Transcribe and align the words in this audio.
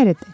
Χαίρετε. 0.00 0.26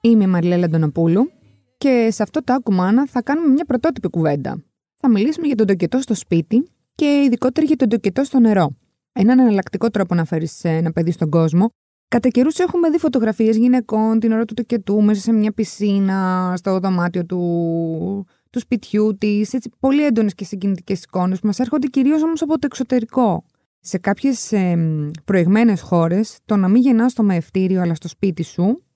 Είμαι 0.00 0.24
η 0.24 0.26
Μαριλέλα 0.26 0.64
Αντωνοπούλου 0.64 1.30
και 1.78 2.08
σε 2.10 2.22
αυτό 2.22 2.44
το 2.44 2.52
άκουμάνα 2.52 3.06
θα 3.06 3.22
κάνουμε 3.22 3.48
μια 3.48 3.64
πρωτότυπη 3.64 4.08
κουβέντα. 4.08 4.62
Θα 4.94 5.08
μιλήσουμε 5.08 5.46
για 5.46 5.56
τον 5.56 5.66
τοκετό 5.66 6.00
στο 6.00 6.14
σπίτι 6.14 6.68
και 6.94 7.22
ειδικότερα 7.26 7.66
για 7.66 7.76
τον 7.76 7.88
τοκετό 7.88 8.24
στο 8.24 8.38
νερό. 8.38 8.76
Έναν 9.12 9.38
εναλλακτικό 9.38 9.90
τρόπο 9.90 10.14
να 10.14 10.24
φέρεις 10.24 10.64
ένα 10.64 10.92
παιδί 10.92 11.10
στον 11.10 11.30
κόσμο. 11.30 11.68
Κατά 12.08 12.28
καιρούς 12.28 12.58
έχουμε 12.58 12.90
δει 12.90 12.98
φωτογραφίες 12.98 13.56
γυναικών 13.56 14.20
την 14.20 14.32
ώρα 14.32 14.44
του 14.44 14.54
τοκετού 14.54 15.02
μέσα 15.02 15.20
σε 15.20 15.32
μια 15.32 15.52
πισίνα, 15.52 16.52
στο 16.56 16.78
δωμάτιο 16.78 17.26
του, 17.26 18.26
του 18.50 18.58
σπιτιού 18.58 19.16
της. 19.18 19.56
Πολύ 19.80 20.04
έντονες 20.04 20.34
και 20.34 20.44
συγκινητικές 20.44 21.02
εικόνες 21.02 21.40
που 21.40 21.46
μας 21.46 21.58
έρχονται 21.58 21.86
κυρίως 21.86 22.22
όμως 22.22 22.42
από 22.42 22.52
το 22.52 22.66
εξωτερικό. 22.70 23.44
Σε 23.80 23.98
κάποιες 23.98 24.52
ε, 24.52 24.76
προηγμένες 25.24 25.80
χώρες, 25.80 26.38
το 26.44 26.56
να 26.56 26.68
μην 26.68 26.82
γεννάς 26.82 27.12
στο 27.12 27.22
μεευτήριο 27.22 27.80
αλλά 27.80 27.94
στο 27.94 28.08
σπίτι 28.08 28.42
σου 28.42 28.62
ε, 28.62 28.89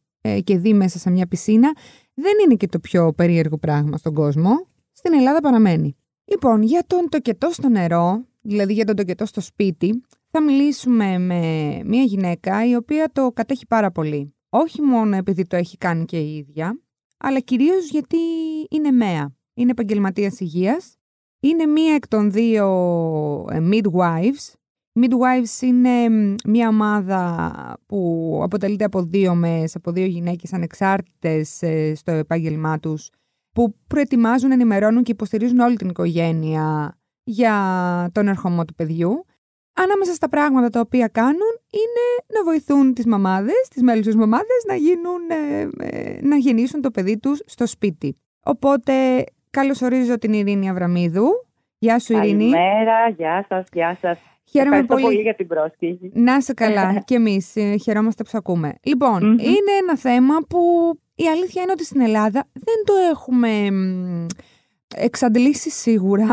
και 0.45 0.59
δει 0.59 0.75
μέσα 0.75 0.99
σε 0.99 1.11
μια 1.11 1.27
πισίνα 1.27 1.73
δεν 2.15 2.33
είναι 2.45 2.55
και 2.55 2.69
το 2.69 2.79
πιο 2.79 3.13
περίεργο 3.13 3.59
πράγμα 3.59 3.97
στον 3.97 4.15
κόσμο. 4.15 4.67
Στην 4.93 5.13
Ελλάδα 5.13 5.41
παραμένει. 5.41 5.97
Λοιπόν, 6.25 6.63
για 6.63 6.85
τον 6.87 7.09
τοκετό 7.09 7.51
στο 7.51 7.69
νερό, 7.69 8.25
δηλαδή 8.41 8.73
για 8.73 8.85
τον 8.85 8.97
τοκετό 8.97 9.27
στο 9.27 9.41
σπίτι, 9.41 10.03
θα 10.31 10.43
μιλήσουμε 10.43 11.19
με 11.19 11.41
μια 11.85 12.03
γυναίκα 12.03 12.69
η 12.69 12.77
οποία 12.77 13.11
το 13.13 13.31
κατέχει 13.33 13.67
πάρα 13.67 13.91
πολύ. 13.91 14.35
Όχι 14.49 14.83
μόνο 14.83 15.17
επειδή 15.17 15.47
το 15.47 15.57
έχει 15.57 15.77
κάνει 15.77 16.05
και 16.05 16.19
η 16.19 16.37
ίδια, 16.37 16.81
αλλά 17.17 17.41
κυρίως 17.41 17.91
γιατί 17.91 18.17
είναι 18.71 18.91
ΜΕΑ. 18.91 19.37
Είναι 19.55 19.71
επαγγελματίας 19.71 20.41
υγείας. 20.41 20.97
Είναι 21.41 21.67
μία 21.67 21.95
εκ 21.95 22.09
των 22.09 22.31
δύο 22.31 22.67
ε, 23.51 23.59
midwives, 23.71 24.53
Midwives 25.01 25.63
είναι 25.63 26.09
μια 26.47 26.69
ομάδα 26.69 27.53
που 27.87 28.41
αποτελείται 28.43 28.85
από 28.85 29.03
δύο 29.03 29.35
μες, 29.35 29.75
από 29.77 29.91
δύο 29.91 30.07
γυναίκες 30.07 30.53
ανεξάρτητες 30.53 31.63
ε, 31.63 31.95
στο 31.95 32.13
επάγγελμά 32.13 32.79
τους, 32.79 33.11
που 33.53 33.75
προετοιμάζουν, 33.87 34.51
ενημερώνουν 34.53 35.03
και 35.03 35.13
υποστηρίζουν 35.13 35.59
όλη 35.59 35.77
την 35.77 35.89
οικογένεια 35.89 36.97
για 37.25 37.55
τον 38.13 38.29
ερχομό 38.29 38.65
του 38.65 38.75
παιδιού. 38.75 39.25
Ανάμεσα 39.77 40.15
στα 40.15 40.29
πράγματα 40.29 40.69
τα 40.69 40.81
οποία 40.81 41.09
κάνουν 41.09 41.61
είναι 41.71 42.25
να 42.39 42.45
βοηθούν 42.45 42.95
τις 42.95 43.07
μαμάδες, 43.07 43.69
τις 43.71 43.83
μέλους 43.83 44.15
μαμάδες, 44.15 44.65
να, 44.69 44.75
γίνουν, 44.75 45.21
ε, 45.31 45.69
ε, 45.87 46.19
να 46.23 46.37
γεννήσουν 46.37 46.81
το 46.81 46.91
παιδί 46.91 47.19
τους 47.19 47.43
στο 47.47 47.67
σπίτι. 47.67 48.17
Οπότε, 48.45 49.25
καλώς 49.51 49.83
ορίζω 49.83 50.19
την 50.19 50.33
Ειρήνη 50.33 50.69
Αβραμίδου. 50.69 51.27
Γεια 51.79 51.99
σου 51.99 52.13
Ειρήνη. 52.13 52.51
Καλημέρα, 52.51 53.09
γεια 53.09 53.47
σας, 53.49 53.67
γεια 53.73 53.99
σας. 54.01 54.19
Χαίρομαι 54.51 54.85
πολύ. 54.85 55.03
πολύ 55.03 55.21
για 55.21 55.35
την 55.35 55.47
πρόσκληση. 55.47 56.11
Να 56.15 56.37
είσαι 56.37 56.53
καλά 56.53 57.03
και 57.05 57.15
εμείς 57.15 57.57
ε, 57.57 57.77
χαιρόμαστε 57.77 58.23
που 58.23 58.29
σε 58.29 58.37
ακούμε. 58.37 58.75
λοιπον 58.83 59.23
είναι 59.23 59.73
ένα 59.83 59.97
θέμα 59.97 60.35
που 60.49 60.59
η 61.15 61.27
αλήθεια 61.27 61.63
είναι 61.63 61.73
ότι 61.73 61.85
στην 61.85 62.01
Ελλάδα 62.01 62.49
δεν 62.53 62.85
το 62.85 62.93
έχουμε 63.11 63.69
εξαντλήσει 64.97 65.71
σίγουρα. 65.71 66.27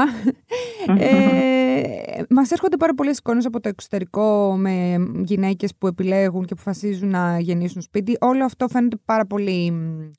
Ε, 0.98 2.24
μας 2.30 2.52
έρχονται 2.52 2.78
πάρα 2.78 2.94
πολλές 2.94 3.18
εικόνες 3.18 3.46
από 3.46 3.60
το 3.60 3.70
εξωτερικό 3.70 4.56
με 4.58 5.06
γυναίκες 5.24 5.76
που 5.78 5.88
επιλέγουν 5.88 6.46
και 6.46 6.54
αποφασίζουν 6.54 7.10
να 7.10 7.40
γεννήσουν 7.40 7.82
σπίτι. 7.82 8.18
Όλο 8.20 8.46
αυτό 8.46 8.68
φαίνεται 8.68 8.98
πάρα 9.06 9.26
πολύ 9.26 9.74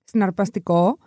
συναρπαστικό. 0.05 0.98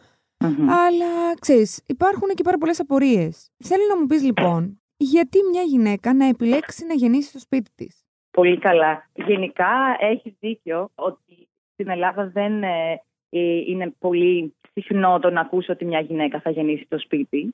Αλλά 0.67 1.33
ξέρεις, 1.39 1.81
υπάρχουν 1.85 2.27
και 2.33 2.43
πάρα 2.43 2.57
πολλές 2.57 2.79
απορίες. 2.79 3.49
Θέλω 3.63 3.81
να 3.89 3.99
μου 3.99 4.05
πεις 4.05 4.23
λοιπόν, 4.23 4.81
γιατί 4.97 5.39
μια 5.51 5.61
γυναίκα 5.61 6.13
να 6.13 6.25
επιλέξει 6.25 6.85
να 6.85 6.93
γεννήσει 6.93 7.29
στο 7.29 7.39
σπίτι 7.39 7.71
της; 7.75 8.05
Πολύ 8.31 8.57
καλά. 8.57 9.09
Γενικά 9.13 9.97
έχεις 9.99 10.33
δίκιο 10.39 10.89
ότι 10.95 11.47
στην 11.73 11.89
Ελλάδα 11.89 12.27
δεν 12.27 12.63
ε, 12.63 13.01
ε, 13.29 13.39
είναι 13.39 13.93
πολύ 13.99 14.55
συχνό 14.73 15.19
το 15.19 15.29
να 15.29 15.41
ακούσω 15.41 15.73
ότι 15.73 15.85
μια 15.85 15.99
γυναίκα 15.99 16.39
θα 16.39 16.49
γεννήσει 16.49 16.83
στο 16.83 16.99
σπιτι 16.99 17.53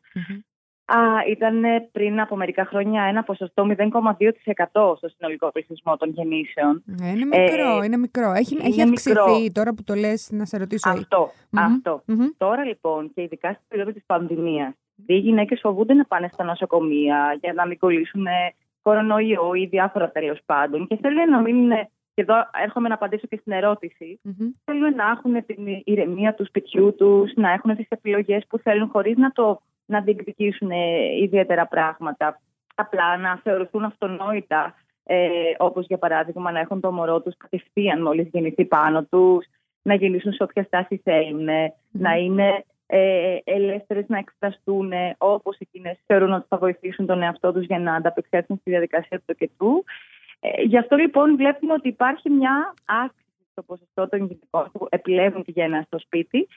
Α, 0.86 0.98
ήταν 1.30 1.64
πριν 1.92 2.20
από 2.20 2.36
μερικά 2.36 2.66
χρόνια 2.66 3.04
ένα 3.04 3.24
ποσοστό 3.24 3.68
0,2% 3.78 4.98
στο 4.98 5.08
συνολικό 5.08 5.52
πληθυσμό 5.52 5.98
των 5.98 6.10
γεννήσεων. 6.10 6.84
Ε, 7.02 7.10
είναι 7.10 7.26
μικρό, 7.26 7.84
είναι 7.84 7.98
μικρό. 7.98 8.32
Έχει, 8.32 8.54
είναι 8.54 8.64
έχει 8.64 8.82
αυξηθεί 8.82 9.52
τώρα 9.52 9.74
που 9.74 9.84
το 9.84 9.94
λες 9.94 10.30
να 10.32 10.46
σε 10.46 10.58
ρωτήσω. 10.58 10.90
Αυτό, 10.90 11.32
αυτό. 11.52 12.04
Τώρα 12.38 12.66
λοιπόν 12.66 13.12
και 13.14 13.22
ειδικά 13.22 13.50
στην 13.50 13.66
περίοδο 13.68 13.92
της 13.92 14.04
πανδημίας 14.06 14.74
οι 15.06 15.18
γυναίκες 15.18 15.60
φοβούνται 15.60 15.94
να 15.94 16.06
πάνε 16.06 16.30
στα 16.34 16.44
νοσοκομεία 16.44 17.38
για 17.42 17.54
να 17.54 17.68
μην 17.68 17.78
κολλήσουν 17.80 18.26
κορονοϊό 18.82 19.54
ή 19.54 19.66
διάφορα 19.66 20.12
τέλος 20.12 20.40
πάντων. 20.46 20.88
Και 20.88 20.98
θέλουν 21.02 21.30
να 21.30 21.42
μην. 21.42 21.70
Και 22.14 22.22
εδώ 22.22 22.36
έρχομαι 22.64 22.88
να 22.88 22.94
απαντήσω 22.94 23.28
και 23.28 23.38
στην 23.42 23.52
ερωτηση 23.52 24.20
Θέλουν 24.66 24.96
να 24.96 25.10
έχουν 25.10 25.46
την 25.46 25.82
ηρεμία 25.84 26.34
του 26.34 26.46
σπιτιού 26.46 26.96
τους, 26.96 27.34
να 27.36 27.52
έχουν 27.52 27.76
τις 27.76 27.88
επιλογές 27.90 28.44
που 28.48 28.58
θέλουν 28.58 28.90
χωρίς 28.90 29.18
να, 29.18 29.32
το, 29.32 29.62
να 29.86 30.02
διεκδικήσουν 30.02 30.72
ιδιαίτερα 31.22 31.68
πράγματα. 31.68 32.42
Απλά 32.76 33.18
να 33.18 33.40
θεωρηθούν 33.44 33.84
αυτονόητα, 33.84 34.76
ε, 35.04 35.30
όπως 35.58 35.86
για 35.86 35.98
παράδειγμα 35.98 36.52
να 36.52 36.60
έχουν 36.60 36.80
το 36.80 36.92
μωρό 36.92 37.22
τους 37.22 37.38
κατευθείαν 37.38 38.02
μόλις 38.02 38.30
γεννηθεί 38.32 38.66
πάνω 38.66 39.04
τους, 39.04 39.46
να 39.82 39.94
γεννήσουν 39.94 40.34
σε 40.34 40.44
όποια 40.44 40.64
στάση 40.64 41.02
να 41.92 42.16
είναι 42.16 42.66
ε, 42.94 43.38
ελεύθερες 43.44 44.06
να 44.08 44.18
εκφραστούν 44.18 44.92
όπως 45.18 45.58
εκείνες 45.60 45.98
θεωρούν 46.06 46.34
ότι 46.34 46.46
θα 46.50 46.58
βοηθήσουν 46.58 47.06
τον 47.06 47.22
εαυτό 47.22 47.52
τους 47.54 47.66
για 47.66 47.80
να 47.80 47.96
ανταπεξέλθουν 47.96 48.58
στη 48.58 48.70
διαδικασία 48.70 49.18
του 49.18 49.24
τοκετού. 49.26 49.84
Ε, 50.40 50.62
γι' 50.62 50.78
αυτό 50.78 50.96
λοιπόν 50.96 51.36
βλέπουμε 51.36 51.74
ότι 51.74 51.88
υπάρχει 51.88 52.30
μια 52.30 52.74
αύξηση 52.86 53.48
στο 53.52 53.62
ποσοστό 53.62 54.10
των 54.10 54.20
γυναικών 54.20 54.72
που 54.72 54.88
επιλέγουν 54.90 55.44
τη 55.44 55.52
γέννα 55.52 55.82
στο 55.82 56.00
σπίτι 56.00 56.48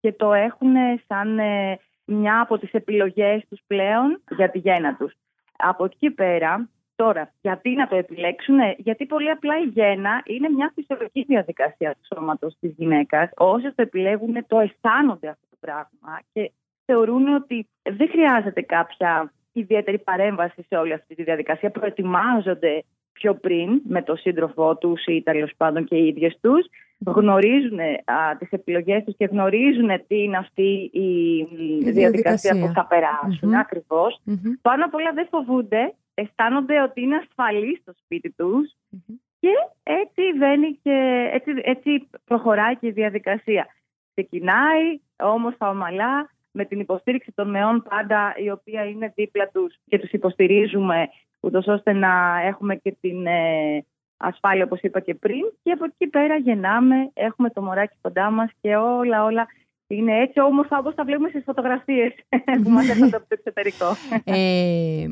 και 0.00 0.12
το 0.12 0.32
έχουν 0.32 0.74
σαν 1.06 1.38
ε, 1.38 1.78
μια 2.04 2.40
από 2.40 2.58
τις 2.58 2.72
επιλογές 2.72 3.42
τους 3.48 3.60
πλέον 3.66 4.22
για 4.36 4.50
τη 4.50 4.58
γέννα 4.58 4.96
τους. 4.96 5.12
Από 5.56 5.84
εκεί 5.84 6.10
πέρα, 6.10 6.68
τώρα, 6.94 7.32
γιατί 7.40 7.70
να 7.70 7.88
το 7.88 7.96
επιλέξουν, 7.96 8.58
γιατί 8.76 9.06
πολύ 9.06 9.30
απλά 9.30 9.58
η 9.58 9.64
γέννα 9.64 10.22
είναι 10.24 10.48
μια 10.48 10.72
φυσιολογική 10.74 11.22
διαδικασία 11.22 11.90
του 11.90 12.14
σώματος 12.14 12.56
της 12.60 12.74
γυναίκας. 12.76 13.30
Όσοι 13.36 13.72
το 13.72 13.82
επιλέγουν, 13.82 14.46
το 14.46 14.58
αισθάνονται 14.58 15.28
αυτό 15.28 15.51
πράγμα 15.64 16.12
και 16.32 16.50
θεωρούν 16.84 17.34
ότι 17.34 17.68
δεν 17.82 18.08
χρειάζεται 18.08 18.62
κάποια 18.62 19.32
ιδιαίτερη 19.52 19.98
παρέμβαση 19.98 20.64
σε 20.68 20.76
όλη 20.76 20.92
αυτή 20.92 21.14
τη 21.14 21.22
διαδικασία. 21.22 21.70
Προετοιμάζονται 21.70 22.84
πιο 23.12 23.34
πριν 23.34 23.80
με 23.88 24.02
το 24.02 24.16
σύντροφό 24.16 24.76
τους 24.76 25.04
ή 25.06 25.22
τέλος 25.22 25.52
πάντων 25.56 25.84
και 25.84 25.96
οι 25.96 26.06
ίδιες 26.06 26.38
τους. 26.40 26.66
Γνωρίζουν 27.06 27.78
τις 28.38 28.50
επιλογές 28.50 29.04
τους 29.04 29.16
και 29.16 29.24
γνωρίζουν 29.24 29.90
τι 30.06 30.22
είναι 30.22 30.36
αυτή 30.36 30.90
η, 30.92 31.90
διαδικασία, 31.90 32.58
που 32.60 32.72
θα 32.74 32.86
περασουν 32.86 33.54
ακριβώς. 33.54 34.20
Πάνω 34.62 34.84
απ' 34.84 34.94
όλα 34.94 35.12
δεν 35.12 35.26
φοβούνται, 35.30 35.94
αισθάνονται 36.14 36.82
ότι 36.82 37.02
είναι 37.02 37.16
ασφαλή 37.16 37.78
στο 37.82 37.92
σπίτι 38.04 38.30
τους 38.30 38.74
και 39.40 39.52
έτσι, 39.82 40.22
και, 40.82 41.28
έτσι, 41.32 41.52
έτσι 41.62 42.08
προχωράει 42.24 42.76
και 42.76 42.86
η 42.86 42.90
διαδικασία. 42.90 43.66
Ξεκινάει 44.14 45.00
όμορφα, 45.16 45.68
ομαλά, 45.68 46.30
με 46.52 46.64
την 46.64 46.80
υποστήριξη 46.80 47.32
των 47.34 47.50
μεών 47.50 47.82
πάντα, 47.88 48.34
η 48.36 48.50
οποία 48.50 48.84
είναι 48.84 49.12
δίπλα 49.14 49.48
τους 49.48 49.74
και 49.84 49.98
τους 49.98 50.10
υποστηρίζουμε, 50.10 51.08
ούτως 51.40 51.66
ώστε 51.66 51.92
να 51.92 52.40
έχουμε 52.46 52.76
και 52.76 52.96
την 53.00 53.26
ε, 53.26 53.84
ασφάλεια, 54.16 54.64
όπως 54.64 54.80
είπα 54.80 55.00
και 55.00 55.14
πριν. 55.14 55.40
Και 55.62 55.70
από 55.70 55.84
εκεί 55.84 56.06
πέρα 56.06 56.36
γεννάμε, 56.36 57.10
έχουμε 57.12 57.50
το 57.50 57.62
μωράκι 57.62 57.96
κοντά 58.00 58.30
μας 58.30 58.50
και 58.60 58.76
όλα, 58.76 59.24
όλα 59.24 59.46
είναι 59.86 60.18
έτσι 60.18 60.40
όμορφα 60.40 60.78
όπως 60.78 60.94
τα 60.94 61.04
βλέπουμε 61.04 61.28
στις 61.28 61.42
φωτογραφίες 61.44 62.12
που 62.62 62.70
μας 62.70 62.88
έρχονται 62.88 63.16
από 63.16 63.26
το 63.28 63.36
εξωτερικό. 63.38 63.86
Ε, 64.24 65.06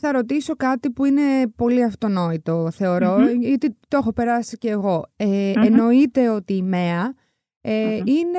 θα 0.00 0.12
ρωτήσω 0.12 0.56
κάτι 0.56 0.90
που 0.90 1.04
είναι 1.04 1.48
πολύ 1.56 1.84
αυτονόητο, 1.84 2.68
γιατί 3.40 3.78
το 3.88 3.96
έχω 3.96 4.12
περάσει 4.12 4.58
και 4.58 4.70
εγώ. 4.70 5.04
Ε, 5.16 5.52
Εννοείται 5.64 6.28
ότι 6.28 6.52
η 6.52 6.62
ΜΕΑ 6.62 7.14
ε, 7.64 7.96
είναι 8.04 8.38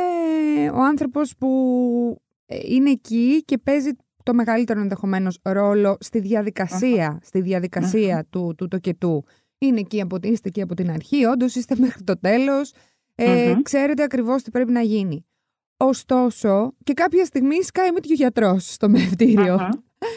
ο 0.74 0.84
άνθρωπος 0.84 1.36
που 1.38 2.22
ε, 2.46 2.58
είναι 2.64 2.90
εκεί 2.90 3.44
και 3.46 3.58
παίζει 3.58 3.92
το 4.24 4.34
μεγαλύτερο 4.34 4.80
ενδεχομένως 4.80 5.40
ρόλο 5.42 5.98
στη 6.00 6.20
διαδικασία, 6.20 7.20
στη 7.24 7.42
διαδικασία 7.42 8.25
του, 8.30 8.54
του 8.58 8.68
τοκετού. 8.68 9.24
Είναι 9.58 9.80
εκεί 9.80 10.02
από, 10.02 10.18
είστε 10.22 10.48
εκεί 10.48 10.62
από 10.62 10.75
την 10.75 10.92
αρχή, 10.92 11.25
όντως 11.25 11.56
είστε 11.56 11.75
μέχρι 11.84 12.04
το 12.04 12.20
τέλος, 12.20 12.74
ε, 13.16 13.54
ξέρετε 13.64 14.04
ακριβώς 14.04 14.44
τι 14.44 14.52
πρέπει 14.52 14.72
να 14.72 14.81
γίνει. 14.81 15.26
Ωστόσο, 15.78 16.74
και 16.84 16.94
κάποια 16.94 17.26
στιγμή 17.26 17.64
σκάει 17.64 17.92
με 17.92 18.00
ο 18.10 18.14
γιατρός 18.14 18.74
στο 18.74 18.90
μευτήριο. 18.90 19.56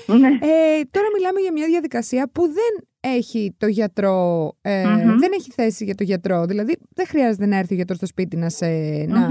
Ναι. 0.07 0.29
Ε, 0.29 0.85
τώρα 0.91 1.07
μιλάμε 1.15 1.41
για 1.41 1.53
μια 1.53 1.67
διαδικασία 1.67 2.29
που 2.33 2.43
δεν 2.47 2.89
έχει 3.09 3.55
το 3.59 3.67
γιατρό, 3.67 4.53
ε, 4.61 4.83
δεν 5.19 5.33
έχει 5.33 5.51
θέση 5.51 5.85
για 5.85 5.95
το 5.95 6.03
γιατρό. 6.03 6.45
Δηλαδή 6.45 6.77
δεν 6.95 7.07
χρειάζεται 7.07 7.47
να 7.47 7.57
έρθει 7.57 7.73
ο 7.73 7.77
γιατρός 7.77 7.97
στο 7.97 8.07
σπίτι 8.07 8.37
να, 8.37 8.49
σε, 8.49 8.67
να, 9.09 9.29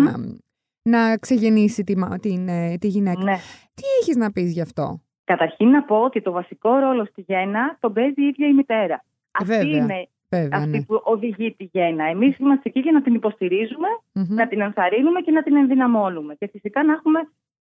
να 0.81 1.17
ξεγεννήσει 1.17 1.83
τη, 1.83 1.93
την, 2.19 2.47
ε, 2.47 2.77
τη 2.77 2.87
γυναίκα. 2.87 3.23
Ναι. 3.23 3.35
Τι 3.73 3.83
έχεις 4.01 4.15
να 4.15 4.31
πεις 4.31 4.51
γι' 4.51 4.61
αυτό; 4.61 5.01
Καταρχήν 5.23 5.69
να 5.69 5.83
πω 5.83 5.95
ότι 5.95 6.21
το 6.21 6.31
βασικό 6.31 6.75
ρόλο 6.75 7.05
στη 7.05 7.23
γέννα 7.27 7.77
τον 7.79 7.93
παίζει 7.93 8.21
η 8.21 8.27
ίδια 8.27 8.47
η 8.47 8.53
μητέρα. 8.53 9.03
Αυτή 9.31 9.67
είναι 9.67 10.07
αυτή 10.51 10.77
ναι. 10.77 10.83
που 10.83 11.01
οδηγεί 11.03 11.55
τη 11.57 11.63
γέννα. 11.71 12.05
Εμείς 12.05 12.37
είμαστε 12.37 12.69
εκεί 12.69 12.79
για 12.79 12.91
να 12.91 13.01
την 13.01 13.13
υποστηριζουμε 13.13 13.87
να 14.11 14.47
την 14.47 14.61
ενθαρρύνουμε 14.61 15.21
και 15.21 15.31
να 15.31 15.43
την 15.43 15.55
ενδυναμώνουμε. 15.55 16.35
Και 16.35 16.47
φυσικά 16.47 16.83
να 16.83 16.93
έχουμε 16.93 17.19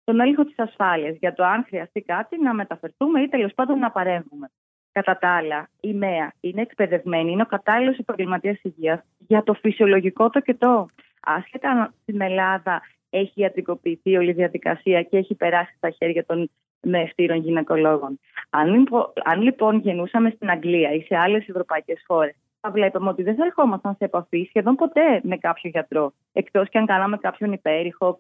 τον 0.04 0.20
έλεγχο 0.20 0.46
της 0.46 0.60
ασφάλειας 0.60 1.16
για 1.20 1.34
το 1.34 1.44
αν 1.44 1.64
χρειαστεί 1.68 2.02
κάτι 2.02 2.42
να 2.42 2.54
μεταφερθούμε 2.54 3.22
ή 3.22 3.28
τέλος 3.28 3.54
πάντων 3.54 3.80
να 3.80 3.92
παρέμβουμε. 3.92 4.52
Κατά 4.94 5.18
τα 5.18 5.36
άλλα, 5.36 5.70
η 5.80 5.94
ΜΕΑ 5.94 6.34
είναι 6.40 6.62
εκπαιδευμένη, 6.62 7.32
είναι 7.32 7.42
ο 7.42 7.46
κατάλληλος 7.46 7.98
επαγγελματίας 7.98 8.60
υγείας 8.62 9.00
για 9.28 9.44
το 9.44 9.54
φυσιολογικό 9.54 10.30
το 10.30 10.40
και 10.40 10.54
το. 10.54 10.86
Άσχετα 11.22 11.70
αν 11.70 11.94
στην 12.02 12.22
Ελλάδα 12.22 12.82
έχει 13.10 13.42
ιατρικοποιηθεί 13.42 14.18
όλη 14.18 14.30
η 14.30 14.34
διαδικασία 14.34 15.04
και 15.04 15.18
έχει 15.18 15.36
περάσει 15.36 15.74
στα 15.78 15.90
χέρια 15.90 16.26
των 16.26 16.50
μεστήρων 16.82 17.38
γυναικολόγων. 17.38 18.20
Αν, 18.50 18.74
λοιπόν, 18.74 19.14
αν 19.24 19.42
λοιπόν 19.42 19.78
γεννούσαμε 19.78 20.30
στην 20.36 20.50
Αγγλία 20.50 20.92
ή 20.92 21.02
σε 21.02 21.16
άλλες 21.18 21.48
ευρωπαϊκές 21.48 22.04
χώρες, 22.08 22.36
θα 22.62 22.72
βλέπαμε 22.72 23.10
ότι 23.10 23.24
δεν 23.24 23.36
θα 23.36 23.46
ερχόμασταν 23.46 23.96
σε 23.98 24.06
επαφή 24.06 24.46
σχεδόν 24.50 24.76
ποτέ 24.76 25.22
με 25.24 25.38
κάποιο 25.38 25.70
γιατρό. 25.70 26.14
Εκτός 26.34 26.70
και 26.70 26.78
αν 26.78 26.86
κάναμε 26.86 27.18
κάποιον 27.18 27.52
υπέρηχο, 27.52 28.18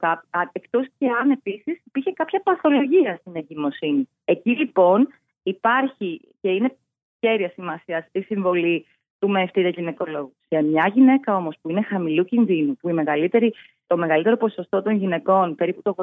εκτός 0.51 0.87
και 0.97 1.07
αν 1.21 1.31
επίσης 1.31 1.81
υπήρχε 1.85 2.11
κάποια 2.11 2.41
παθολογία 2.43 3.15
στην 3.15 3.35
εγκυμοσύνη. 3.35 4.09
Εκεί 4.25 4.49
λοιπόν 4.49 5.07
υπάρχει 5.43 6.21
και 6.41 6.49
είναι 6.49 6.75
κέρια 7.19 7.49
σημασία 7.49 8.07
η 8.11 8.21
συμβολή 8.21 8.85
του 9.19 9.29
μεστήρα 9.29 9.69
γυναικολόγους. 9.69 10.33
Σε 10.47 10.61
μια 10.61 10.91
γυναίκα 10.93 11.35
όμως 11.35 11.55
που 11.61 11.69
είναι 11.69 11.81
χαμηλού 11.81 12.25
κινδύνου, 12.25 12.75
που 12.75 12.89
η 12.89 12.93
μεγαλύτερη, 12.93 13.53
το 13.87 13.97
μεγαλύτερο 13.97 14.37
ποσοστό 14.37 14.81
των 14.81 14.95
γυναικών, 14.95 15.55
περίπου 15.55 15.81
το 15.81 15.95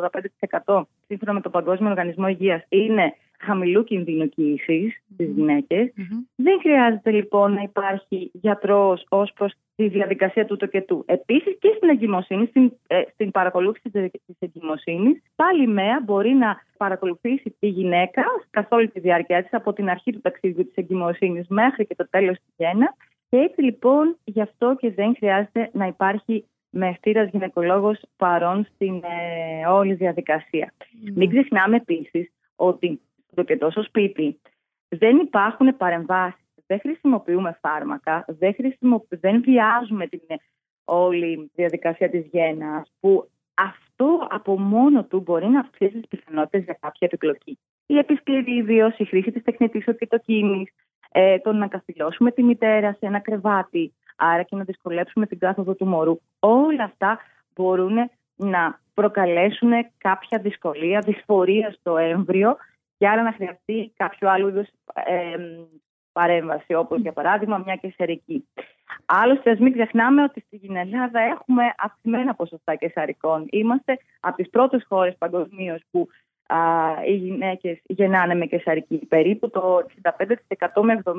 85% 0.65 0.83
σύμφωνα 1.07 1.33
με 1.33 1.41
το 1.41 1.51
Παγκόσμιο 1.51 1.91
Οργανισμό 1.91 2.29
Υγείας, 2.29 2.63
είναι 2.69 3.15
χαμηλού 3.41 3.85
κινδύνου 3.85 4.29
κοίησης 4.29 5.03
στις 5.15 5.29
γυναικε 5.31 5.93
Δεν 6.37 6.59
χρειάζεται 6.61 7.11
λοιπόν 7.11 7.53
να 7.53 7.63
υπάρχει 7.63 8.31
γιατρός 8.33 9.07
ως 9.09 9.33
προς 9.33 9.53
τη 9.77 9.89
διαδικασία 9.89 10.45
του 10.47 10.57
το 10.57 10.67
και 10.67 10.81
του. 10.81 11.05
Επίσης 11.07 11.57
και 11.59 11.73
στην 11.77 11.89
εγκυμοσύνη, 11.89 12.47
στην, 12.47 12.73
ε, 12.87 13.03
στην 13.13 13.31
παρακολούθηση 13.31 13.91
της 13.91 14.37
εγκυμοσύνης, 14.39 15.23
πάλι 15.37 15.63
η 15.63 15.67
ΜΕΑ 15.67 16.03
μπορεί 16.05 16.31
να 16.31 16.57
παρακολουθήσει 16.77 17.57
τη 17.59 17.69
γυναίκα 17.69 18.25
καθ' 18.51 18.73
όλη 18.73 18.89
τη 18.89 19.01
διάρκεια 19.01 19.43
της, 19.43 19.53
από 19.53 19.73
την 19.73 19.89
αρχή 19.89 20.13
του 20.13 20.21
ταξιδιού 20.21 20.65
της 20.65 20.75
εγκυμοσύνης 20.75 21.47
μέχρι 21.49 21.87
και 21.87 21.95
το 21.95 22.09
τέλος 22.11 22.37
της 22.37 22.55
γέννα. 22.57 22.95
Και 23.29 23.37
έτσι 23.37 23.63
λοιπόν 23.63 24.17
γι' 24.25 24.41
αυτό 24.41 24.77
και 24.79 24.91
δεν 24.91 25.15
χρειάζεται 25.17 25.71
να 25.73 25.87
υπάρχει 25.87 26.45
μεστήρας 26.71 27.31
γυναικολόγος 27.31 28.01
παρόν 28.17 28.67
στην 28.75 28.95
ε, 28.95 29.67
όλη 29.67 29.95
διαδικασία. 29.95 30.73
Mm. 30.79 31.13
Μην 31.15 31.31
ξεχνάμε 31.31 31.77
επίσης 31.77 32.33
ότι 32.57 33.01
στο 33.33 33.43
και 33.43 33.57
τόσο 33.57 33.83
σπίτι 33.83 34.41
δεν 34.89 35.17
υπάρχουν 35.17 35.77
παρεμβάσεις, 35.77 36.41
δεν 36.67 36.81
χρησιμοποιούμε 36.81 37.59
φάρμακα, 37.61 38.25
δεν, 38.29 38.55
δεν 39.09 39.43
βιάζουμε 39.43 40.07
την 40.07 40.21
ε, 40.27 40.35
όλη 40.85 41.51
διαδικασία 41.55 42.11
της 42.11 42.27
γέννας 42.27 42.93
που 43.01 43.31
αυτό 43.55 44.27
από 44.31 44.59
μόνο 44.59 45.05
του 45.05 45.21
μπορεί 45.21 45.47
να 45.47 45.61
αυξήσει 45.61 46.01
τις 46.01 46.09
πιθανότητες 46.09 46.65
για 46.65 46.79
κάποια 46.81 47.09
επιπλοκή. 47.11 47.59
Η 47.87 47.99
επισκληρίδιος, 47.99 48.99
η 48.99 49.05
χρήση 49.05 49.31
της 49.31 49.43
τεχνητής 49.43 49.87
οκυτοκίνης, 49.89 50.71
ε, 51.13 51.39
το 51.39 51.53
να 51.53 51.67
καθυλώσουμε 51.67 52.31
τη 52.31 52.43
μητέρα 52.43 52.93
σε 52.93 53.07
ένα 53.07 53.19
κρεβάτι, 53.19 53.95
άρα 54.17 54.43
και 54.43 54.57
να 54.57 54.65
δυσκολέψουμε 54.65 55.27
την 55.27 55.39
κάθοδο 55.39 55.75
του 55.75 55.87
μωρού. 55.87 56.19
Όλα 56.39 56.85
αυτά 56.85 57.19
μπορούν 57.55 58.11
να 58.37 58.81
προκαλέσουν 58.95 59.71
κάποια 59.99 60.39
δυσκολία, 60.39 61.01
δυσφορία 61.01 61.71
στο 61.71 61.97
έμβριο 61.97 62.57
και 63.01 63.09
άρα 63.09 63.23
να 63.23 63.33
χρειαστεί 63.33 63.93
κάποιο 63.97 64.31
άλλο 64.31 64.49
είδους 64.49 64.69
ε, 64.95 65.37
παρέμβαση, 66.13 66.75
όπως 66.75 67.01
για 67.01 67.13
παράδειγμα 67.13 67.63
μια 67.65 67.77
κεσαρική. 67.77 68.49
Άλλωστε, 69.05 69.51
ας 69.51 69.59
μην 69.59 69.73
ξεχνάμε 69.73 70.23
ότι 70.23 70.45
στην 70.47 70.77
Ελλάδα 70.77 71.21
έχουμε 71.21 71.63
αυξημένα 71.79 72.35
ποσοστά 72.35 72.75
κεσαρικών. 72.75 73.47
Είμαστε 73.51 73.99
από 74.21 74.37
τις 74.37 74.51
πρώτες 74.51 74.85
χώρες 74.89 75.17
παγκοσμίως 75.19 75.81
που 75.91 76.09
α, 76.47 76.59
οι 77.07 77.15
γυναίκες 77.15 77.81
γεννάνε 77.87 78.35
με 78.35 78.47
κεσαρική. 78.47 78.97
Περίπου 78.97 79.51
το 79.51 79.87
65% 80.03 80.83
με 80.83 81.03
70% 81.05 81.11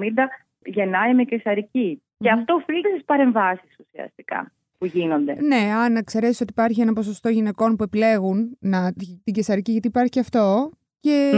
γεννάει 0.66 1.14
με 1.14 1.24
κεσαρική. 1.24 2.02
Και 2.18 2.30
αυτό 2.30 2.54
οφείλεται 2.54 2.90
στις 2.90 3.06
παρεμβάσεις 3.06 3.76
ουσιαστικά 3.80 4.52
που 4.78 4.86
γίνονται. 4.86 5.36
Ναι, 5.42 5.74
αν 5.74 5.96
εξαιρέσεις 5.96 6.42
ότι 6.42 6.52
υπάρχει 6.52 6.82
ένα 6.82 6.94
ποσοστό 6.94 7.30
γυναικών 7.30 7.76
που 7.76 7.84
επιλέγουν 7.84 8.58
να, 8.60 8.94
την 9.24 9.34
κεσαρική, 9.34 9.72
γιατί 9.72 9.88
υπάρχει 9.88 10.10
και 10.10 10.20
αυτό. 10.20 10.72
Και 11.02 11.32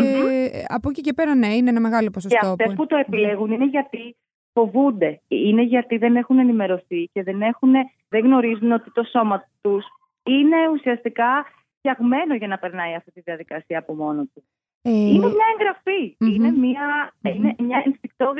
από 0.68 0.90
εκεί 0.90 1.02
και 1.02 1.14
πέρα, 1.14 1.36
ναι, 1.36 1.48
είναι 1.48 1.70
ένα 1.70 1.80
μεγάλο 1.80 2.10
ποσοστό. 2.10 2.40
Και 2.40 2.46
αυτές 2.46 2.74
που... 2.76 2.86
το 2.86 2.96
επιλέγουν 2.96 3.52
είναι 3.52 3.66
γιατί 3.66 4.16
φοβούνται. 4.54 5.22
Είναι 5.28 5.64
γιατί 5.64 5.98
δεν 5.98 6.16
έχουν 6.16 6.40
ενημερωθεί 6.40 7.10
και 7.14 7.24
δεν, 7.24 7.42
έχουν, 7.42 7.74
δεν 8.10 8.26
γνωρίζουν 8.26 8.72
ότι 8.72 8.92
το 8.92 9.04
σώμα 9.04 9.50
τους 9.62 9.86
είναι 10.24 10.58
ουσιαστικά 10.74 11.46
φτιαγμένο 11.78 12.36
για 12.36 12.48
να 12.48 12.58
περνάει 12.58 12.96
αυτή 12.96 13.12
τη 13.12 13.22
διαδικασία 13.22 13.80
από 13.80 13.94
μόνο 13.96 14.22
του. 14.34 14.44
Ε... 14.82 14.92
Είναι 14.92 15.28
μια 15.28 15.46
εγγραφή. 15.54 16.16
Είναι 16.18 16.52
μια, 16.52 17.14
είναι 17.22 17.56
μια 17.60 17.84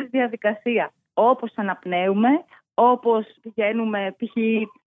διαδικασία. 0.10 0.94
Όπως 1.14 1.54
αναπνέουμε, 1.56 2.30
όπως 2.74 3.26
πηγαίνουμε 3.42 4.16
π.χ. 4.18 4.32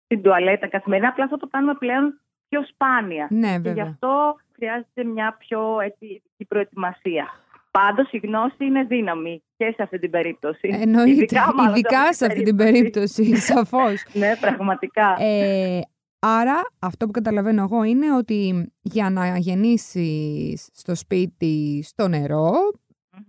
στην 0.03 0.21
τουαλέτα 0.21 0.67
καθημερινά, 0.67 1.09
απλά 1.09 1.23
αυτό 1.23 1.37
το 1.37 1.47
κάνουμε 1.47 1.73
πλέον 1.73 2.19
πιο 2.49 2.65
σπάνια. 2.65 3.27
Ναι, 3.31 3.59
και 3.59 3.69
γι' 3.69 3.81
αυτό 3.81 4.35
χρειάζεται 4.55 5.03
μια 5.03 5.35
πιο 5.39 5.79
έτσι, 5.79 6.21
προετοιμασία. 6.47 7.27
Πάντως 7.71 8.11
η 8.11 8.17
γνώση 8.17 8.65
είναι 8.65 8.83
δύναμη 8.83 9.43
και 9.57 9.73
σε 9.75 9.83
αυτή 9.83 9.99
την 9.99 10.09
περίπτωση. 10.09 10.69
Εννοείται. 10.81 11.09
Ειδικά, 11.09 11.53
ειδικά 11.69 12.13
σε 12.13 12.25
αυτή 12.25 12.43
την 12.43 12.55
περίπτωση, 12.55 13.35
σαφώς. 13.51 14.05
ναι, 14.13 14.35
πραγματικά. 14.41 15.15
Ε, 15.19 15.79
άρα, 16.19 16.61
αυτό 16.79 17.05
που 17.05 17.11
καταλαβαίνω 17.11 17.61
εγώ 17.63 17.83
είναι 17.83 18.15
ότι 18.15 18.71
για 18.81 19.09
να 19.09 19.37
γεννήσεις 19.37 20.69
στο 20.73 20.95
σπίτι 20.95 21.83
στο 21.83 22.07
νερό, 22.07 22.51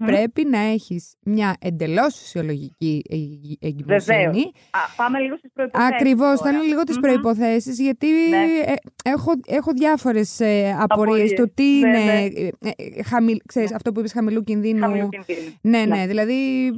πρέπει 0.06 0.44
να 0.44 0.58
έχεις 0.58 1.16
μια 1.24 1.56
εντελώς 1.60 2.16
φυσιολογική 2.16 3.02
εγκυμοσύνη. 3.60 4.52
πάμε 4.96 5.18
λίγο 5.18 5.36
στις 5.36 5.50
προϋποθέσεις. 5.52 5.94
Ακριβώς, 5.94 6.40
θέλω 6.40 6.62
λίγο 6.62 6.82
τις 6.82 6.96
mm 6.96 7.00
προϋποθέσεις, 7.00 7.80
γιατί 7.80 8.06
ναι. 8.06 8.36
ε, 8.36 8.74
έχω, 9.04 9.32
έχω 9.46 9.72
διάφορες 9.72 10.40
ε, 10.40 10.76
απορίες. 10.78 11.32
Το 11.32 11.50
τι 11.54 11.78
ναι, 11.78 11.88
είναι, 11.88 12.04
ναι. 12.60 12.70
Ε, 12.76 13.02
χαμηλ, 13.02 13.38
ξέρεις, 13.46 13.74
αυτό 13.74 13.92
που 13.92 13.98
είπες 14.00 14.12
χαμηλού 14.12 14.42
κινδύνου. 14.42 14.80
Χαμηλού 14.80 15.08
κινδύνου. 15.08 15.54
Ναι, 15.60 15.84
ναι, 15.84 16.06
δηλαδή 16.06 16.70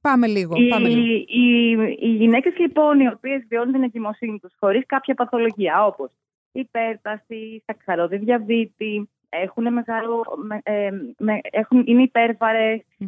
πάμε 0.00 0.26
λίγο. 0.26 0.56
Οι, 0.56 0.68
πάμε 0.68 0.88
λίγο. 0.88 1.24
οι, 1.26 1.70
οι 2.00 2.08
γυναίκες 2.08 2.58
λοιπόν 2.58 3.00
οι 3.00 3.08
οποίες 3.08 3.44
βιώνουν 3.48 3.72
την 3.72 3.82
εγκυμοσύνη 3.82 4.38
τους 4.38 4.54
χωρίς 4.58 4.86
κάποια 4.86 5.14
παθολογία 5.14 5.86
όπως 5.86 6.10
υπέρταση, 6.52 7.62
σακχαρώδη 7.66 8.16
διαβήτη, 8.16 9.10
έχουν 9.32 9.72
μεγάλο, 9.72 10.24
ε, 10.62 10.90
με, 11.18 11.40
έχουν, 11.42 11.82
είναι 11.86 12.10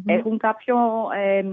έχουν 0.05 0.37
κάποιο, 0.37 0.77
ε, 1.15 1.43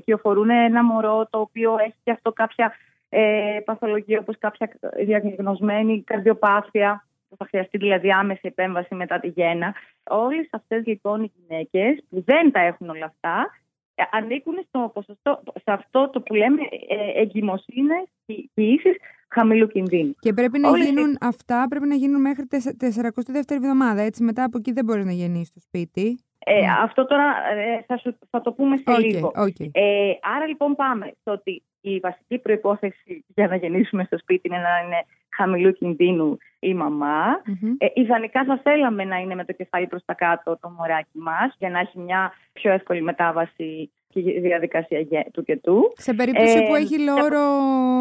κυοφορούν 0.00 0.50
ένα 0.50 0.84
μωρό 0.84 1.28
το 1.30 1.40
οποίο 1.40 1.76
έχει 1.78 1.96
και 2.04 2.10
αυτό 2.10 2.32
κάποια 2.32 2.74
ε, 3.08 3.58
παθολογία 3.64 4.18
όπως 4.18 4.38
κάποια 4.38 4.70
διαγνωσμένη 4.96 6.02
καρδιοπάθεια 6.02 7.04
που 7.28 7.36
θα 7.36 7.44
χρειαστεί 7.44 7.78
δηλαδή 7.78 8.10
άμεση 8.10 8.40
επέμβαση 8.42 8.94
μετά 8.94 9.20
τη 9.20 9.28
γέννα. 9.28 9.74
Όλες 10.10 10.48
αυτές 10.50 10.86
λοιπόν 10.86 11.22
οι 11.22 11.32
γυναίκες 11.36 12.04
που 12.10 12.22
δεν 12.26 12.52
τα 12.52 12.60
έχουν 12.60 12.88
όλα 12.88 13.04
αυτά 13.04 13.50
ε, 13.94 14.02
ανήκουν 14.10 14.64
στο 14.68 14.90
ποσοστό, 14.94 15.42
σε 15.54 15.72
αυτό 15.72 16.10
το 16.10 16.20
που 16.20 16.34
λέμε 16.34 16.62
ε, 16.88 17.20
εγκυμοσύνες 17.20 18.04
ποιήσεις 18.54 18.96
χαμηλού 19.30 19.66
κινδύνου. 19.66 20.14
Και 20.18 20.32
πρέπει 20.32 20.58
να 20.58 20.78
γίνουν 20.78 21.16
αυτά, 21.20 21.66
πρέπει 21.68 21.86
να 21.86 21.94
γίνουν 21.94 22.20
μέχρι 22.20 22.44
42η 22.50 23.50
εβδομάδα. 23.50 24.00
Έτσι, 24.00 24.22
μετά 24.22 24.44
από 24.44 24.58
εκεί 24.58 24.72
δεν 24.72 24.84
μπορείς 24.84 25.04
να 25.04 25.12
γεννήσεις 25.12 25.48
στο 25.48 25.60
σπίτι. 25.60 26.20
Ε, 26.44 26.66
Αυτό 26.82 27.06
τώρα 27.06 27.24
ε, 27.56 27.84
θα, 27.86 27.96
σου, 27.96 28.18
θα 28.30 28.40
το 28.40 28.52
πούμε 28.52 28.76
σε 28.76 28.98
λίγο. 28.98 29.32
Ε, 29.72 30.12
άρα 30.36 30.46
λοιπόν 30.46 30.74
πάμε 30.74 31.12
στο 31.20 31.32
ότι 31.32 31.62
η 31.80 31.98
βασική 31.98 32.38
προϋπόθεση 32.38 33.24
για 33.34 33.46
να 33.46 33.56
γεννήσουμε 33.56 34.04
στο 34.04 34.18
σπίτι 34.18 34.48
είναι 34.48 34.56
να 34.58 34.86
είναι 34.86 35.04
χαμηλού 35.28 35.72
κινδύνου 35.72 36.36
η 36.58 36.74
μαμά. 36.74 37.24
Ε, 37.78 37.86
ιδανικά 37.94 38.44
θα 38.44 38.60
θέλαμε 38.62 39.04
να 39.04 39.16
είναι 39.16 39.34
με 39.34 39.44
το 39.44 39.52
κεφάλι 39.52 39.86
προς 39.86 40.04
τα 40.04 40.14
κάτω 40.14 40.58
το 40.60 40.68
μωράκι 40.70 41.18
μας 41.18 41.54
για 41.58 41.70
να 41.70 41.78
έχει 41.78 41.98
μια 41.98 42.32
πιο 42.52 42.72
εύκολη 42.72 43.02
μετάβαση 43.02 43.90
και 44.12 44.20
η 44.20 44.40
διαδικασία 44.40 45.06
του 45.32 45.42
και 45.42 45.56
του. 45.56 45.92
Σε 45.96 46.14
περίπτωση 46.14 46.58
ε, 46.58 46.66
που 46.66 46.74
έχει 46.74 46.98
λόρο 47.00 47.46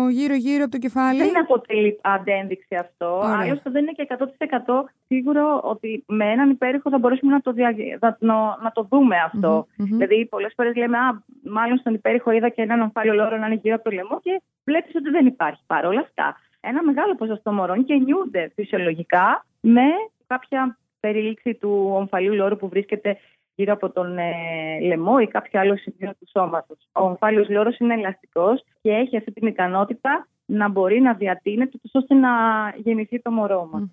γύρω-γύρω 0.10 0.63
από 0.63 0.72
το 0.72 0.78
κεφάλι. 0.78 1.24
Δεν 1.24 1.39
αποτελεί 1.39 2.00
αντένδειξη 2.01 2.75
αυτό. 2.75 3.22
Άλλωστε 3.25 3.70
δεν 3.70 3.82
είναι 3.82 3.92
και 3.92 4.08
100% 4.10 4.84
σίγουρο 5.08 5.60
ότι 5.63 6.04
με 6.08 6.25
έναν 6.32 6.50
υπέρηχο 6.50 6.89
θα 6.89 6.98
μπορέσουμε 6.98 7.32
να 7.32 7.42
το, 7.42 7.51
δια... 7.51 7.75
να, 8.20 8.72
το 8.74 8.88
δούμε 8.89 9.16
αυτό. 9.18 9.68
Mm-hmm, 9.68 9.84
Δηλαδή, 9.84 10.25
πολλές 10.25 10.54
φορές 10.56 10.75
λέμε, 10.75 10.98
Α, 10.98 11.24
μάλλον 11.44 11.78
στον 11.78 11.94
υπέρηχο 11.94 12.32
είδα 12.32 12.50
και 12.50 12.62
έναν 12.62 12.82
αμφάλιο 12.82 13.13
λόρο 13.13 13.38
να 13.38 13.46
είναι 13.46 13.60
γύρω 13.62 13.75
από 13.75 13.84
το 13.84 13.92
λαιμό 13.92 14.20
και 14.22 14.42
βλέπεις 14.63 14.96
ότι 14.96 15.10
δεν 15.10 15.25
υπάρχει. 15.25 15.62
Παρ' 15.68 15.86
όλα 15.86 16.00
αυτά, 16.00 16.38
ένα 16.60 16.84
μεγάλο 16.84 17.16
ποσοστό 17.16 17.51
μωρών 17.51 17.80
γεννιούνται 17.80 18.51
φυσιολογικά 18.56 19.46
με 19.60 19.88
κάποια 20.28 20.78
περίληξη 21.00 21.54
του 21.54 21.92
ομφαλίου 21.94 22.34
λόρου 22.34 22.58
που 22.58 22.70
βρίσκεται 22.70 23.18
γύρω 23.60 23.74
από 23.74 23.89
τον 23.89 24.18
ε, 24.18 24.80
λαιμό 24.82 25.16
ή 25.22 25.28
κάποιο 25.28 25.60
άλλο 25.60 25.78
σημείο 25.78 26.12
του 26.20 26.28
σώματος. 26.30 26.78
Ο 26.92 27.04
ομφάλιος 27.04 27.50
λόρος 27.50 27.78
είναι 27.78 27.94
ελαστικός 27.94 28.63
και 28.82 28.92
έχει 28.92 29.18
αυτή 29.18 29.32
την 29.32 29.48
ικανότητα 29.48 30.28
να 30.46 30.70
μπορεί 30.70 31.01
να 31.01 31.13
διατείνεται 31.13 31.78
ώστε 31.92 32.13
να 32.13 32.30
γεννηθεί 32.75 33.22
το 33.22 33.32
μωρό 33.32 33.70
μας. 33.72 33.84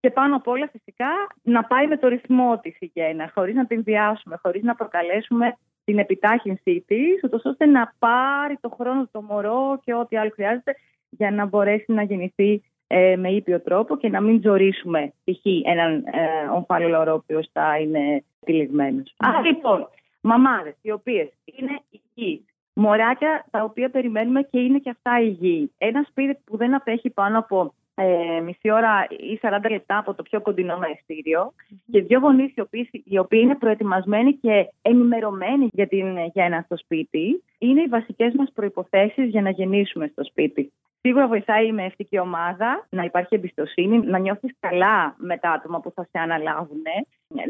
Και 0.00 0.10
πάνω 0.10 0.36
απ' 0.36 0.48
όλα 0.48 0.68
φυσικά 0.72 1.08
να 1.42 1.64
πάει 1.64 1.86
με 1.86 1.96
το 1.96 2.08
ρυθμό 2.08 2.58
της 2.62 2.76
η 2.80 2.90
γέννα, 2.94 3.30
χωρίς 3.34 3.54
να 3.54 3.66
την 3.66 3.82
βιάσουμε, 3.82 4.38
χωρίς 4.42 4.62
να 4.62 4.74
προκαλέσουμε 4.74 5.56
την 5.84 5.98
επιτάχυνσή 5.98 6.84
της, 6.86 7.42
ώστε 7.44 7.66
να 7.66 7.94
πάρει 7.98 8.58
το 8.60 8.68
χρόνο 8.68 9.08
το 9.12 9.22
μωρό 9.22 9.80
και 9.84 9.94
ό,τι 9.94 10.16
άλλο 10.16 10.30
χρειάζεται 10.34 10.74
για 11.10 11.30
να 11.30 11.46
μπορέσει 11.46 11.92
να 11.92 12.02
γεννηθεί 12.02 12.62
ε, 12.86 13.16
με 13.16 13.28
ήπιο 13.28 13.60
τρόπο 13.60 13.96
και 13.96 14.08
να 14.08 14.20
μην 14.20 14.40
ζωρίσουμε 14.42 15.12
π.χ. 15.24 15.46
έναν 15.64 15.94
ε, 15.94 16.48
ομφάλιο 16.54 16.98
ο 16.98 17.12
οποίος 17.12 17.48
θα 17.52 17.78
είναι 17.78 18.24
τυλιγμένο. 18.44 19.02
Άρα 19.16 19.40
λοιπόν, 19.40 19.88
μαμάδες 20.20 20.74
οι 20.82 20.90
οποίες 20.90 21.28
είναι 21.44 21.80
υγιείς, 21.90 22.44
μωράκια 22.72 23.44
τα 23.50 23.62
οποία 23.62 23.90
περιμένουμε 23.90 24.42
και 24.42 24.58
είναι 24.58 24.78
και 24.78 24.90
αυτά 24.90 25.20
υγιείς. 25.20 25.70
Ένας 25.78 26.06
σπίτι 26.06 26.38
που 26.44 26.56
δεν 26.56 26.74
απέχει 26.74 27.10
πάνω 27.10 27.38
από 27.38 27.74
ε, 27.98 28.40
μισή 28.40 28.70
ώρα 28.70 29.06
ή 29.10 29.38
40 29.42 29.70
λεπτά 29.70 29.98
από 29.98 30.14
το 30.14 30.22
πιο 30.22 30.40
κοντινό 30.40 30.78
μαεστήριο 30.78 31.52
και 31.90 32.02
δύο 32.02 32.18
γονείς 32.18 32.52
οι 32.54 32.60
οποίοι, 32.60 32.88
οι 33.04 33.18
οποίοι 33.18 33.40
είναι 33.42 33.54
προετοιμασμένοι 33.54 34.34
και 34.34 34.68
ενημερωμένοι 34.82 35.68
για 35.72 35.86
την 35.86 36.16
γέννα 36.34 36.62
στο 36.64 36.76
σπίτι 36.76 37.42
είναι 37.58 37.82
οι 37.82 37.86
βασικές 37.86 38.34
μας 38.34 38.50
προϋποθέσεις 38.54 39.28
για 39.28 39.42
να 39.42 39.50
γεννήσουμε 39.50 40.06
στο 40.06 40.24
σπίτι. 40.24 40.72
Σίγουρα 41.06 41.28
βοηθάει 41.28 41.66
η 41.66 41.72
μευτική 41.72 42.18
ομάδα 42.18 42.86
να 42.90 43.02
υπάρχει 43.02 43.34
εμπιστοσύνη, 43.34 43.98
να 43.98 44.18
νιώθεις 44.18 44.54
καλά 44.60 45.14
με 45.18 45.38
τα 45.38 45.50
άτομα 45.50 45.80
που 45.80 45.92
θα 45.94 46.02
σε 46.02 46.18
αναλάβουν, 46.18 46.82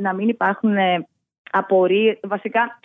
να 0.01 0.13
μην 0.13 0.29
υπάρχουν 0.29 0.77
απορίες, 1.51 2.19
βασικά 2.23 2.81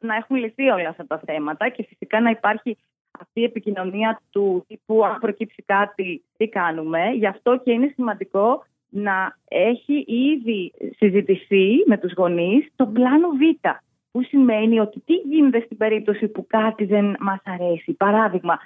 να 0.00 0.14
έχουν 0.14 0.36
λυθεί 0.36 0.68
όλα 0.68 0.88
αυτά 0.88 1.06
τα 1.06 1.20
θέματα 1.24 1.68
και 1.68 1.82
φυσικά 1.82 2.20
να 2.20 2.30
υπάρχει 2.30 2.76
αυτή 3.20 3.40
η 3.40 3.44
επικοινωνία 3.44 4.20
του 4.30 4.64
τύπου 4.68 5.04
αν 5.04 5.18
προκύψει 5.18 5.62
κάτι, 5.66 6.24
τι 6.36 6.48
κάνουμε. 6.48 7.10
Γι' 7.10 7.26
αυτό 7.26 7.60
και 7.64 7.72
είναι 7.72 7.92
σημαντικό 7.94 8.64
να 8.88 9.36
έχει 9.48 10.04
ήδη 10.06 10.72
συζητηθεί 10.96 11.68
με 11.86 11.98
τους 11.98 12.12
γονείς 12.12 12.68
το 12.76 12.86
πλάνο 12.86 13.28
Β. 13.28 13.68
Που 14.10 14.22
σημαίνει 14.22 14.80
ότι 14.80 15.00
τι 15.00 15.14
γίνεται 15.14 15.60
στην 15.64 15.76
περίπτωση 15.76 16.28
που 16.28 16.46
κάτι 16.46 16.84
δεν 16.84 17.16
μας 17.20 17.40
αρέσει. 17.44 17.92
Παράδειγμα, 17.92 18.58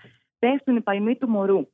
πέφτουν 0.46 0.76
οι 0.76 0.80
παλμοί 0.80 1.16
του 1.16 1.28
μωρου 1.28 1.66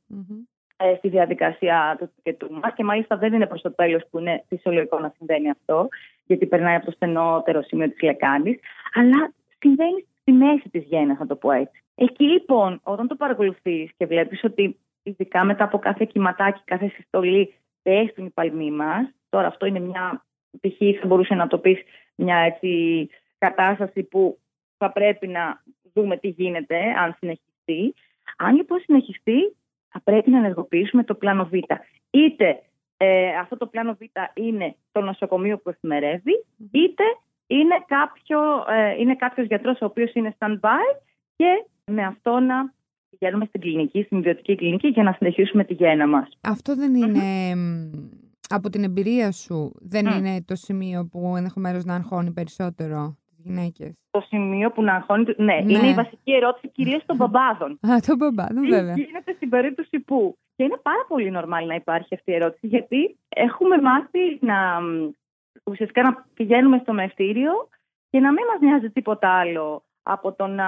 ε, 0.77 0.95
στη 0.97 1.09
διαδικασία 1.09 1.95
του 1.99 2.11
τοκετού 2.15 2.53
μας 2.53 2.73
και 2.75 2.83
μάλιστα 2.83 3.17
δεν 3.17 3.33
είναι 3.33 3.47
προς 3.47 3.61
το 3.61 3.71
τέλος 3.75 4.03
που 4.09 4.19
είναι 4.19 4.43
φυσιολογικό 4.47 4.99
να 4.99 5.13
συμβαίνει 5.17 5.49
αυτό, 5.49 5.87
γιατί 6.25 6.45
περνάει 6.45 6.75
από 6.75 6.85
το 6.85 6.91
στενότερο 6.91 7.61
σημείο 7.61 7.89
της 7.89 8.01
λεκάνης, 8.01 8.59
αλλά 8.93 9.33
συμβαίνει 9.59 10.07
στη 10.21 10.31
μέση 10.31 10.69
της 10.69 10.83
γέννα, 10.83 11.15
να 11.19 11.25
το 11.27 11.35
πω 11.35 11.51
έτσι. 11.51 11.83
Εκεί 11.95 12.23
λοιπόν, 12.23 12.79
όταν 12.83 13.07
το 13.07 13.15
παρακολουθείς 13.15 13.91
και 13.97 14.05
βλέπεις 14.05 14.43
ότι 14.43 14.77
ειδικά 15.03 15.43
μετά 15.43 15.63
από 15.63 15.79
κάθε 15.79 16.05
κυματάκι, 16.05 16.61
κάθε 16.65 16.87
συστολή, 16.87 17.53
πέφτουν 17.81 18.25
οι 18.25 18.29
παλμοί 18.29 18.71
μας. 18.71 19.13
Τώρα 19.29 19.47
αυτό 19.47 19.65
είναι 19.65 19.79
μια 19.79 20.25
π.χ. 20.59 20.99
θα 20.99 21.07
μπορούσε 21.07 21.35
να 21.35 21.47
το 21.47 21.57
πεις 21.57 21.79
μια 22.15 22.37
έτσι, 22.37 23.09
κατάσταση 23.37 24.03
που 24.03 24.37
θα 24.77 24.91
πρέπει 24.91 25.27
να 25.27 25.63
δούμε 25.93 26.17
τι 26.17 26.27
γίνεται 26.27 26.77
αν 26.97 27.15
συνεχιστεί. 27.19 27.93
Αν 28.37 28.55
λοιπόν 28.55 28.79
συνεχιστεί, 28.79 29.55
θα 29.89 30.01
πρέπει 30.03 30.29
να 30.29 30.37
ενεργοποιήσουμε 30.37 31.03
το 31.03 31.15
πλάνο 31.15 31.45
Β. 31.45 31.53
Είτε 32.09 32.61
ε, 32.97 33.35
αυτό 33.37 33.57
το 33.57 33.67
πλάνο 33.67 33.93
Β 33.93 34.01
είναι 34.33 34.75
το 34.91 35.01
νοσοκομείο 35.01 35.57
που 35.57 35.69
εφημερεύει, 35.69 36.45
είτε 36.71 37.03
είναι, 37.47 37.83
κάποιο, 37.87 38.39
ε, 38.69 38.95
είναι 38.99 39.15
κάποιος 39.15 39.47
γιατρός 39.47 39.81
ο 39.81 39.85
οποίος 39.85 40.13
είναι 40.13 40.35
stand-by 40.39 41.01
και 41.35 41.65
με 41.91 42.03
αυτό 42.05 42.39
να 42.39 42.73
πηγαίνουμε 43.09 43.45
στην 43.45 43.61
κλινική, 43.61 44.03
στην 44.03 44.17
ιδιωτική 44.17 44.55
κλινική 44.55 44.87
για 44.87 45.03
να 45.03 45.11
συνεχίσουμε 45.11 45.63
τη 45.63 45.73
γέννα 45.73 46.07
μας. 46.07 46.37
Αυτό 46.41 46.75
δεν 46.75 46.95
ειναι 46.95 47.53
από 48.49 48.69
την 48.69 48.83
εμπειρία 48.83 49.31
σου, 49.31 49.71
δεν 49.79 50.05
είναι 50.05 50.43
το 50.47 50.55
σημείο 50.55 51.07
που 51.11 51.33
ενδεχομένως 51.37 51.85
να 51.85 51.95
αγχώνει 51.95 52.31
περισσότερο; 52.31 53.17
Τις 53.43 53.51
γυναίκες. 53.51 53.93
Το 54.11 54.21
σημείο 54.27 54.71
που 54.71 54.83
να 54.83 54.93
αγχώνει, 54.93 55.25
ναι, 55.37 55.45
ναι. 55.45 55.73
είναι 55.73 55.87
η 55.87 55.93
βασική 55.93 56.33
ερώτηση 56.33 56.67
κυρίως 56.67 57.05
των 57.05 57.15
μπαμπάδων. 57.19 57.71
Α, 57.71 57.99
των 58.07 58.17
μπαμπάδων, 58.17 58.67
βέβαια. 58.67 58.93
Τι 58.93 59.01
γίνεται 59.01 59.33
στην 59.35 59.49
περίπτωση 59.49 59.99
που. 59.99 60.37
Και 60.55 60.63
είναι 60.63 60.79
πάρα 60.81 61.05
πολύ 61.07 61.31
νορμάλ 61.31 61.67
να 61.67 61.75
υπάρχει 61.75 62.15
αυτή 62.15 62.31
η 62.31 62.35
ερώτηση, 62.35 62.67
γιατί 62.67 63.17
έχουμε 63.29 63.81
μάθει 63.81 64.37
να 64.39 64.79
ουσιαστικά 65.63 66.01
να 66.01 66.25
πηγαίνουμε 66.33 66.77
στο 66.77 66.93
μευτήριο 66.93 67.51
και 68.09 68.19
να 68.19 68.31
μην 68.31 68.43
μας 68.51 68.59
νοιάζει 68.61 68.89
τίποτα 68.89 69.29
άλλο 69.29 69.83
από 70.03 70.33
το 70.33 70.47
να 70.47 70.67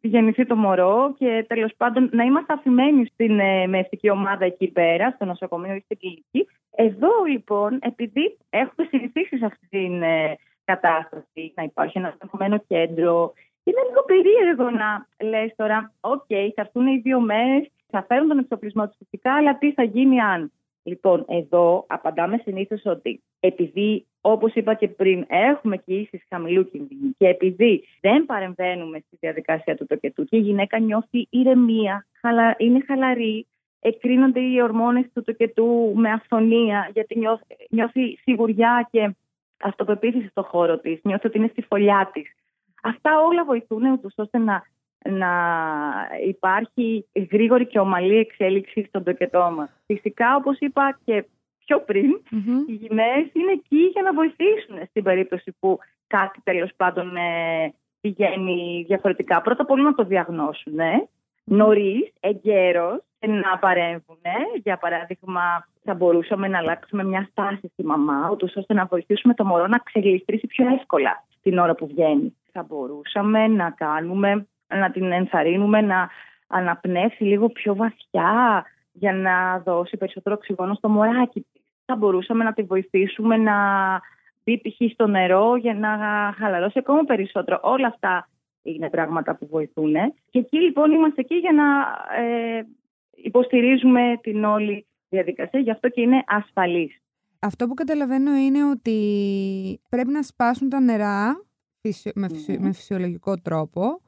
γεννηθεί 0.00 0.46
το 0.46 0.56
μωρό 0.56 1.14
και 1.18 1.44
τέλος 1.48 1.72
πάντων 1.76 2.08
να 2.12 2.24
είμαστε 2.24 2.52
αφημένοι 2.52 3.06
στην 3.06 3.38
ε, 3.40 3.66
μευτική 3.66 4.10
ομάδα 4.10 4.44
εκεί 4.44 4.66
πέρα, 4.66 5.10
στο 5.10 5.24
νοσοκομείο 5.24 5.74
ή 5.74 5.80
στην 5.80 5.98
κλινική. 5.98 6.48
Εδώ 6.76 7.10
λοιπόν, 7.28 7.78
επειδή 7.80 8.38
έχουμε 8.50 8.86
συνηθίσει 8.90 9.38
σε 9.38 9.44
αυτή 9.44 9.66
την 9.68 10.02
ε, 10.02 10.38
κατάσταση, 10.64 11.52
να 11.54 11.62
υπάρχει 11.62 11.98
ένα 11.98 12.08
ενδεχομένο 12.08 12.58
κέντρο, 12.66 13.32
είναι 13.64 13.80
λίγο 13.88 14.02
περίεργο 14.04 14.70
να 14.70 15.06
λες 15.28 15.52
τώρα, 15.56 15.92
οκ, 16.00 16.26
θα 16.26 16.62
έρθουν 16.62 16.86
οι 16.86 16.98
δύο 16.98 17.20
μαίες, 17.20 17.70
θα 17.90 18.04
φέρουν 18.08 18.28
τον 18.28 18.38
εξοπλισμό 18.38 18.86
τους 18.86 18.96
φυσικά, 18.98 19.34
αλλά 19.34 19.58
τι 19.58 19.72
θα 19.72 19.82
γίνει 19.82 20.20
αν. 20.20 20.52
Λοιπόν, 20.82 21.24
εδώ 21.28 21.84
απαντάμε 21.88 22.40
συνήθως 22.42 22.82
ότι 22.84 23.22
επειδή, 23.40 24.06
όπως 24.20 24.54
είπα 24.54 24.74
και 24.74 24.88
πριν, 24.88 25.24
έχουμε 25.28 25.82
κύηση 25.84 26.22
χαμηλού 26.28 26.70
κινδύνου 26.70 27.14
και 27.18 27.26
επειδή 27.28 27.84
δεν 28.00 28.26
παρεμβαίνουμε 28.26 28.98
στη 29.06 29.16
διαδικασία 29.20 29.76
του 29.76 29.86
τοκετού 29.86 30.24
και 30.24 30.36
η 30.36 30.40
γυναίκα 30.40 30.78
νιώθει 30.78 31.26
ηρεμία, 31.30 32.06
είναι 32.58 32.84
χαλαρή, 32.86 33.46
εκκρίνονται 33.80 34.40
οι 34.40 34.60
ορμόνες 34.60 35.04
του 35.14 35.22
τοκετού 35.22 35.92
με 35.94 36.10
αφθονία, 36.10 36.90
γιατί 36.92 37.18
νιώθει, 37.18 37.44
νιώθει 37.70 38.16
σιγουριά 38.22 38.88
και 38.90 39.14
αυτοπεποίθηση 39.64 40.28
στο 40.28 40.42
χώρο 40.42 40.78
της, 40.78 41.00
νιώθει 41.02 41.26
ότι 41.26 41.38
είναι 41.38 41.48
στη 41.52 41.62
φωλιά 41.62 42.10
της. 42.12 42.32
Αυτά 42.82 43.20
όλα 43.20 43.44
βοηθούν 43.44 43.92
ούτως 43.92 44.12
ώστε 44.16 44.38
να 44.38 44.62
να 45.10 45.30
υπάρχει 46.26 47.06
γρήγορη 47.30 47.66
και 47.66 47.78
ομαλή 47.78 48.16
εξέλιξη 48.16 48.84
στον 48.88 49.02
τοκετό 49.04 49.52
μας. 49.56 49.70
Φυσικά, 49.86 50.36
όπως 50.36 50.58
είπα 50.58 50.98
και 51.04 51.24
πιο 51.64 51.80
πριν, 51.80 52.20
οι 52.66 52.72
γυναίες 52.72 53.26
είναι 53.32 53.52
εκεί 53.52 53.76
για 53.92 54.02
να 54.02 54.12
βοηθήσουν 54.12 54.86
στην 54.88 55.02
περίπτωση 55.02 55.56
που 55.58 55.78
κάτι 56.06 56.40
τέλος 56.44 56.70
πάντων 56.76 57.16
ε, 57.16 57.74
πηγαίνει 58.00 58.84
διαφορετικά. 58.86 59.40
Πρώτα 59.42 59.62
απ' 59.62 59.70
όλα 59.70 59.82
να 59.82 59.94
το 59.94 60.04
διαγνώσουν 60.04 60.78
ε, 60.78 61.08
νωρίς, 61.44 62.12
εγκαίρω 62.20 63.02
και 63.18 63.26
να 63.26 63.58
παρέμβουν. 63.58 64.18
Για 64.62 64.76
παράδειγμα, 64.76 65.68
θα 65.84 65.94
μπορούσαμε 65.94 66.48
να 66.48 66.58
αλλάξουμε 66.58 67.04
μια 67.04 67.28
στάση 67.30 67.70
στη 67.72 67.84
μαμά, 67.84 68.28
ούτως 68.32 68.56
ώστε 68.56 68.74
να 68.74 68.84
βοηθήσουμε 68.84 69.34
το 69.34 69.44
μωρό 69.44 69.66
να 69.66 69.78
ξεγλιστρήσει 69.78 70.46
πιο 70.46 70.68
εύκολα 70.74 71.24
την 71.42 71.58
ώρα 71.58 71.74
που 71.74 71.86
βγαίνει. 71.86 72.36
Θα 72.52 72.62
μπορούσαμε 72.62 73.46
να 73.46 73.70
κάνουμε 73.70 74.46
να 74.66 74.90
την 74.90 75.12
ενθαρρύνουμε 75.12 75.80
να 75.80 76.08
αναπνεύσει 76.46 77.24
λίγο 77.24 77.48
πιο 77.48 77.74
βαθιά 77.74 78.64
για 78.92 79.12
να 79.12 79.58
δώσει 79.58 79.96
περισσότερο 79.96 80.34
οξυγόνο 80.34 80.74
στο 80.74 80.88
μωράκι 80.88 81.40
της. 81.52 81.62
Θα 81.84 81.96
μπορούσαμε 81.96 82.44
να 82.44 82.52
τη 82.52 82.62
βοηθήσουμε 82.62 83.36
να 83.36 83.56
μπει 84.44 84.58
π.χ. 84.58 84.92
στο 84.92 85.06
νερό 85.06 85.56
για 85.56 85.74
να 85.74 85.88
χαλαρώσει 86.38 86.78
ακόμα 86.78 87.02
περισσότερο. 87.02 87.58
Όλα 87.62 87.86
αυτά 87.86 88.28
είναι 88.64 88.90
πράγματα 88.90 89.36
που 89.36 89.46
βοηθούν. 89.46 89.92
Και 90.30 90.38
εκεί 90.38 90.56
λοιπόν 90.56 90.90
είμαστε 90.90 91.20
εκεί 91.20 91.34
για 91.34 91.52
να 91.52 91.64
ε, 92.22 92.66
υποστηρίζουμε 93.14 94.18
την 94.22 94.44
όλη 94.44 94.86
διαδικασία, 95.08 95.60
γι' 95.60 95.70
αυτό 95.70 95.88
και 95.88 96.00
είναι 96.00 96.22
ασφαλής. 96.26 96.98
Αυτό 97.38 97.66
που 97.66 97.74
καταλαβαίνω 97.74 98.36
είναι 98.36 98.64
ότι 98.64 99.80
πρέπει 99.88 100.10
να 100.10 100.22
σπάσουν 100.22 100.68
τα 100.68 100.80
νερά 100.80 101.44
με, 102.14 102.28
με 102.58 102.72
φυσιολογικό 102.72 103.36
τρόπο 103.36 104.00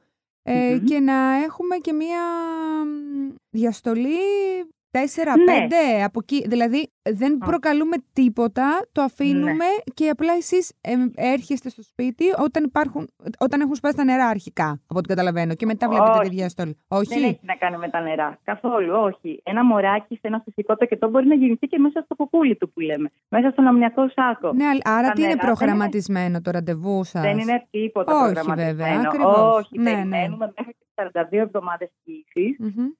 ε, 0.43 0.79
και 0.85 0.99
να 0.99 1.43
έχουμε 1.43 1.77
και 1.77 1.93
μία 1.93 2.21
διαστολή 3.49 4.17
4-5 4.91 4.99
ναι. 5.69 6.03
από 6.03 6.19
εκεί. 6.21 6.47
Δηλαδή 6.47 6.89
δεν 7.13 7.37
προκαλούμε 7.37 7.97
τίποτα, 8.13 8.87
το 8.91 9.01
αφήνουμε 9.01 9.51
ναι. 9.53 9.93
και 9.93 10.09
απλά 10.09 10.33
εσείς 10.33 10.73
έρχεστε 11.15 11.69
στο 11.69 11.83
σπίτι 11.83 12.25
όταν, 12.43 12.63
υπάρχουν, 12.63 13.09
όταν 13.39 13.61
έχουν 13.61 13.75
σπάσει 13.75 13.95
τα 13.95 14.03
νερά 14.03 14.27
αρχικά, 14.27 14.81
από 14.87 14.99
ό,τι 14.99 15.07
καταλαβαίνω. 15.07 15.53
Και 15.53 15.65
μετά 15.65 15.89
βλέπετε 15.89 16.19
τη 16.21 16.29
διαστολή. 16.29 16.77
Όχι. 16.87 17.13
Δεν 17.13 17.23
έχει 17.23 17.39
να 17.41 17.55
κάνει 17.55 17.77
με 17.77 17.89
τα 17.89 18.01
νερά. 18.01 18.37
Καθόλου, 18.43 18.93
όχι. 18.93 19.41
Ένα 19.43 19.65
μωράκι 19.65 20.15
σε 20.15 20.21
ένα 20.21 20.41
φυσικό 20.45 20.75
τοκετό 20.75 21.09
μπορεί 21.09 21.27
να 21.27 21.35
γεννηθεί 21.35 21.67
και 21.67 21.79
μέσα 21.79 22.01
στο 22.01 22.15
κοκούλι 22.15 22.55
του 22.55 22.71
που 22.71 22.79
λέμε. 22.79 23.09
Μέσα 23.29 23.49
στον 23.49 23.67
αμνιακό 23.67 24.09
σάκο. 24.09 24.53
Ναι, 24.53 24.65
άρα 24.83 25.11
τι 25.11 25.23
είναι 25.23 25.35
προγραμματισμένο 25.35 26.41
το 26.41 26.51
ραντεβού 26.51 27.03
σας; 27.03 27.21
Δεν 27.21 27.37
είναι 27.37 27.67
τίποτα 27.69 28.13
όχι, 28.13 28.23
προγραμματισμένο. 28.23 28.75
Βέβαια, 28.75 29.01
ακριβώς. 29.05 29.57
Όχι, 29.57 29.79
ναι, 29.79 29.91
ναι. 29.91 30.27
μέχρι 30.37 30.75
42 30.95 31.27
εβδομάδες 31.31 31.89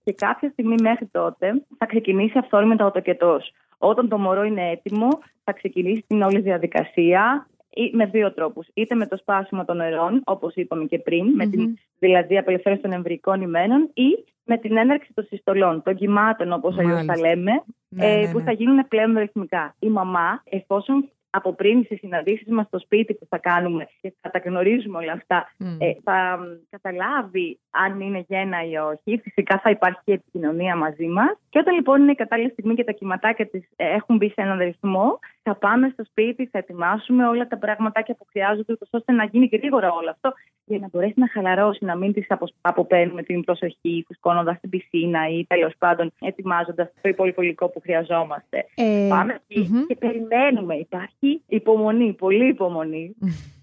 και 0.03 0.13
κάποια 0.13 0.49
στιγμή 0.49 0.75
μέχρι 0.81 1.05
τότε 1.05 1.65
θα 1.77 1.85
ξεκινήσει 1.85 2.37
αυθόρμητα 2.37 2.85
ο 2.85 2.91
τοκετός. 2.91 3.51
Όταν 3.77 4.07
το 4.07 4.17
μωρό 4.17 4.43
είναι 4.43 4.69
έτοιμο, 4.69 5.07
θα 5.43 5.53
ξεκινήσει 5.53 6.03
την 6.07 6.21
όλη 6.21 6.39
διαδικασία. 6.39 7.47
με 7.91 8.05
δύο 8.05 8.33
τρόπους. 8.33 8.67
Είτε 8.73 8.95
με 8.95 9.07
το 9.07 9.17
σπάσιμο 9.17 9.65
των 9.65 9.77
νερών, 9.77 10.21
όπως 10.25 10.55
είπαμε 10.55 10.85
και 10.85 10.99
πριν, 10.99 11.25
με 11.35 11.47
την 11.47 11.77
δηλαδή 11.99 12.37
απελευθέρωση 12.37 12.81
των 12.81 12.91
εμβρικών 12.91 13.41
ημένων, 13.41 13.89
ή 13.93 14.23
με 14.43 14.57
την 14.57 14.77
έναρξη 14.77 15.13
των 15.13 15.23
συστολών, 15.23 15.83
των 15.83 15.95
κυμάτων, 15.95 16.51
όπως 16.51 16.77
αλλιώς 16.77 17.05
τα 17.05 17.17
λέμε, 17.17 17.63
ναι, 17.89 18.05
ε, 18.05 18.21
ναι, 18.21 18.31
που 18.31 18.37
ναι. 18.37 18.43
θα 18.43 18.51
γίνουν 18.51 18.87
πλέον 18.87 19.17
ρυθμικά. 19.17 19.75
Η 19.79 19.89
μαμά, 19.89 20.41
εφόσον 20.43 21.09
από 21.29 21.53
πριν 21.53 21.83
στις 21.83 21.99
συναντήσεις 21.99 22.47
μας 22.47 22.65
στο 22.67 22.79
σπίτι 22.79 23.13
που 23.13 23.25
θα 23.29 23.37
κάνουμε 23.37 23.87
και 24.01 24.13
θα 24.21 24.29
τα 24.29 24.39
γνωρίζουμε 24.45 24.97
όλα 24.97 25.11
αυτά, 25.11 25.51
ε, 25.77 25.91
θα 26.03 26.39
καταλάβει 26.69 27.59
αν 27.85 27.99
είναι 27.99 28.25
γένα 28.27 28.57
ή 28.65 28.75
όχι. 28.77 29.19
Φυσικά 29.23 29.59
θα 29.63 29.69
υπάρχει 29.69 29.99
και 30.03 30.13
επικοινωνία 30.13 30.75
μαζί 30.75 31.07
μας. 31.07 31.37
Και 31.49 31.59
όταν 31.59 31.75
λοιπόν 31.75 32.01
είναι 32.01 32.11
η 32.11 32.15
κατάλληλη 32.15 32.49
στιγμή 32.49 32.75
και 32.75 32.83
τα 32.83 32.91
κυματάκια 32.91 33.47
της 33.47 33.63
ε, 33.75 33.93
έχουν 33.93 34.17
μπει 34.17 34.27
σε 34.27 34.41
έναν 34.41 34.57
ρυθμό, 34.57 35.19
θα 35.43 35.55
πάμε 35.55 35.89
στο 35.93 36.03
σπίτι, 36.03 36.45
θα 36.51 36.57
ετοιμάσουμε 36.57 37.27
όλα 37.27 37.47
τα 37.47 37.57
πραγματάκια 37.57 38.15
που 38.15 38.25
χρειάζονται, 38.29 38.77
ώστε 38.89 39.11
να 39.11 39.23
γίνει 39.23 39.49
γρήγορα 39.51 39.91
όλο 39.91 40.09
αυτό 40.09 40.33
για 40.65 40.79
να 40.79 40.87
μπορέσει 40.91 41.13
να 41.15 41.29
χαλαρώσει, 41.29 41.85
να 41.85 41.95
μην 41.95 42.13
τη 42.13 42.25
αποπαίνουμε 42.61 43.23
την 43.23 43.43
προσοχή, 43.43 44.03
φουσκώνοντα 44.07 44.57
την 44.61 44.69
πισίνα 44.69 45.29
ή 45.29 45.45
τέλος 45.45 45.73
πάντων 45.77 46.11
ετοιμάζοντας 46.21 46.89
το 47.01 47.09
υπόλοιπο 47.09 47.41
υλικό 47.41 47.69
που 47.69 47.79
χρειαζόμαστε. 47.79 48.65
Ε, 48.75 49.07
Πάμε 49.09 49.41
και 49.87 49.95
περιμένουμε. 49.95 50.75
Υπάρχει 50.75 51.41
υπομονή, 51.47 52.13
πολύ 52.13 52.47
υπομονή. 52.47 53.15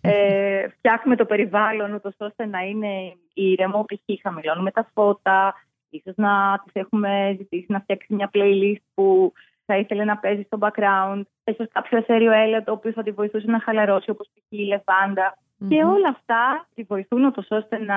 Ε, 0.09 0.69
φτιάχνουμε 0.69 1.17
το 1.17 1.25
περιβάλλον 1.25 1.95
ούτως 1.95 2.15
ώστε 2.19 2.47
να 2.47 2.61
είναι 2.61 3.17
ήρεμο, 3.35 3.85
π.χ. 3.85 4.21
χαμηλώνουμε 4.23 4.71
τα 4.71 4.91
φώτα, 4.95 5.55
ίσως 5.91 6.15
να 6.17 6.63
τη 6.65 6.81
έχουμε 6.81 7.35
ζητήσει 7.39 7.67
να 7.69 7.81
φτιάξει 7.81 8.15
μια 8.15 8.31
playlist 8.35 8.83
που 8.95 9.33
θα 9.67 9.77
ήθελε 9.77 10.05
να 10.05 10.17
παίζει 10.17 10.43
στο 10.43 10.59
background, 10.61 11.23
ίσως 11.45 11.67
κάποιο 11.73 11.99
εθέριο 11.99 12.33
έλαιο 12.33 12.63
το 12.65 12.73
οποίο 12.73 12.93
θα 12.93 13.03
τη 13.03 13.11
βοηθούσε 13.11 13.51
να 13.51 13.61
χαλαρώσει, 13.61 14.11
όπως 14.11 14.31
π.χ. 14.35 14.45
η 14.49 14.67
λεφάντα. 14.67 15.39
Και 15.69 15.85
όλα 15.85 16.09
αυτά 16.09 16.67
τη 16.75 16.83
βοηθούν 16.83 17.25
ούτως 17.25 17.47
ώστε 17.51 17.79
να 17.79 17.97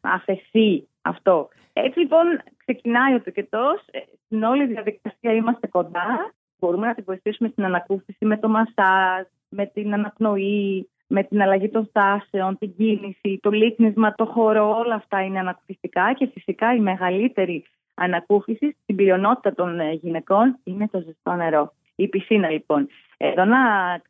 αφαιθεί 0.00 0.88
αυτό. 1.02 1.48
Έτσι 1.72 1.98
λοιπόν 1.98 2.42
ξεκινάει 2.56 3.14
ο 3.14 3.22
τοκετός, 3.22 3.84
ε, 3.90 3.98
στην 4.24 4.42
όλη 4.42 4.66
διαδικασία 4.66 5.32
είμαστε 5.32 5.66
κοντά. 5.66 6.34
Μπορούμε 6.58 6.86
να 6.86 6.94
τη 6.94 7.02
βοηθήσουμε 7.02 7.48
στην 7.48 7.64
ανακούφιση 7.64 8.24
με 8.24 8.38
το 8.38 8.48
μασάζ, 8.48 9.26
με 9.48 9.66
την 9.66 9.94
αναπνοή, 9.94 10.90
με 11.08 11.22
την 11.22 11.42
αλλαγή 11.42 11.68
των 11.68 11.84
στάσεων, 11.84 12.58
την 12.58 12.74
κίνηση, 12.76 13.38
το 13.42 13.50
λίκνισμα, 13.50 14.14
το 14.14 14.24
χώρο, 14.24 14.76
όλα 14.78 14.94
αυτά 14.94 15.22
είναι 15.22 15.38
ανακουφιστικά 15.38 16.12
και 16.12 16.26
φυσικά 16.26 16.74
η 16.74 16.78
μεγαλύτερη 16.78 17.64
ανακούφιση 17.94 18.76
στην 18.82 18.96
πλειονότητα 18.96 19.54
των 19.54 19.80
ε, 19.80 19.92
γυναικών 19.92 20.58
είναι 20.64 20.88
το 20.88 21.00
ζεστό 21.00 21.32
νερό. 21.32 21.72
Η 21.94 22.08
πισίνα 22.08 22.48
λοιπόν. 22.50 22.88
Εδώ 23.16 23.44
να, 23.44 23.58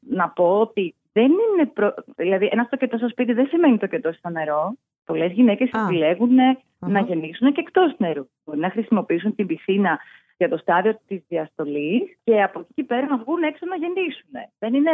να 0.01 0.29
πω 0.29 0.61
ότι 0.61 0.95
δεν 1.13 1.31
είναι. 1.31 1.67
Προ... 1.67 1.95
Δηλαδή, 2.17 2.49
ένα 2.53 2.69
τοκετό 2.69 2.97
στο 2.97 3.09
σπίτι 3.09 3.33
δεν 3.33 3.47
σημαίνει 3.47 3.79
τοκετό 3.79 4.13
στο 4.13 4.29
νερό. 4.29 4.77
Πολλές 5.05 5.33
γυναίκες 5.33 5.71
επιλέγουν 5.85 6.35
να 6.79 7.01
γεννήσουν 7.01 7.53
και 7.53 7.61
εκτός 7.61 7.95
νερού. 7.99 8.29
Μπορεί 8.45 8.59
να 8.59 8.71
χρησιμοποιήσουν 8.71 9.35
την 9.35 9.47
πισίνα 9.47 9.99
για 10.37 10.49
το 10.49 10.57
στάδιο 10.57 10.99
της 11.07 11.23
διαστολής 11.29 12.03
και 12.25 12.43
από 12.43 12.59
εκεί 12.61 12.73
και 12.75 12.85
πέρα 12.85 13.07
να 13.07 13.17
βγουν 13.17 13.43
έξω 13.43 13.67
να 13.67 13.77
γεννήσουν. 13.77 14.33
Δεν 14.59 14.75
είναι 14.75 14.91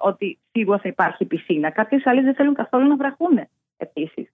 ότι 0.00 0.38
σίγουρα 0.52 0.78
θα 0.78 0.88
υπάρχει 0.88 1.24
πισίνα. 1.24 1.70
Κάποιες 1.70 2.06
άλλες 2.06 2.24
δεν 2.24 2.34
θέλουν 2.34 2.54
καθόλου 2.54 2.88
να 2.88 2.96
βραχούν 2.96 3.48
επίσης. 3.76 4.28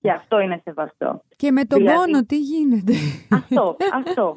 Και 0.00 0.10
αυτό 0.10 0.40
είναι 0.40 0.60
σεβαστό. 0.64 1.22
Και 1.36 1.50
με 1.50 1.64
τον 1.64 1.78
δηλαδή, 1.78 1.96
πόνο, 1.96 2.24
τι 2.24 2.38
γίνεται; 2.38 2.92
Αυτό, 3.30 3.76
αυτό. 4.04 4.32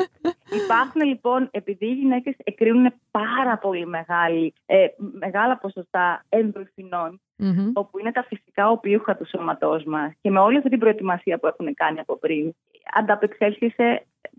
Υπάρχουν 0.63 1.01
λοιπόν, 1.01 1.47
επειδή 1.51 1.85
οι 1.85 1.93
γυναίκες 1.93 2.35
εκρίνουν 2.43 2.93
πάρα 3.11 3.57
πολύ 3.57 3.85
μεγάλη, 3.85 4.53
ε, 4.65 4.87
μεγάλα 5.19 5.57
ποσοστά 5.57 6.25
όπου 7.73 7.99
είναι 7.99 8.11
τα 8.11 8.23
φυσικά 8.23 8.69
οπίουχα 8.69 9.15
του 9.15 9.27
σώματός 9.27 9.83
μας 9.83 10.13
και 10.21 10.29
με 10.29 10.39
όλη 10.39 10.57
αυτή 10.57 10.69
την 10.69 10.79
προετοιμασία 10.79 11.37
που 11.37 11.47
έχουν 11.47 11.73
κάνει 11.73 11.99
από 11.99 12.17
πριν, 12.17 12.53
ανταπεξέλθει 12.93 13.73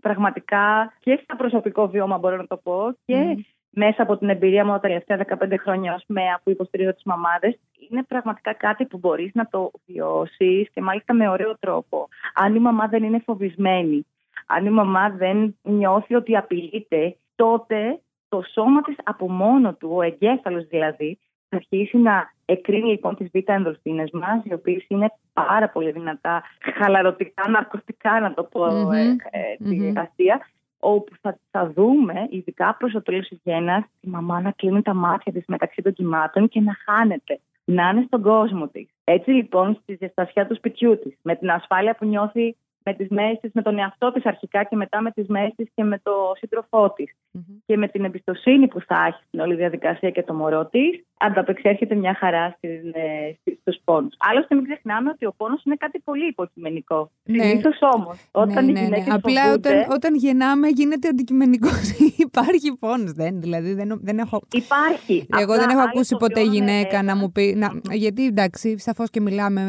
πραγματικά 0.01 0.93
και 0.99 1.19
στα 1.23 1.35
προσωπικό 1.35 1.87
βιώμα, 1.87 2.17
μπορώ 2.17 2.35
να 2.35 2.47
το 2.47 2.57
πω, 2.57 2.95
και 3.05 3.45
μέσα 3.69 4.01
από 4.01 4.17
την 4.17 4.29
εμπειρία 4.29 4.65
μου 4.65 4.71
τα 4.71 4.79
τελευταία 4.79 5.25
15 5.39 5.55
χρόνια 5.59 5.93
ως 5.93 6.03
ΜΕΑ 6.07 6.39
που 6.43 6.49
υποστηρίζω 6.49 6.93
τις 6.93 7.03
μαμάδες, 7.03 7.59
είναι 7.89 8.03
πραγματικά 8.03 8.53
κάτι 8.53 8.85
που 8.85 8.97
μπορείς 8.97 9.31
να 9.33 9.47
το 9.47 9.71
βιώσεις 9.85 10.69
και 10.73 10.81
μάλιστα 10.81 11.13
με 11.13 11.29
ωραίο 11.29 11.57
τρόπο. 11.59 12.07
Αν 12.33 12.55
η 12.55 12.59
μαμά 12.59 12.87
δεν 12.87 13.03
είναι 13.03 13.21
φοβισμένη, 13.25 14.05
αν 14.47 14.65
η 14.65 14.69
μαμά 14.69 15.09
δεν 15.09 15.57
νιώθει 15.63 16.15
ότι 16.15 16.37
απειλείται, 16.37 17.15
τότε 17.35 17.99
το 18.29 18.43
σώμα 18.53 18.81
της 18.81 18.95
από 19.03 19.31
μόνο 19.31 19.73
του, 19.73 19.89
ο 19.93 20.01
εγκέφαλος 20.01 20.67
δηλαδή, 20.67 21.19
θα 21.49 21.55
αρχίσει 21.55 21.97
να 21.97 22.33
εκρίνει 22.45 22.89
λοιπόν 22.89 23.15
τις 23.15 23.29
β' 23.33 23.49
ενδορφίνες 23.49 24.09
μας, 24.11 24.41
οι 24.43 24.53
οποίες 24.53 24.85
είναι 24.87 25.13
πάρα 25.33 25.69
πολύ 25.69 25.91
δυνατά, 25.91 26.43
χαλαρωτικά, 26.75 27.49
ναρκωτικά 27.49 28.19
να 28.19 28.33
το 28.33 28.43
πω 28.43 28.65
mm-hmm. 28.65 28.93
ε, 29.31 29.39
ε, 29.39 30.35
όπου 30.79 31.13
θα, 31.21 31.39
θα 31.51 31.71
δούμε, 31.71 32.27
ειδικά 32.29 32.75
προς 32.75 32.91
το 32.91 33.01
τέλος 33.01 33.27
της 33.27 33.39
γέννας, 33.43 33.83
τη 34.01 34.09
μαμά 34.09 34.41
να 34.41 34.51
κλείνει 34.51 34.81
τα 34.81 34.93
μάτια 34.93 35.31
της 35.31 35.43
μεταξύ 35.47 35.81
των 35.81 35.93
κυμάτων 35.93 36.47
και 36.47 36.61
να 36.61 36.77
χάνεται. 36.85 37.39
Να 37.63 37.89
είναι 37.89 38.03
στον 38.07 38.21
κόσμο 38.21 38.67
της. 38.67 38.87
Έτσι 39.03 39.29
λοιπόν, 39.31 39.79
στη 39.81 39.97
ζεστασιά 39.99 40.47
του 40.47 40.55
σπιτιού 40.55 40.99
της, 40.99 41.17
με 41.21 41.35
την 41.35 41.51
ασφάλεια 41.51 41.95
που 41.95 42.05
νιώθει 42.05 42.55
με 42.83 42.93
τις 42.93 43.07
μέση 43.09 43.51
με 43.53 43.61
τον 43.61 43.77
εαυτό 43.77 44.11
της 44.11 44.25
αρχικά 44.25 44.63
και 44.63 44.75
μετά 44.75 45.01
με 45.01 45.11
τις 45.11 45.27
μέση 45.27 45.71
και 45.75 45.83
με 45.83 45.99
το 46.03 46.11
σύντροφό 46.37 46.93
της. 46.93 47.13
Και 47.65 47.77
με 47.77 47.87
την 47.87 48.03
εμπιστοσύνη 48.03 48.67
που 48.67 48.81
θα 48.81 49.05
έχει 49.07 49.23
στην 49.27 49.39
όλη 49.39 49.55
διαδικασία 49.55 50.09
και 50.09 50.23
το 50.23 50.33
μωρό 50.33 50.65
της, 50.65 51.03
ανταπεξέρχεται 51.17 51.95
μια 51.95 52.13
χαρά 52.13 52.57
ε, 52.59 52.69
στους 53.61 53.77
πόνους. 53.83 54.15
Άλλωστε, 54.19 54.55
μην 54.55 54.63
ξεχνάμε 54.63 55.09
ότι 55.09 55.25
ο 55.25 55.33
πόνος 55.37 55.63
είναι 55.63 55.75
κάτι 55.75 55.99
πολύ 55.99 56.27
υποκειμενικό. 56.27 57.11
Ναι. 57.23 57.43
Συνήθως 57.43 57.77
όμως, 57.93 58.29
όταν 58.31 58.65
ναι, 58.65 58.71
οι 58.71 58.83
γυναίκε. 58.83 59.01
Ναι, 59.01 59.07
ναι. 59.07 59.13
Απλά 59.13 59.43
φοβούνται, 59.43 59.69
όταν, 59.69 59.91
όταν 59.91 60.15
γεννάμε 60.15 60.67
γίνεται 60.67 61.07
αντικειμενικό. 61.07 61.69
Υπάρχει 62.27 62.77
πόνος. 62.79 63.11
Δεν, 63.11 63.41
δηλαδή, 63.41 63.73
δεν, 63.73 63.99
δεν 64.01 64.17
έχω... 64.17 64.41
Υπάρχει. 64.51 65.27
Εγώ 65.37 65.55
δεν 65.55 65.69
έχω 65.69 65.81
ακούσει 65.81 66.15
ποτέ 66.15 66.41
γυναίκα 66.41 67.03
να 67.03 67.15
μου 67.15 67.31
πει. 67.31 67.55
Να, 67.57 67.69
γιατί 67.91 68.25
εντάξει, 68.25 68.77
σαφώς 68.77 69.09
και 69.09 69.21
μιλάμε. 69.21 69.61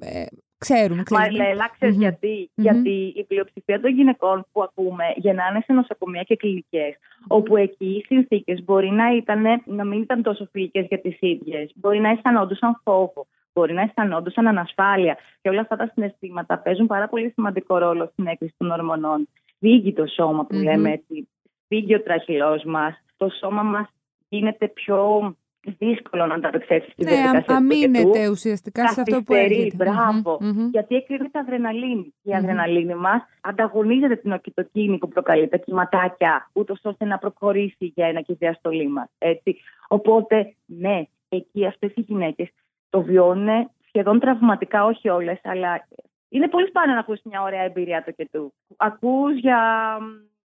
Ε, 0.00 0.18
ε, 0.18 0.26
Ξέρουμε, 0.58 1.02
ξέρουμε. 1.02 1.26
Μαριλέλα, 1.26 1.70
γιατι 1.80 2.50
Γιατί 2.54 3.12
η 3.16 3.24
πλειοψηφία 3.24 3.80
των 3.80 3.90
γυναικών 3.90 4.46
που 4.52 4.62
ακούμε 4.62 5.04
γεννάνε 5.16 5.60
σε 5.60 5.72
νοσοκομεία 5.72 6.22
και 6.22 6.36
κλινικές, 6.36 6.94
όπου 7.26 7.56
εκεί 7.56 7.86
οι 7.86 8.04
συνθήκες 8.06 8.64
μπορεί 8.64 8.90
να, 8.90 9.16
ήταν, 9.16 9.42
να 9.64 9.84
μην 9.84 10.00
ήταν 10.00 10.22
τόσο 10.22 10.48
φιλικές 10.52 10.86
για 10.88 11.00
τις 11.00 11.16
ίδιες. 11.20 11.72
Μπορεί 11.74 12.00
να 12.00 12.10
αισθανόντουσαν 12.10 12.80
φόβο, 12.84 13.26
μπορεί 13.52 13.72
να 13.72 13.82
αισθανόντουσαν 13.82 14.46
ανασφάλεια. 14.46 15.16
Και 15.42 15.48
όλα 15.48 15.60
αυτά 15.60 15.76
τα 15.76 15.90
συναισθήματα 15.94 16.58
παίζουν 16.58 16.86
πάρα 16.86 17.08
πολύ 17.08 17.30
σημαντικό 17.30 17.78
ρόλο 17.78 18.08
στην 18.12 18.26
έκρηση 18.26 18.54
των 18.56 18.70
ορμονών. 18.70 19.28
Φύγει 19.58 19.92
το 19.92 20.06
σώμα 20.06 20.44
που 20.44 20.54
λέμε 20.54 20.92
έτσι. 20.92 21.28
Φύγει 21.68 21.94
ο 21.94 22.02
τραχυλός 22.02 22.64
μας. 22.64 22.94
Το 23.16 23.28
σώμα 23.40 23.62
μας 23.62 23.88
γίνεται 24.28 24.68
πιο 24.68 25.36
δύσκολο 25.78 26.26
να 26.26 26.34
ανταπεξέλθεις 26.34 26.92
στη 26.92 27.04
ναι, 27.04 27.10
διαδικασία. 27.10 27.56
αμήνεται 27.56 28.28
ουσιαστικά 28.28 28.88
σε 28.88 29.00
αυτό 29.00 29.22
που 29.22 29.34
έρχεται. 29.34 29.76
Μπράβο. 29.76 30.38
Mm-hmm. 30.42 30.68
Γιατί 30.70 30.94
εκκρίνεται 30.94 31.38
αδρεναλίνη. 31.38 32.14
Η 32.22 32.34
αδρεναλίνη 32.34 32.94
μας 32.94 33.22
ανταγωνίζεται 33.40 34.16
την 34.16 34.32
οκυτοκίνη 34.32 34.98
που 34.98 35.08
προκαλεί 35.08 35.48
τα 35.48 35.56
κυματάκια, 35.56 36.50
ούτως 36.52 36.80
ώστε 36.82 37.04
να 37.04 37.18
προχωρήσει 37.18 37.92
για 37.94 38.06
ένα 38.06 38.20
και 38.20 38.32
η 38.32 38.36
διαστολή 38.38 38.88
μα. 38.88 39.08
Οπότε, 39.88 40.54
ναι, 40.66 41.02
εκεί 41.28 41.66
αυτές 41.66 41.92
οι 41.94 42.00
γυναίκες 42.00 42.48
το 42.90 43.02
βιώνουν 43.02 43.70
σχεδόν 43.88 44.20
τραυματικά, 44.20 44.84
όχι 44.84 45.08
όλες, 45.08 45.40
αλλά 45.44 45.86
είναι 46.28 46.48
πολύ 46.48 46.66
σπάνιο 46.66 46.94
να 46.94 47.00
ακούσει 47.00 47.22
μια 47.24 47.42
ωραία 47.42 47.62
εμπειρία 47.62 48.04
το 48.04 48.10
και 48.10 48.28
του. 48.32 48.52
Ακούς 48.76 49.38
για 49.38 49.60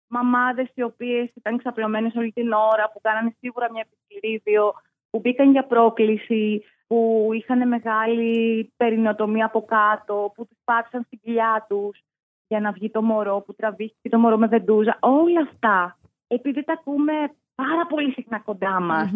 μαμάδες 0.06 0.68
οι 0.74 0.82
οποίες 0.82 1.32
ήταν 1.34 1.58
ξαπλωμένες 1.58 2.14
όλη 2.14 2.32
την 2.32 2.52
ώρα, 2.52 2.90
που 2.92 3.00
κάνανε 3.00 3.34
σίγουρα 3.40 3.70
μια 3.72 3.86
επισκληρίδιο, 3.86 4.72
που 5.10 5.18
μπήκαν 5.18 5.50
για 5.50 5.64
πρόκληση, 5.64 6.64
που 6.86 7.28
είχαν 7.32 7.68
μεγάλη 7.68 8.72
περινοτομία 8.76 9.44
από 9.44 9.64
κάτω, 9.64 10.32
που 10.34 10.46
τους 10.46 10.58
πάτησαν 10.64 11.02
στην 11.02 11.18
κοιλιά 11.22 11.66
τους 11.68 12.02
για 12.46 12.60
να 12.60 12.72
βγει 12.72 12.90
το 12.90 13.02
μωρό, 13.02 13.42
που 13.46 13.54
τραβήχθηκε 13.54 14.08
το 14.08 14.18
μωρό 14.18 14.36
με 14.36 14.46
βεντούζα. 14.46 14.96
Όλα 15.00 15.40
αυτά, 15.40 15.98
επειδή 16.26 16.64
τα 16.64 16.72
ακούμε 16.72 17.12
πάρα 17.54 17.86
πολύ 17.88 18.12
συχνά 18.12 18.38
κοντά 18.38 18.80
μας 18.80 19.10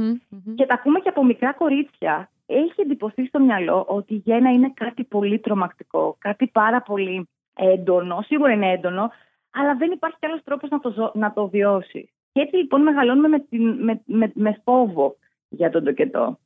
και 0.54 0.66
τα 0.66 0.74
ακούμε 0.74 1.00
και 1.00 1.08
από 1.08 1.24
μικρά 1.24 1.52
κορίτσια, 1.52 2.30
έχει 2.46 2.80
εντυπωθεί 2.80 3.26
στο 3.26 3.40
μυαλό 3.40 3.84
ότι 3.88 4.14
η 4.14 4.22
γέννα 4.24 4.50
είναι 4.50 4.72
κάτι 4.74 5.04
πολύ 5.04 5.38
τρομακτικό, 5.38 6.16
κάτι 6.18 6.46
πάρα 6.46 6.82
πολύ 6.82 7.28
έντονο, 7.54 8.22
σίγουρα 8.22 8.52
είναι 8.52 8.72
έντονο, 8.72 9.10
αλλά 9.50 9.74
δεν 9.76 9.90
υπάρχει 9.90 10.16
κι 10.20 10.26
άλλος 10.26 10.42
τρόπος 10.44 10.70
να 10.70 10.80
το, 10.80 11.12
να 11.14 11.32
το 11.32 11.48
βιώσει. 11.48 12.10
Και 12.32 12.40
έτσι 12.40 12.56
λοιπόν 12.56 12.82
μεγαλώνουμε 12.82 13.28
με, 13.28 13.46
με, 13.58 14.02
με, 14.04 14.32
με 14.34 14.60
φόβο 14.64 15.16
για 15.56 15.70
τον 15.70 15.84
τοκετό. 15.84 16.38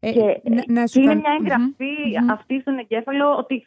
Ε, 0.00 0.12
και 0.12 0.40
να, 0.66 0.86
σου 0.86 1.00
είναι 1.00 1.14
μια 1.14 1.36
εγγραφή 1.40 2.30
αυτή 2.30 2.60
στον 2.60 2.78
εγκέφαλο 2.78 3.36
ότι 3.36 3.66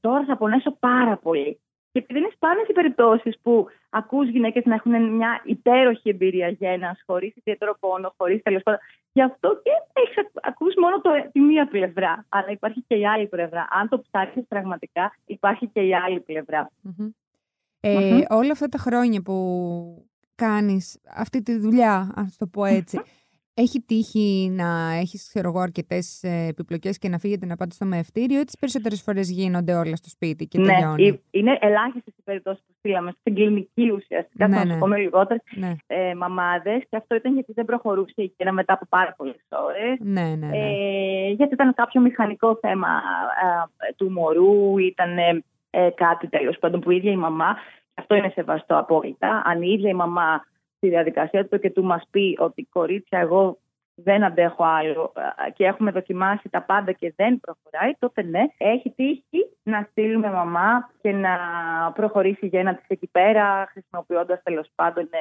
τώρα 0.00 0.24
θα 0.24 0.36
πονέσω 0.36 0.76
πάρα 0.80 1.16
πολύ. 1.16 1.60
Και 1.92 1.98
επειδή 1.98 2.18
είναι 2.18 2.30
σπάνιες 2.34 2.68
οι 2.68 2.72
περιπτώσεις 2.72 3.38
που 3.42 3.66
ακούς 3.90 4.28
γυναίκες 4.28 4.64
να 4.64 4.74
έχουν 4.74 5.14
μια 5.16 5.42
υπέροχη 5.44 6.08
εμπειρία 6.08 6.48
γέννα, 6.48 6.96
χωρίς 7.06 7.36
ιδιαίτερο 7.36 7.76
πόνο, 7.80 8.14
χωρίς 8.16 8.42
τέλος 8.42 8.62
πάντων. 8.62 8.80
Γι' 9.12 9.22
αυτό 9.22 9.60
και 9.62 9.70
έχεις 9.92 10.30
ακούσει 10.42 10.80
μόνο 10.80 11.00
το, 11.00 11.10
τη 11.32 11.40
μία 11.40 11.68
πλευρά. 11.68 12.26
Αλλά 12.28 12.50
υπάρχει 12.50 12.84
και 12.86 12.94
η 12.94 13.06
άλλη 13.06 13.26
πλευρά. 13.26 13.68
Αν 13.70 13.88
το 13.88 14.00
ψάξεις 14.00 14.44
πραγματικά, 14.48 15.16
υπάρχει 15.26 15.66
και 15.66 15.80
η 15.80 15.94
άλλη 15.94 16.24
Ε, 17.80 18.22
Όλα 18.28 18.52
αυτά 18.52 18.68
τα 18.68 18.78
χρόνια 18.78 19.22
που 19.22 19.36
κάνεις 20.34 21.00
αυτή 21.14 21.42
τη 21.42 21.58
δουλειά, 21.58 21.94
α 21.94 22.24
το 22.38 22.46
πω 22.46 22.64
έτσι, 22.64 23.00
έχει 23.54 23.80
τύχει 23.80 24.50
να 24.52 24.92
έχεις, 24.92 25.28
ξέρω 25.28 25.48
εγώ, 25.48 25.60
αρκετές 25.60 26.22
ε, 26.22 26.46
επιπλοκές 26.48 26.98
και 26.98 27.08
να 27.08 27.18
φύγετε 27.18 27.46
να 27.46 27.56
πάτε 27.56 27.74
στο 27.74 27.84
μεευτήριο, 27.86 28.40
ή 28.40 28.44
τις 28.44 28.56
περισσότερες 28.60 29.02
φορές 29.02 29.30
γίνονται 29.30 29.74
όλα 29.74 29.96
στο 29.96 30.08
σπίτι 30.08 30.46
και 30.46 30.58
ναι, 30.58 30.66
τελειώνει; 30.66 31.20
Είναι 31.30 31.58
ελάχιστες 31.60 32.14
οι 32.16 32.22
περιπτώσεις 32.24 32.62
που 32.66 32.72
στείλαμε 32.78 33.14
στην 33.20 33.34
κλινική 33.34 33.90
ουσιαστικά. 33.90 34.48
Ναι, 34.48 34.56
θα 34.56 34.64
ναι. 34.64 34.78
πούμε 34.78 34.98
λιγότερε 34.98 35.40
ναι. 35.54 35.76
ε, 35.86 36.14
μαμάδες. 36.14 36.82
Και 36.90 36.96
αυτό 36.96 37.14
ήταν 37.14 37.34
γιατί 37.34 37.52
δεν 37.52 37.64
προχωρούσε 37.64 38.12
η 38.14 38.28
κύρα 38.36 38.52
μετά 38.52 38.72
από 38.72 38.86
πάρα 38.88 39.14
πολλές 39.16 39.46
ώρες. 39.48 39.98
Ναι, 40.00 40.22
ναι, 40.22 40.46
ναι. 40.46 40.58
Ε, 40.58 41.30
γιατί 41.30 41.54
ήταν 41.54 41.74
κάποιο 41.74 42.00
μηχανικό 42.00 42.58
θέμα 42.60 42.88
ε, 43.88 43.92
του 43.96 44.10
μωρού, 44.10 44.78
ήταν 44.78 45.18
ε, 45.70 45.90
κάτι 45.94 46.28
τέλος 46.28 46.58
πάντων 46.58 46.80
που 46.80 46.90
η 46.90 46.96
ίδια 46.96 47.12
η 47.12 47.16
μαμά. 47.16 47.56
Αυτό 47.94 48.14
είναι 48.14 48.32
σεβαστό 48.34 48.78
απόλυτα. 48.78 49.42
Αν 49.44 49.62
η 49.62 49.72
ίδια 49.72 49.90
η 49.90 49.94
μαμά 49.94 50.44
στη 50.82 50.90
διαδικασία 50.90 51.48
του 51.48 51.58
και 51.58 51.70
του 51.70 51.84
μας 51.84 52.02
πει 52.10 52.36
ότι 52.38 52.68
κορίτσια 52.70 53.18
εγώ 53.18 53.58
δεν 53.94 54.24
αντέχω 54.24 54.64
άλλο 54.64 55.12
και 55.54 55.64
έχουμε 55.64 55.90
δοκιμάσει 55.90 56.48
τα 56.48 56.62
πάντα 56.62 56.92
και 56.92 57.12
δεν 57.16 57.40
προχωράει, 57.40 57.92
τότε 57.98 58.22
ναι, 58.22 58.42
έχει 58.56 58.90
τύχει 58.90 59.56
να 59.62 59.86
στείλουμε 59.90 60.30
μαμά 60.30 60.90
και 61.00 61.12
να 61.12 61.36
προχωρήσει 61.94 62.46
η 62.46 62.48
γέννα 62.48 62.74
της 62.74 62.84
εκεί 62.88 63.06
πέρα, 63.06 63.68
χρησιμοποιώντας 63.70 64.42
τέλος 64.42 64.68
πάντων 64.74 65.04
ε, 65.10 65.18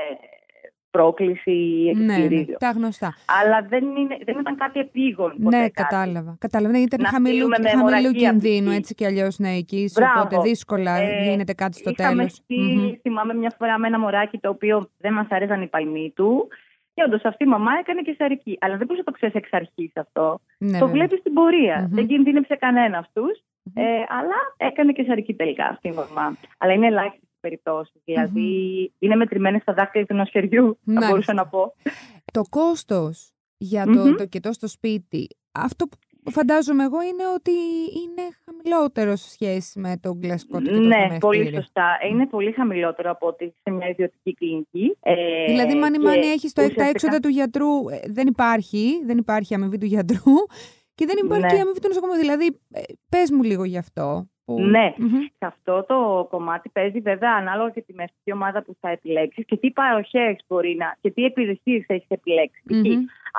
πρόκληση 0.92 1.52
ή 1.52 1.94
ναι, 1.96 2.18
ναι, 2.18 2.46
τα 2.60 2.70
γνωστά. 2.70 3.16
Αλλά 3.42 3.68
δεν, 3.70 3.84
είναι, 3.84 4.18
δεν 4.26 4.40
ήταν 4.40 4.56
κάτι 4.56 4.80
επίγον. 4.80 5.34
Ναι, 5.38 5.60
κάτι. 5.60 5.72
κατάλαβα. 5.72 6.36
Κατάλαβα. 6.40 6.74
Ναι, 6.74 6.80
ήταν 6.80 7.06
χαμηλού, 7.06 7.48
χαμηλού 7.78 8.12
κινδύνου 8.12 8.72
έτσι 8.72 8.96
κι 8.96 9.06
αλλιώς 9.06 9.40
ναι, 9.40 9.50
εκεί. 9.56 9.92
Οπότε 10.16 10.42
δύσκολα 10.42 10.96
ε, 10.98 11.24
γίνεται 11.24 11.54
κάτι 11.54 11.78
στο 11.78 11.92
τέλος. 11.92 12.42
Mm-hmm. 12.42 12.98
Θυμάμαι 13.02 13.34
μια 13.34 13.54
φορά 13.58 13.78
με 13.78 13.88
ένα 13.88 14.00
μωράκι 14.00 14.38
το 14.38 14.50
οποίο 14.50 14.90
δεν 14.98 15.14
μας 15.14 15.28
άρεσαν 15.30 15.62
οι 15.62 15.68
παλμοί 15.68 16.12
του. 16.16 16.48
Και 16.94 17.04
όντως 17.06 17.24
αυτή 17.24 17.44
η 17.44 17.48
μαμά 17.48 17.72
έκανε 17.80 18.02
και 18.02 18.16
σαρική. 18.18 18.58
Αλλά 18.62 18.78
δεν 18.78 18.86
μπορούσε 18.86 19.04
να 19.06 19.12
το 19.12 19.18
ξέρεις 19.18 19.36
εξ 19.36 19.50
αρχής 19.52 19.92
αυτό. 19.96 20.40
Ναι, 20.58 20.80
το 20.80 20.88
βλέπεις 20.88 21.20
στην 21.20 21.34
πορεία. 21.34 21.86
Mm-hmm. 21.86 21.92
Δεν 21.92 22.08
κινδύνεψε 22.08 22.56
κανένας 22.56 23.10
τους. 23.14 23.40
Mm-hmm. 23.40 23.82
Ε, 23.82 24.04
αλλά 24.18 24.40
έκανε 24.58 24.92
και 24.92 25.04
σαρική 25.08 25.34
τελικά 25.34 25.66
αυτή 25.66 25.88
η 25.88 25.92
μαμά. 25.92 26.38
Αλλά 26.58 26.74
είναι 26.74 26.88
ελάχιστη 26.88 27.28
περιπτώσει. 27.42 28.02
Δηλαδή, 28.04 28.42
mm-hmm. 28.90 28.96
είναι 29.00 29.16
μετρημένε 29.16 29.60
στα 29.62 29.74
δάχτυλα 29.74 30.06
του 30.06 30.16
νοσχεριού, 30.16 30.80
θα 30.94 31.08
μπορούσα 31.08 31.34
να 31.34 31.48
πω. 31.48 31.74
Το 32.34 32.42
κόστος 32.50 33.32
για 33.58 33.86
το 33.86 34.04
mm-hmm. 34.04 34.18
τοκετό 34.18 34.54
στο 34.54 34.68
σπίτι, 34.68 35.28
αυτό 35.52 35.88
που 36.24 36.32
φαντάζομαι 36.32 36.84
εγώ 36.84 37.02
είναι 37.02 37.24
ότι 37.36 37.52
είναι 38.02 38.28
χαμηλότερο 38.46 39.16
σε 39.16 39.30
σχέση 39.30 39.80
με 39.80 39.98
τον 40.02 40.20
κλασικό 40.20 40.58
τοκετό 40.58 40.80
Ναι, 40.80 41.18
πολύ 41.20 41.56
σωστά. 41.56 41.98
Είναι 42.10 42.28
πολύ 42.28 42.52
χαμηλότερο 42.52 43.12
από 43.12 43.28
ότι 43.28 43.54
σε 43.64 43.72
μια 43.72 43.90
ιδιωτική 43.90 44.34
κλινική. 44.34 44.98
Ε, 45.00 45.46
δηλαδή, 45.46 45.76
μάνι 45.76 46.00
μάνι 46.00 46.26
έχεις 46.26 46.54
το 46.54 46.62
ουσιαστικά... 46.62 46.90
έξοδα 46.90 47.20
του 47.20 47.28
γιατρού, 47.28 47.90
ε, 47.90 48.00
δεν 48.08 48.28
υπάρχει, 48.28 49.04
δεν 49.06 49.18
υπάρχει 49.18 49.54
αμοιβή 49.54 49.78
του 49.78 49.86
γιατρού. 49.86 50.34
Και 50.96 51.06
δεν 51.06 51.26
υπάρχει 51.26 51.44
ναι. 51.46 51.54
και 51.54 51.60
αμοιβή 51.60 51.80
του 51.80 51.88
νοσοκομείου. 51.88 52.20
Δηλαδή, 52.20 52.60
ε, 52.72 52.82
πες 53.10 53.32
μου 53.32 53.44
λίγο 53.44 53.64
γι' 53.64 53.78
αυτό. 53.78 54.30
Ναι, 54.60 54.94
σε 55.38 55.46
αυτό 55.46 55.84
το 55.88 56.28
κομμάτι 56.30 56.70
παίζει 56.70 57.00
βέβαια 57.00 57.34
ανάλογα 57.34 57.70
και 57.70 57.82
τη 57.82 57.94
μεσική 57.94 58.32
ομάδα 58.34 58.64
που 58.64 58.76
θα 58.80 58.90
επιλέξεις 58.90 59.46
και 59.46 59.58
τι 59.58 59.72
παροχές 59.72 60.36
μπορεί 60.48 60.76
να 60.76 60.96
και 61.02 61.12
τι 61.12 61.24
υπηρεσίες 61.24 61.84
έχεις 61.88 62.10
επιλέξει. 62.10 62.62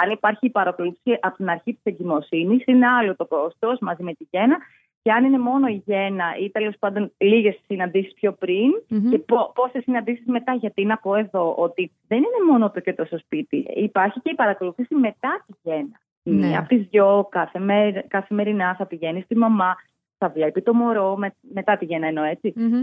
Αν 0.03 0.11
υπάρχει 0.11 0.47
η 0.47 0.51
παρακολούθηση 0.51 1.19
από 1.21 1.37
την 1.37 1.51
αρχή 1.51 1.73
της 1.73 1.83
εγκυμοσύνης, 1.83 2.63
είναι 2.67 2.87
άλλο 2.87 3.17
το 3.17 3.27
κόστος 3.27 3.79
μαζί 3.81 4.03
με 4.03 4.13
τη 4.13 4.27
γέννα. 4.31 4.57
Και 5.03 5.13
αν 5.13 5.25
είναι 5.25 5.39
μόνο 5.39 5.67
η 5.67 5.83
γέννα 5.87 6.25
ή 6.41 6.51
τέλος 6.51 6.75
πάντων 6.79 7.13
λίγες 7.19 7.61
συναντήσεις 7.67 8.15
πιο 8.15 8.33
πριν 8.33 8.71
mm-hmm. 8.91 9.11
και 9.11 9.19
πόσες 9.55 9.83
συναντήσεις 9.83 10.27
μετά, 10.27 10.53
γιατί 10.55 10.85
να 10.85 10.97
πω 10.97 11.15
εδώ 11.15 11.55
ότι 11.59 11.91
δεν 12.09 12.19
είναι 12.19 12.51
μόνο 12.51 12.71
το 12.71 12.81
και 12.81 12.95
το 12.95 13.05
στο 13.05 13.19
σπίτι. 13.19 13.57
Υπάρχει 13.75 14.21
και 14.21 14.31
η 14.31 14.35
παρακολούθηση 14.35 14.95
μετά 14.95 15.45
τη 15.47 15.53
γέννα. 15.63 16.01
Ναι. 16.23 16.57
Από 16.57 16.69
τις 16.69 16.87
δυο 16.91 17.29
καθημερινά 18.09 18.75
θα 18.75 18.87
πηγαίνεις 18.87 19.25
στη 19.25 19.37
μαμά, 19.37 19.77
θα 20.23 20.29
βλέπει 20.29 20.63
το 20.63 20.75
μωρό 20.75 21.17
με, 21.17 21.35
μετά 21.41 21.77
τη 21.77 21.85
γέννα 21.85 22.07
εννοώ 22.07 22.25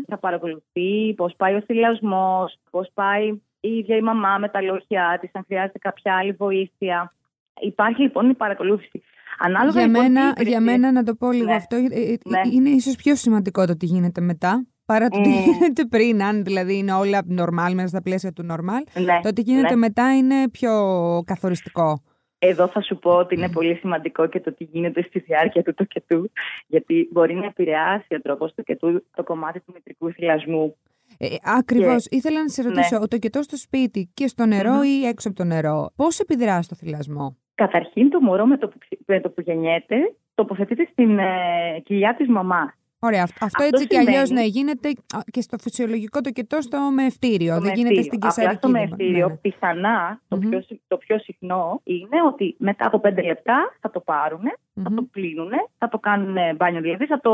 Θα 0.08 0.18
παρακολουθεί 0.18 1.14
πώς 1.16 1.34
πάει 1.38 1.54
ο 1.54 1.62
θυλασμός, 1.66 2.58
πώς 2.72 2.92
πάει 2.94 3.28
η 3.60 3.70
ίδια 3.70 3.96
η 3.96 4.02
μαμά 4.02 4.38
με 4.38 4.50
τα 4.50 4.62
λόγια 4.62 5.18
της, 5.22 5.30
αν 5.34 5.44
χρειάζεται 5.48 5.78
κάποια 5.78 6.16
άλλη 6.16 6.32
βοήθεια. 6.32 7.14
Υπάρχει 7.60 8.02
λοιπόν 8.02 8.30
η 8.30 8.34
παρακολούθηση. 8.34 9.04
Ανάλογα, 9.40 9.80
για, 9.80 9.88
λοιπόν, 9.88 10.02
μένα, 10.02 10.34
για 10.40 10.62
μένα, 10.62 10.92
να 10.92 11.04
το 11.04 11.16
πω 11.16 11.32
λίγο 11.32 11.46
ναι. 11.46 11.56
αυτό, 11.56 11.76
ε, 11.76 11.80
ε, 11.80 12.18
ναι. 12.26 12.42
είναι 12.54 12.70
ίσως 12.70 12.96
πιο 12.96 13.16
σημαντικό 13.16 13.66
το 13.66 13.78
τι 13.78 13.86
γίνεται 13.86 14.22
μετά. 14.22 14.66
Παρά 14.86 15.08
το 15.08 15.22
τι 15.22 15.30
mm. 15.30 15.44
γίνεται 15.44 15.86
πριν, 15.86 16.24
αν 16.24 16.44
δηλαδή 16.44 16.78
είναι 16.78 16.94
όλα 16.94 17.20
normal 17.40 17.72
μέσα 17.74 17.88
στα 17.88 18.02
πλαίσια 18.02 18.32
του 18.34 18.46
normal, 18.52 19.02
ναι. 19.04 19.20
το 19.22 19.34
τι 19.34 19.42
γίνεται 19.42 19.74
ναι. 19.74 19.76
μετά 19.76 20.16
είναι 20.16 20.50
πιο 20.50 20.72
καθοριστικό. 21.26 22.02
Εδώ 22.40 22.68
θα 22.68 22.82
σου 22.82 23.00
πω 23.00 23.12
ότι 23.12 23.36
είναι 23.36 23.50
πολύ 23.50 23.76
σημαντικό 23.76 24.28
και 24.28 24.40
το 24.40 24.54
τι 24.54 24.64
γίνεται 24.64 25.02
στη 25.02 25.20
διάρκεια 25.20 25.64
του 25.64 25.74
τοκετού, 25.74 26.32
γιατί 26.68 27.10
μπορεί 27.12 27.34
να 27.34 27.46
επηρεάσει 27.46 28.16
ο 28.16 28.22
τρόπος 28.22 28.50
του 28.50 28.56
τοκετού 28.56 29.06
το 29.16 29.24
κομμάτι 29.24 29.60
του 29.60 29.72
μητρικού 29.74 30.12
θυλασμού. 30.12 30.76
Ε, 31.18 31.28
Ακριβώς. 31.44 32.06
Ήθελα 32.10 32.42
να 32.42 32.48
σε 32.48 32.62
ρωτήσω, 32.62 32.98
ναι. 32.98 33.04
ο 33.04 33.08
τοκετό 33.08 33.42
στο 33.42 33.58
σπίτι 33.58 34.12
και 34.14 34.28
στο 34.28 34.46
νερο 34.46 34.84
ή 34.84 35.06
έξω 35.06 35.28
από 35.28 35.38
το 35.38 35.44
νερό, 35.44 35.92
πώς 35.96 36.20
επιδρά 36.20 36.62
στο 36.62 36.76
θυλασμό; 36.76 37.38
Καταρχήν, 37.56 38.10
το 38.10 38.20
μωρό 38.22 38.46
με 38.46 38.58
το 38.58 38.68
που, 38.68 38.78
με 39.06 39.22
το 39.22 39.30
που 39.30 39.42
γεννιέται 39.42 39.96
τοποθετείται 40.34 40.88
στην 40.92 41.20
ε, 41.20 41.26
κοιλιά 41.84 42.16
της 42.16 42.28
μαμάς. 42.28 42.79
Ωραία. 43.02 43.24
Αυτό, 43.24 43.46
αυτό 43.46 43.64
έτσι 43.64 43.88
κι 43.88 43.98
αλλιώς 43.98 44.30
να 44.30 44.42
γίνεται 44.42 44.92
και 45.32 45.42
στο 45.42 45.58
φυσιολογικό 45.58 46.22
το 46.22 46.32
κετό 46.32 46.62
στο 46.62 46.92
μεευτήριο. 46.94 47.62
Δεν 47.62 47.74
γίνεται 47.74 48.02
στην 48.02 48.20
κεσαρική. 48.20 48.56
στο 48.56 48.70
μεευτήριο, 48.70 49.28
ναι, 49.28 49.32
ναι. 49.34 49.38
πιθανά 49.38 50.22
το, 50.28 50.38
πιο, 50.38 50.64
το 50.88 50.98
πιο 50.98 51.20
συχνό 51.20 51.82
είναι 51.84 52.22
ότι 52.28 52.56
μετά 52.60 52.86
από 52.86 53.00
πέντε 53.00 53.22
λεπτά 53.22 53.76
θα 53.80 53.90
το 53.90 54.00
πάρουν, 54.00 54.44
θα 54.84 54.94
το 54.96 55.02
πλύνουν, 55.12 55.52
θα 55.78 55.90
το 55.90 56.00
κάνουν 56.00 56.56
μπάνιο 56.56 56.82
δηλαδή, 56.82 57.06
θα 57.06 57.20
το 57.20 57.34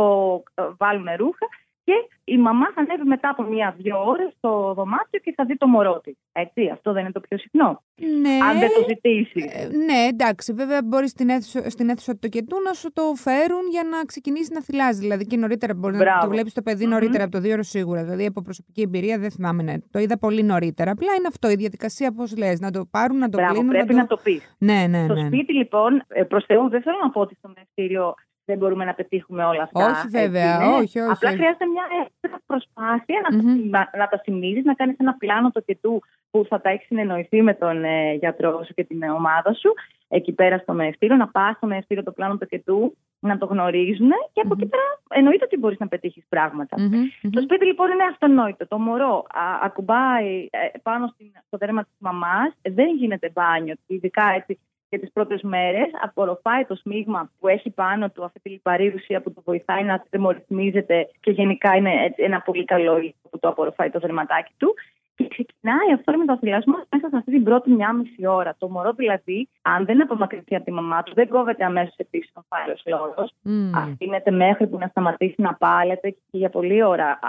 ε, 0.54 0.64
βάλουν 0.78 1.08
ρούχα 1.18 1.48
και 1.86 1.94
η 2.24 2.38
μαμά 2.38 2.72
θα 2.74 2.82
ανέβει 2.82 3.04
μετά 3.04 3.30
από 3.30 3.44
μία-δύο 3.44 4.04
ώρες 4.06 4.34
στο 4.38 4.74
δωμάτιο 4.76 5.20
και 5.20 5.34
θα 5.36 5.46
δει 5.46 5.58
το 5.58 5.68
μωρό 5.68 6.00
της. 6.04 6.16
Έτσι, 6.32 6.70
αυτό 6.74 6.92
δεν 6.92 7.02
είναι 7.04 7.12
το 7.12 7.20
πιο 7.20 7.38
συχνό. 7.38 7.84
Ναι. 8.22 8.38
Αν 8.50 8.60
δεν 8.60 8.70
το 8.70 8.86
ζητήσει. 8.88 9.50
Ε, 9.54 9.68
ναι, 9.68 10.08
εντάξει. 10.10 10.54
Βέβαια, 10.54 10.80
μπορείς 10.84 11.10
στην 11.10 11.30
αίθουσα, 11.30 11.70
στην 11.70 11.90
αίθουσα 11.90 12.12
του 12.12 12.20
τοκετού 12.22 12.62
να 12.62 12.74
σου 12.74 12.92
το 12.94 13.02
φέρουν 13.16 13.68
για 13.70 13.84
να 13.84 14.06
ξεκινήσει 14.06 14.54
να 14.54 14.62
θυλάζει. 14.62 15.00
Δηλαδή 15.00 15.26
και 15.26 15.38
νωρίτερα 15.38 15.74
μπορεί 15.74 15.98
Μπράβο. 15.98 16.16
να 16.16 16.22
το 16.22 16.30
βλέπεις 16.30 16.54
το 16.54 16.62
παιδί 16.62 16.86
νωρίτερα 16.86 17.24
από 17.24 17.32
το 17.32 17.40
δύο 17.40 17.54
ώρο 17.54 17.64
σίγουρα. 17.64 18.04
Δηλαδή 18.04 18.26
από 18.26 18.42
προσωπική 18.42 18.82
εμπειρία 18.82 19.20
δεν 19.20 19.32
θυμάμαι. 19.32 19.64
Ναι. 19.64 19.74
Το 19.92 20.00
είδα 20.00 20.18
πολύ 20.18 20.44
νωρίτερα. 20.44 20.92
Απλά 20.92 21.14
είναι 21.14 21.28
αυτό 21.28 21.50
η 21.50 21.56
διαδικασία, 21.56 22.14
πώς 22.14 22.38
λες, 22.38 22.60
να 22.60 22.72
το 22.72 22.86
πάρουν, 22.92 23.18
να 23.18 23.30
το 23.30 23.38
Μπράβο, 23.38 23.54
πλύνουν. 23.54 23.70
Πρέπει 23.70 23.94
να 23.94 24.08
το, 24.08 24.14
να 24.14 24.16
το 24.16 24.20
πεις. 24.24 24.56
Ναι, 24.58 24.86
ναι, 24.90 25.02
ναι. 25.02 25.06
Στο 25.06 25.26
σπίτι, 25.26 25.54
λοιπόν, 25.54 26.04
ε, 26.08 26.24
προς 26.24 26.46
Θεού, 26.46 26.70
δεν 26.70 26.82
θέλω 26.82 26.98
να 27.04 27.10
πω 27.10 27.22
ότι 27.22 27.36
στο 27.36 27.52
μεστήριο 27.56 28.14
δεν 28.46 28.58
μπορούμε 28.58 28.86
να 28.86 28.94
πετύχουμε 28.94 29.44
όλα 29.44 29.64
αυτά. 29.64 29.86
Όχι, 29.86 30.08
βέβαια. 30.08 30.76
όχι, 30.76 31.00
όχι. 31.00 31.12
Απλά 31.12 31.30
χρειάζεται 31.30 31.66
μια 31.66 31.86
έξτρα 32.04 32.40
προσπάθεια 32.46 33.22
να, 33.30 33.38
mm-hmm. 33.38 33.70
τα, 33.72 33.90
να, 33.98 34.08
τα 34.08 34.22
θυμίζεις, 34.24 34.64
να 34.64 34.74
κάνεις 34.74 34.96
ένα 35.00 35.14
πλάνο 35.14 35.52
το 35.52 35.62
και 35.62 35.78
του 35.82 36.04
που 36.32 36.46
θα 36.50 36.62
τα 36.62 36.70
έχεις 36.70 36.86
συνεννοηθεί 36.86 37.42
με 37.42 37.54
τον 37.54 37.84
ε, 37.84 38.14
γιατρό 38.14 38.64
σου 38.66 38.74
και 38.74 38.84
την 38.84 39.02
ε, 39.02 39.10
ομάδα 39.10 39.54
σου 39.54 39.74
εκεί 40.08 40.32
πέρα 40.32 40.58
στο 40.58 40.74
μεευτήριο, 40.74 41.16
να 41.16 41.28
πας 41.28 41.56
στο 41.56 41.68
μεευτήριο 41.68 42.04
το 42.04 42.12
πλάνο 42.12 42.38
το 42.38 42.46
και 42.46 42.60
του, 42.66 42.98
να 43.20 43.38
το 43.38 43.46
γνωρίζουν 43.46 44.12
και 44.34 44.42
από 44.42 44.54
mm-hmm. 44.54 44.58
εκεί 44.58 44.70
πέρα 44.70 44.84
εννοείται 45.10 45.46
ότι 45.46 45.58
μπορείς 45.58 45.80
να 45.80 45.88
πετύχεις 45.88 46.26
πράγματα. 46.30 46.76
Mm-hmm. 46.80 47.30
Το 47.32 47.42
σπίτι 47.42 47.66
λοιπόν 47.66 47.92
είναι 47.92 48.04
αυτονόητο. 48.12 48.68
Το 48.68 48.78
μωρό 48.78 49.26
α, 49.30 49.44
ακουμπάει 49.64 50.48
ε, 50.52 50.78
πάνω 50.84 51.08
στην, 51.08 51.32
στο 51.48 51.58
δέρμα 51.58 51.84
της 51.84 51.94
μαμάς, 51.98 52.54
δεν 52.62 52.96
γίνεται 52.96 53.32
μπάνιο, 53.34 53.74
ειδικά 53.88 54.24
έτσι 54.36 54.60
και 54.90 55.00
τις 55.00 55.12
πρώτες 55.12 55.42
μέρες 55.42 55.88
απορροφάει 56.02 56.66
το 56.66 56.76
σμίγμα 56.76 57.32
που 57.40 57.48
έχει 57.48 57.70
πάνω 57.70 58.10
του 58.10 58.24
αυτή 58.24 58.40
τη 58.40 58.50
λιπαρή 58.50 58.94
ουσία 58.96 59.22
που 59.22 59.34
του 59.34 59.42
βοηθάει 59.46 59.84
να 59.84 60.04
θερμορυθμίζεται 60.10 61.10
και 61.20 61.32
γενικά 61.32 61.76
είναι 61.76 62.14
ένα 62.16 62.42
πολύ 62.42 62.66
καλό 62.66 63.14
που 63.30 63.40
το 63.40 63.48
απορροφάει 63.48 63.90
το 63.90 64.00
δερματάκι 64.00 64.54
του. 64.58 64.74
Και 65.18 65.28
ξεκινάει 65.28 65.94
αυτό 65.94 66.18
με 66.18 66.26
το 66.26 66.38
θυλασμό 66.38 66.76
μέσα 66.90 67.10
σε 67.10 67.18
αυτή 67.18 67.32
την 67.32 67.44
πρώτη 67.44 67.72
μια 67.72 67.94
μισή 67.94 68.28
ώρα. 68.28 68.56
Το 68.58 68.70
μωρό 68.70 68.92
δηλαδή, 68.94 69.50
αν 69.62 69.86
δεν 69.86 70.02
απομακρυνθεί 70.02 70.56
από 70.56 70.66
τη 70.66 70.72
μαμά 70.72 71.04
του, 71.04 71.14
δεν 71.14 71.28
κόβεται 71.28 71.66
αμέσως 71.66 71.96
επίσης 71.98 72.32
ο 72.34 72.42
φάλαιο 72.48 72.76
λόγος. 72.86 73.34
Mm. 73.46 73.72
Αφήνεται 73.76 74.32
μέχρι 74.32 74.68
που 74.68 74.78
να 74.78 74.88
σταματήσει 74.88 75.36
να 75.38 75.54
πάλεται 75.54 76.10
και 76.10 76.38
για 76.38 76.50
πολλή 76.50 76.84
ώρα 76.84 77.20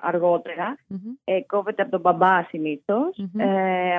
αργότερα. 0.00 0.76
Mm-hmm. 0.76 1.16
Ε, 1.24 1.40
κόβεται 1.46 1.82
από 1.82 1.90
τον 1.90 2.00
μπαμπά 2.00 2.38
Ε, 3.36 3.98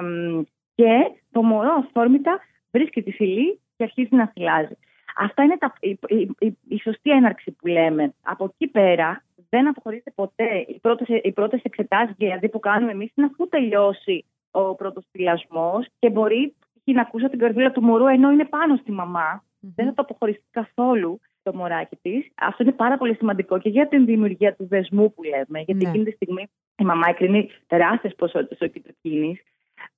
και 0.76 1.12
το 1.32 1.42
μωρό 1.42 1.74
αυθόρμητα 1.74 2.40
βρίσκει 2.74 3.04
τη 3.04 3.12
φυλή 3.12 3.60
και 3.76 3.84
αρχίζει 3.84 4.16
να 4.16 4.28
θυλάζει. 4.28 4.78
Αυτά 5.18 5.44
είναι 5.44 5.58
τα, 5.58 5.74
η, 5.80 6.00
η, 6.08 6.30
η, 6.40 6.58
η, 6.68 6.80
σωστή 6.80 7.12
έναρξη 7.12 7.52
που 7.52 7.68
λέμε. 7.68 8.14
Από 8.22 8.44
εκεί 8.44 8.68
πέρα 8.68 9.24
δεν 9.50 9.68
αποχωρείται 9.68 10.12
ποτέ. 10.16 10.66
Οι 10.68 10.80
πρώτε 10.80 11.22
οι 11.24 11.32
πρώτες 11.32 11.62
εξετάσει 11.64 12.14
δηλαδή 12.18 12.50
που 12.50 12.60
κάνουμε 12.60 12.92
εμείς 12.92 13.12
είναι 13.16 13.30
αφού 13.32 13.48
τελειώσει 13.48 14.26
ο 14.52 14.76
πρώτος 14.76 15.06
θυλασμό 15.12 15.84
και 16.00 16.10
μπορεί 16.10 16.56
να 16.84 17.02
ακούσει 17.02 17.30
την 17.30 17.40
καρδίλα 17.40 17.72
του 17.72 17.84
μωρού 17.84 18.08
ενώ 18.08 18.32
είναι 18.32 18.46
πάνω 18.46 18.76
στη 18.76 18.92
μαμα 18.92 19.44
Δεν 19.60 19.86
θα 19.86 19.94
το 19.94 20.02
αποχωρήσει 20.02 20.44
καθόλου 20.52 21.20
το 21.44 21.56
μωράκι 21.56 21.98
της. 22.02 22.32
Αυτό 22.36 22.64
είναι 22.64 22.72
πάρα 22.72 22.98
πολύ 22.98 23.16
σημαντικό 23.16 23.60
και 23.60 23.70
για 23.70 23.88
την 23.88 24.06
δημιουργία 24.06 24.56
του 24.56 24.68
δεσμού 24.68 25.14
που 25.14 25.24
λέμε. 25.24 25.60
Γιατί 25.66 25.84
ναι. 25.84 25.90
εκείνη 25.90 26.04
τη 26.04 26.12
στιγμή 26.12 26.48
η 26.78 26.84
μαμά 26.84 27.08
εκρίνει 27.10 27.50
τεράστιες 27.68 28.16
ποσότητες 28.16 28.62
οκυτοκίνη 28.62 29.40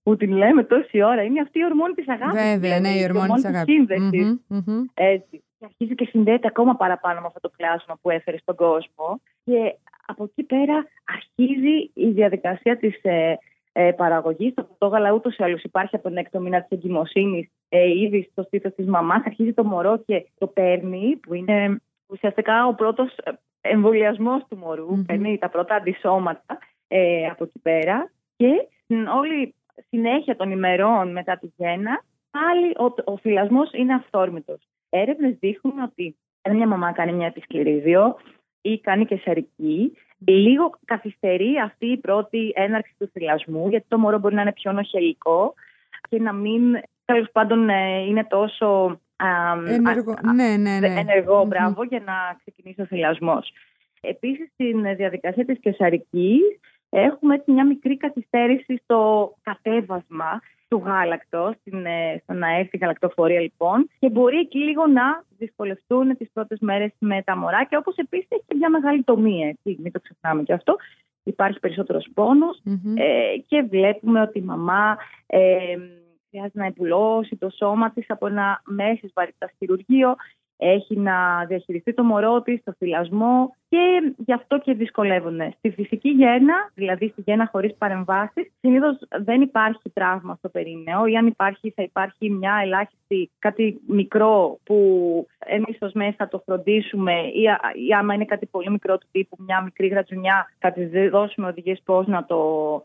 που 0.03 0.15
την 0.15 0.31
λέμε 0.31 0.63
τόση 0.63 1.03
ώρα. 1.03 1.23
Είναι 1.23 1.41
αυτή 1.41 1.59
η 1.59 1.65
ορμόνη 1.65 1.93
της 1.93 2.09
αγάπης. 2.09 2.41
Βέβαια, 2.41 2.79
ναι, 2.79 2.89
η 2.89 3.03
ορμόνη 3.03 3.33
της 3.33 3.45
αγάπης. 3.45 3.73
σύνδεσης. 3.73 4.39
Έτσι. 4.93 5.43
Και 5.57 5.65
αρχίζει 5.65 5.95
και 5.95 6.05
συνδέεται 6.05 6.47
ακόμα 6.47 6.75
παραπάνω 6.75 7.19
με 7.19 7.25
αυτό 7.27 7.39
το 7.39 7.51
πλάσμα 7.57 7.97
που 8.01 8.09
έφερε 8.09 8.37
στον 8.37 8.55
κόσμο. 8.55 9.21
Και 9.43 9.75
από 10.05 10.23
εκεί 10.23 10.43
πέρα 10.43 10.85
αρχίζει 11.05 11.91
η 11.93 12.09
διαδικασία 12.09 12.77
της 12.77 12.99
ε, 13.01 13.37
ε, 13.71 13.91
παραγωγής. 13.91 14.53
Το 14.53 14.63
πρωτόγαλα 14.63 15.11
ούτως 15.11 15.37
ή 15.37 15.43
άλλως 15.43 15.63
υπάρχει 15.63 15.95
από 15.95 16.03
τον 16.03 16.17
έκτο 16.17 16.39
μήνα 16.39 16.61
της 16.61 16.77
εγκυμοσύνης 16.77 17.49
ε, 17.69 17.89
ήδη 17.89 18.29
στο 18.31 18.43
στήθος 18.43 18.73
της 18.75 18.85
μαμάς. 18.85 19.21
Αρχίζει 19.25 19.53
το 19.53 19.63
μωρό 19.63 19.97
και 20.05 20.25
το 20.37 20.47
παίρνει, 20.47 21.15
που 21.15 21.33
είναι 21.33 21.81
ουσιαστικά 22.07 22.67
ο 22.67 22.73
πρώτος 22.73 23.15
εμβολιασμός 23.61 24.43
του 24.49 24.57
μωρού. 24.57 25.03
Παίρνει 25.05 25.37
τα 25.37 25.49
πρώτα 25.49 25.75
αντισώματα 25.75 26.59
ε, 26.87 27.25
από 27.25 27.43
εκεί 27.43 27.59
πέρα. 27.59 28.11
Και 28.35 28.67
όλη 29.17 29.55
συνέχεια 29.95 30.35
των 30.35 30.51
ημερών 30.51 31.11
μετά 31.11 31.37
τη 31.37 31.47
γέννα, 31.57 32.03
πάλι 32.31 32.71
ο, 32.77 33.11
ο 33.13 33.17
φυλασμός 33.17 33.69
είναι 33.73 33.93
αυθόρμητος. 33.93 34.67
Έρευνες 34.89 35.35
δείχνουν 35.39 35.79
ότι 35.79 36.17
αν 36.41 36.55
μια 36.55 36.67
μαμά 36.67 36.91
κάνει 36.91 37.11
μια 37.11 37.27
επισκληρίδιο 37.27 38.15
ή 38.61 38.79
κάνει 38.79 39.05
και 39.05 39.21
σαρική, 39.23 39.97
λίγο 40.25 40.69
καθυστερεί 40.85 41.59
αυτή 41.63 41.85
η 41.85 41.97
πρώτη 41.97 42.51
έναρξη 42.55 42.95
του 42.97 43.09
θυλασμού, 43.13 43.69
γιατί 43.69 43.85
το 43.87 43.97
μωρό 43.97 44.19
μπορεί 44.19 44.35
να 44.35 44.41
είναι 44.41 44.53
πιο 44.53 44.71
νοχελικό 44.71 45.53
και 46.09 46.19
να 46.19 46.33
μην, 46.33 46.61
τέλος 47.05 47.27
πάντων, 47.31 47.69
ε, 47.69 47.99
είναι 47.99 48.23
τόσο 48.23 48.99
ενεργό, 49.67 50.13
ναι, 50.35 50.57
ναι, 50.57 50.79
ναι. 50.79 50.99
ενεργό 50.99 51.45
μπράβο, 51.45 51.83
για 51.83 51.99
να 52.05 52.13
ξεκινήσει 52.39 52.81
ο 52.81 52.85
θυλασμός. 52.85 53.51
Επίσης, 54.01 54.49
στην 54.53 54.95
διαδικασία 54.95 55.45
της 55.45 55.59
κεσαρικής 55.59 56.41
έχουμε 56.99 57.35
έτσι 57.35 57.51
μια 57.51 57.65
μικρή 57.65 57.97
καθυστέρηση 57.97 58.81
στο 58.83 59.33
κατέβασμα 59.43 60.41
του 60.67 60.81
γάλακτος, 60.85 61.55
στην, 61.59 61.85
ε, 61.85 62.21
στο 62.23 62.33
να 62.33 62.55
έρθει 62.57 62.69
η 62.71 62.77
γαλακτοφορία 62.77 63.39
λοιπόν 63.39 63.89
και 63.99 64.09
μπορεί 64.09 64.37
εκεί 64.37 64.57
λίγο 64.57 64.87
να 64.87 65.23
δυσκολευτούν 65.37 66.17
τις 66.17 66.29
πρώτες 66.33 66.59
μέρες 66.59 66.91
με 66.99 67.21
τα 67.23 67.37
μωράκια 67.37 67.77
όπως 67.77 67.95
επίσης 67.95 68.27
έχει 68.29 68.43
και 68.47 68.55
μια 68.55 68.69
μεγάλη 68.69 69.03
τομή, 69.03 69.41
έτσι, 69.41 69.81
μην 69.81 69.91
το 69.91 69.99
ξεχνάμε 69.99 70.43
και 70.43 70.53
αυτό. 70.53 70.75
Υπάρχει 71.23 71.59
περισσότερος 71.59 72.11
ε, 72.95 73.37
και 73.47 73.61
βλέπουμε 73.61 74.21
ότι 74.21 74.39
η 74.39 74.41
μαμά 74.41 74.97
ε, 75.25 75.75
χρειάζεται 76.29 76.59
να 76.59 76.65
επουλώσει 76.65 77.35
το 77.35 77.49
σώμα 77.49 77.91
της 77.91 78.05
από 78.09 78.27
ένα 78.27 78.61
μέσης 78.65 79.11
βαρύτητας 79.13 79.51
χειρουργείο 79.57 80.15
έχει 80.57 80.97
να 80.97 81.45
διαχειριστεί 81.45 81.93
το 81.93 82.03
μωρό 82.03 82.41
της, 82.41 82.63
το 82.63 82.73
θυλασμό 82.77 83.55
και 83.69 84.13
γι' 84.17 84.33
αυτό 84.33 84.59
και 84.59 84.73
δυσκολεύονται. 84.73 85.53
Στη 85.57 85.69
φυσική 85.69 86.09
γέννα, 86.09 86.71
δηλαδή 86.73 87.07
στη 87.07 87.21
γέννα 87.21 87.49
χωρίς 87.51 87.75
παρεμβάσεις, 87.77 88.51
συνήθως 88.59 88.97
δεν 89.09 89.41
υπάρχει 89.41 89.89
τραύμα 89.93 90.35
στο 90.35 90.49
περίνεο 90.49 91.05
ή 91.05 91.15
αν 91.15 91.27
υπάρχει, 91.27 91.71
θα 91.75 91.83
υπάρχει 91.83 92.29
μια 92.29 92.59
ελάχιστη 92.63 93.31
κάτι 93.39 93.81
μικρό 93.87 94.59
που 94.63 94.77
εμείς 95.39 95.77
ως 95.79 95.91
μέσα 95.93 96.27
το 96.27 96.41
φροντίσουμε 96.45 97.13
ή, 97.13 97.41
ή 97.87 97.93
άμα 97.93 98.13
είναι 98.13 98.25
κάτι 98.25 98.45
πολύ 98.45 98.71
μικρό 98.71 98.97
του 98.97 99.07
τύπου, 99.11 99.37
μια 99.39 99.61
μικρή 99.61 99.87
γρατζουνιά, 99.87 100.49
θα 100.59 100.71
της 100.71 101.09
δώσουμε 101.09 101.47
οδηγίες 101.47 101.81
πώς 101.85 102.07
να 102.07 102.25
το 102.25 102.81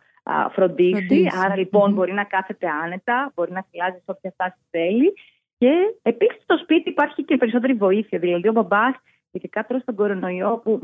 φροντίσει. 0.51 1.07
φροντίσει. 1.07 1.31
Άρα 1.45 1.57
λοιπόν, 1.57 1.93
μπορεί 1.93 2.13
να 2.13 2.25
κάθεται 2.25 2.67
άνετα, 2.85 3.33
μπορεί 3.35 3.53
να 3.53 3.65
φυλάζει 3.71 4.03
όποια 4.05 4.31
στάση 4.31 4.59
θέλει 4.71 5.13
και 5.61 5.95
επίσης 6.03 6.43
στο 6.43 6.57
σπίτι 6.57 6.89
υπάρχει 6.89 7.25
και 7.25 7.37
περισσότερη 7.37 7.73
βοήθεια. 7.73 8.19
Δηλαδή, 8.19 8.49
ο 8.49 8.53
μπαμπάς, 8.53 8.95
ειδικά 9.31 9.67
τώρα 9.67 9.81
στον 9.81 9.95
κορονοϊό, 9.95 10.61
που 10.65 10.81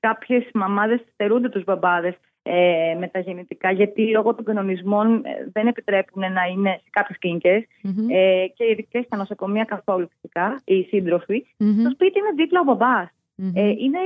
κάποιες 0.00 0.48
μαμάδες 0.54 1.00
στερούνται 1.12 1.48
τους 1.48 1.64
μπαμπάδες 1.64 2.14
ε, 2.42 2.96
με 2.98 3.08
τα 3.08 3.18
γεννητικά, 3.18 3.70
γιατί 3.70 4.10
λόγω 4.10 4.34
των 4.34 4.44
κανονισμών 4.44 5.14
ε, 5.24 5.48
δεν 5.52 5.66
επιτρέπουν 5.66 6.32
να 6.32 6.44
είναι 6.44 6.80
σε 6.82 6.90
κάποιες 6.90 7.64
ε, 8.10 8.46
και 8.54 8.64
ειδικά 8.70 9.02
στα 9.02 9.16
νοσοκομεία 9.16 9.64
καθόλου 9.64 10.08
φυσικά, 10.12 10.62
οι 10.64 10.82
σύντροφοι. 10.82 11.46
Στο 11.80 11.90
σπίτι 11.90 12.18
είναι 12.18 12.32
δίπλα 12.36 12.60
ο 12.60 12.64
μπαμπα 12.64 13.10
Ε, 13.54 13.68
είναι 13.68 13.98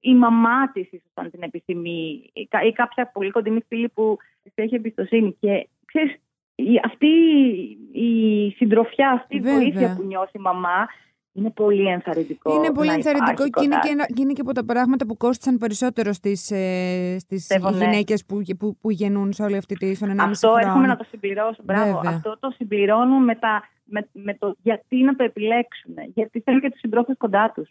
η 0.00 0.14
μαμά 0.14 0.72
της, 0.72 0.86
ίσως 0.92 1.10
αν 1.14 1.30
την 1.30 1.42
επιθυμεί, 1.42 2.30
ή 2.66 2.72
κάποια 2.72 3.10
πολύ 3.12 3.30
κοντινή 3.30 3.60
φίλη 3.68 3.88
που 3.88 4.18
έχει 4.54 4.74
εμπιστοσύνη. 4.74 5.36
Και 5.40 5.68
ξέρεις, 5.84 6.14
αυτή 6.84 7.06
η 7.92 8.50
συντροφιά, 8.50 9.10
αυτή 9.10 9.36
η 9.36 9.40
βοήθεια 9.40 9.94
που 9.96 10.02
νιώθει 10.02 10.38
η 10.38 10.40
μαμά 10.40 10.88
είναι 11.32 11.50
πολύ 11.50 11.86
ενθαρρυντικό. 11.86 12.54
Είναι 12.54 12.72
πολύ 12.72 12.90
ενθαρρυντικό 12.90 13.48
και 13.48 13.64
είναι 13.64 13.76
και, 14.06 14.22
είναι 14.22 14.32
και 14.32 14.40
από 14.40 14.52
τα 14.52 14.64
πράγματα 14.64 15.06
που 15.06 15.16
κόστησαν 15.16 15.58
περισσότερο 15.58 16.12
στις, 16.12 16.50
ε, 16.50 17.16
στις 17.18 17.56
γυναίκες 17.72 18.24
που, 18.24 18.42
που, 18.58 18.76
που 18.80 18.90
γεννούν 18.90 19.32
σε 19.32 19.42
όλη 19.42 19.56
αυτή 19.56 19.74
τη 19.74 19.94
στον 19.94 20.10
1,5 20.10 20.16
Αυτό 20.18 20.48
χρόνο. 20.48 20.66
έρχομαι 20.66 20.86
να 20.86 20.96
το 20.96 21.04
συμπληρώσω. 21.10 21.62
Μπράβο. 21.64 22.00
Αυτό 22.04 22.36
το 22.40 22.50
συμπληρώνουν 22.50 23.24
με, 23.24 23.34
τα, 23.34 23.62
με, 23.84 24.08
με 24.12 24.34
το 24.34 24.56
γιατί 24.62 24.96
να 25.02 25.16
το 25.16 25.24
επιλέξουν. 25.24 25.94
Γιατί 26.14 26.40
θέλουν 26.40 26.60
και 26.60 26.70
τους 26.70 26.78
συντρόφους 26.78 27.16
κοντά 27.16 27.52
τους. 27.54 27.70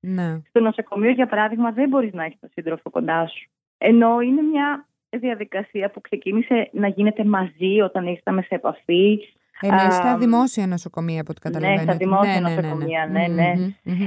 Ναι. 0.00 0.40
Στο 0.48 0.60
νοσοκομείο, 0.60 1.10
για 1.10 1.26
παράδειγμα, 1.26 1.70
δεν 1.70 1.88
μπορείς 1.88 2.12
να 2.12 2.24
έχεις 2.24 2.40
τον 2.40 2.50
σύντροφο 2.52 2.90
κοντά 2.90 3.26
σου. 3.26 3.50
Ενώ 3.78 4.20
είναι 4.20 4.42
μια 4.42 4.88
διαδικασία 5.18 5.90
που 5.90 6.00
ξεκίνησε 6.00 6.70
να 6.72 6.88
γίνεται 6.88 7.24
μαζί 7.24 7.80
όταν 7.80 8.06
ήρθαμε 8.06 8.42
σε 8.42 8.54
επαφή. 8.54 9.18
Εννοείς 9.60 9.94
στα 9.94 10.16
δημόσια 10.18 10.66
νοσοκομεία, 10.66 11.20
από 11.20 11.30
ό,τι 11.30 11.40
καταλαβαίνω. 11.40 11.76
Ναι, 11.76 11.82
στα 11.82 11.96
δημόσια 11.96 12.40
ναι, 12.40 12.48
ναι, 12.48 12.54
ναι, 12.54 12.60
νοσοκομεία, 12.60 13.06
ναι, 13.06 13.26
ναι. 13.26 13.52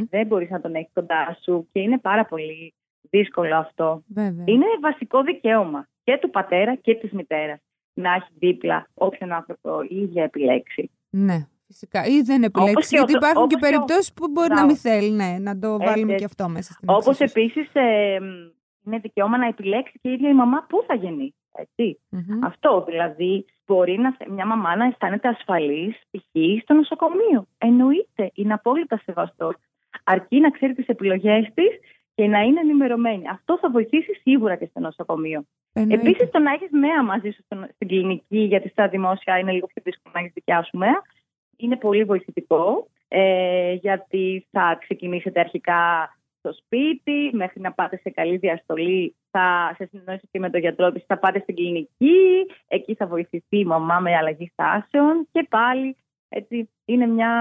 Δεν 0.10 0.28
μπορείς 0.28 0.50
να 0.50 0.62
τον 0.62 0.76
έχεις 0.76 0.92
κοντά 0.94 1.38
σου 1.44 1.68
και 1.72 1.80
είναι 1.80 1.98
πάρα 1.98 2.26
πολύ 2.26 2.74
δύσκολο 3.10 3.56
αυτό. 3.56 4.04
Βέβαια. 4.08 4.44
Είναι 4.46 4.66
βασικό 4.82 5.22
δικαίωμα 5.24 5.88
και 6.04 6.18
του 6.22 6.30
πατέρα 6.30 6.76
και 6.76 6.96
της 6.96 7.12
μητέρας 7.12 7.60
να 7.94 8.14
έχει 8.14 8.30
δίπλα 8.40 8.88
όποιον 8.94 9.32
άνθρωπο 9.32 9.82
η 9.88 9.96
ίδια 9.96 10.24
επιλέξει. 10.24 10.92
Ναι, 11.10 11.48
φυσικά. 11.68 12.06
Ή 12.06 12.22
δεν 12.22 12.44
επιλέξει, 12.44 12.96
γιατί 12.96 13.14
υπάρχουν 13.14 13.48
και 13.48 13.58
περιπτώσεις 13.60 14.14
που 14.14 14.28
μπορεί 14.32 14.54
να 14.54 14.66
μην 14.66 14.76
θέλει, 14.76 15.12
ναι, 15.12 15.38
να 15.40 15.60
το 15.60 15.78
βάλουμε 15.78 16.16
και 16.16 16.26
αυτό 16.26 16.50
μέσα 16.50 16.74
στην 16.74 16.90
Όπως 16.90 17.20
επίσης 17.20 17.70
ε, 17.74 18.18
είναι 18.86 18.98
δικαίωμα 18.98 19.38
να 19.38 19.48
επιλέξει 19.48 20.00
και 20.02 20.10
η 20.10 20.14
ίδια 20.14 20.30
η 20.30 20.34
μαμά 20.34 20.66
πού 20.70 20.84
θα 20.88 20.96
γεννήσει. 20.96 21.36
Αυτό 22.44 22.84
δηλαδή 22.88 23.46
μπορεί 23.66 23.98
να, 23.98 24.18
μια 24.30 24.46
μαμά 24.46 24.76
να 24.76 24.86
αισθάνεται 24.86 25.28
ασφαλής 25.28 26.02
π.χ. 26.12 26.62
στο 26.62 26.74
νοσοκομείο. 26.74 27.48
Εννοείται, 27.58 28.32
είναι 28.34 28.54
απόλυτα 28.54 29.02
σεβαστό. 29.04 29.54
Αρκεί 30.04 30.40
να 30.40 30.50
ξέρει 30.50 30.74
τις 30.74 30.88
επιλογές 30.88 31.50
της 31.54 31.80
και 32.16 32.28
να 32.28 32.40
είναι 32.40 32.60
ενημερωμένη. 32.60 33.30
Αυτό 33.30 33.58
θα 33.58 33.70
βοηθήσει 33.70 34.14
σίγουρα 34.22 34.56
και 34.56 34.66
στο 34.66 34.80
νοσοκομείο. 34.80 35.44
Επίσης, 35.74 36.30
το 36.30 36.40
να 36.40 36.52
έχεις 36.52 36.70
μέα 36.72 37.04
μαζί 37.04 37.30
σου 37.30 37.44
στην 37.74 37.88
κλινική, 37.88 38.38
γιατί 38.38 38.70
στα 38.70 38.88
δημόσια 38.88 39.38
είναι 39.38 39.52
λίγο 39.52 39.68
πιο 39.68 39.82
δύσκολο 39.86 40.14
να 40.16 40.20
έχεις 40.20 40.34
δικιά 40.34 40.64
σου 40.64 40.78
μέα, 40.78 41.02
είναι 41.58 41.76
πολύ 41.78 42.04
βοηθητικό. 42.04 42.88
Ε, 43.08 43.74
γιατί 43.74 44.48
θα 44.52 44.78
ξεκινήσετε 44.80 45.40
αρχικά 45.40 46.10
στο 46.44 46.54
σπίτι, 46.54 47.30
μέχρι 47.34 47.60
να 47.62 47.72
πάτε 47.72 47.98
σε 47.98 48.10
καλή 48.10 48.38
διαστολή, 48.38 49.16
θα 49.32 49.74
σε 49.78 49.86
συνεννόηση 49.86 50.28
και 50.32 50.40
με 50.40 50.50
τον 50.50 50.60
γιατρό 50.60 50.92
της, 50.92 51.04
θα 51.08 51.18
πάτε 51.20 51.40
στην 51.40 51.56
κλινική, 51.56 52.46
εκεί 52.68 52.96
θα 52.96 53.08
βοηθηθεί 53.08 53.58
η 53.58 53.66
μαμά 53.66 54.00
με 54.00 54.16
αλλαγή 54.16 54.50
στάσεων 54.54 55.28
και 55.32 55.48
πάλι 55.50 55.96
έτσι, 56.30 56.70
είναι 56.86 57.08
μια 57.08 57.32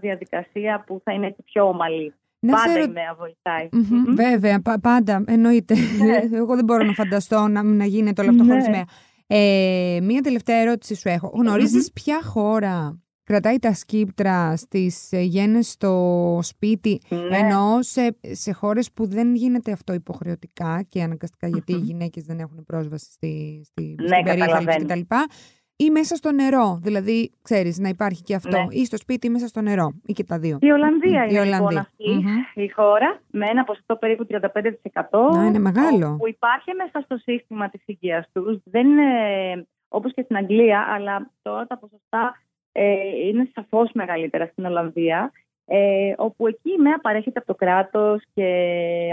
διαδικασία 0.00 0.84
που 0.86 1.00
θα 1.04 1.12
είναι 1.12 1.36
πιο 1.44 1.68
ομαλή. 1.68 2.14
Να 2.40 2.52
πάντα 2.52 2.72
σε... 2.72 2.80
η 2.80 2.88
ΜΕΑ 2.88 3.14
βοηθάει. 3.18 3.68
Mm-hmm. 3.72 4.14
Βέβαια, 4.14 4.62
πα, 4.62 4.80
πάντα, 4.80 5.24
εννοείται. 5.26 5.74
Ναι. 5.74 6.20
Εγώ 6.40 6.54
δεν 6.54 6.64
μπορώ 6.64 6.84
να 6.84 6.92
φανταστώ 6.92 7.48
να, 7.48 7.62
να 7.62 7.84
γίνεται 7.84 8.22
όλο 8.22 8.30
αυτό 8.30 8.42
ναι. 8.42 8.50
χωρίς 8.50 8.68
ΜΕΑ. 8.68 8.84
Ε, 9.26 9.98
μία 10.02 10.20
τελευταία 10.20 10.56
ερώτηση 10.56 10.94
σου 10.94 11.08
έχω. 11.08 11.32
Γνωρίζεις 11.34 11.92
ποια 11.92 12.22
χώρα 12.22 13.00
κρατάει 13.30 13.58
τα 13.58 13.72
σκύπτρα 13.72 14.56
στις 14.56 15.12
ε, 15.12 15.20
γέννες 15.20 15.70
στο 15.70 15.92
σπίτι, 16.42 17.00
ναι. 17.08 17.36
ενώ 17.36 17.78
σε, 17.80 18.16
σε 18.20 18.52
χώρες 18.52 18.92
που 18.92 19.06
δεν 19.06 19.34
γίνεται 19.34 19.72
αυτό 19.72 19.92
υποχρεωτικά 19.92 20.82
και 20.88 21.02
αναγκαστικά 21.02 21.48
γιατί 21.48 21.72
οι 21.72 21.78
γυναίκες 21.78 22.24
δεν 22.24 22.38
έχουν 22.38 22.64
πρόσβαση 22.64 23.12
στη, 23.12 23.62
στη, 23.64 23.94
ναι, 24.00 24.06
στην 24.06 24.24
περίθαλψη 24.24 24.78
κτλ. 24.78 25.00
Ή 25.76 25.90
μέσα 25.90 26.14
στο 26.16 26.32
νερό, 26.32 26.78
δηλαδή 26.82 27.32
ξέρεις 27.42 27.78
να 27.78 27.88
υπάρχει 27.88 28.22
και 28.22 28.34
αυτό, 28.34 28.58
ναι. 28.58 28.66
ή 28.70 28.84
στο 28.84 28.96
σπίτι 28.96 29.26
ή 29.26 29.30
μέσα 29.30 29.46
στο 29.46 29.60
νερό, 29.60 29.92
ή 30.06 30.12
και 30.12 30.24
τα 30.24 30.38
δύο. 30.38 30.58
Η 30.60 30.70
Ολλανδία 30.70 31.24
είναι 31.24 31.44
λοιπόν 31.44 31.76
αυτή 31.76 32.24
η 32.54 32.68
χώρα 32.68 33.20
με 33.30 33.46
ένα 33.46 33.64
ποσοστό 33.64 33.96
περίπου 33.96 34.26
35%. 34.30 34.40
Να, 35.32 35.44
είναι 35.44 35.58
μεγάλο. 35.58 36.16
Που 36.18 36.28
υπάρχει 36.28 36.74
μέσα 36.76 37.00
στο 37.04 37.16
σύστημα 37.16 37.68
της 37.70 37.82
υγείας 37.86 38.26
τους. 38.32 38.58
Δεν 38.64 38.86
είναι 38.86 39.04
όπως 39.88 40.14
και 40.14 40.22
στην 40.22 40.36
Αγγλία, 40.36 40.86
αλλά 40.88 41.30
τώρα 41.42 41.66
τα 41.66 41.78
ποσοστά 41.78 42.34
ε, 42.72 43.26
είναι 43.26 43.50
σαφώς 43.54 43.90
μεγαλύτερα 43.92 44.46
στην 44.46 44.64
Ολλανδία 44.64 45.32
ε, 45.72 46.14
όπου 46.16 46.46
εκεί 46.46 46.70
η 46.70 46.80
ΜΕΑ 46.80 46.98
παρέχεται 47.00 47.38
από 47.38 47.46
το 47.46 47.54
κράτος 47.54 48.22
και 48.34 48.44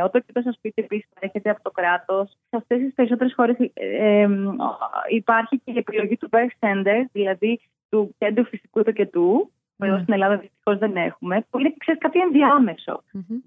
ο 0.04 0.10
τοκετό 0.10 0.41
στο 0.41 0.52
σπίτι 0.52 0.82
επίσης 0.82 1.10
παρέχεται 1.13 1.50
από 1.50 1.63
το 1.63 1.72
κράτος. 1.72 2.30
Σε 2.30 2.56
αυτές 2.58 2.78
τις 2.80 2.93
περισσότερες 2.93 3.34
χώρες 3.34 3.56
ε, 3.74 4.28
υπάρχει 5.10 5.58
και 5.63 5.72
η 5.72 5.78
επιλογή 5.78 6.17
του 6.17 6.30
birth 6.32 6.67
center, 6.67 7.06
δηλαδή 7.12 7.60
του 7.89 8.15
κέντρου 8.17 8.46
φυσικού 8.46 8.84
τοκετού, 8.84 9.52
που 9.78 9.86
εδώ 9.86 9.98
στην 9.98 10.13
Ελλάδα 10.13 10.38
δυστυχώς 10.38 10.78
δεν 10.78 10.96
έχουμε, 10.96 11.46
που 11.50 11.60
είναι 11.60 11.74
ξέρεις, 11.78 12.02
κάτι 12.02 12.20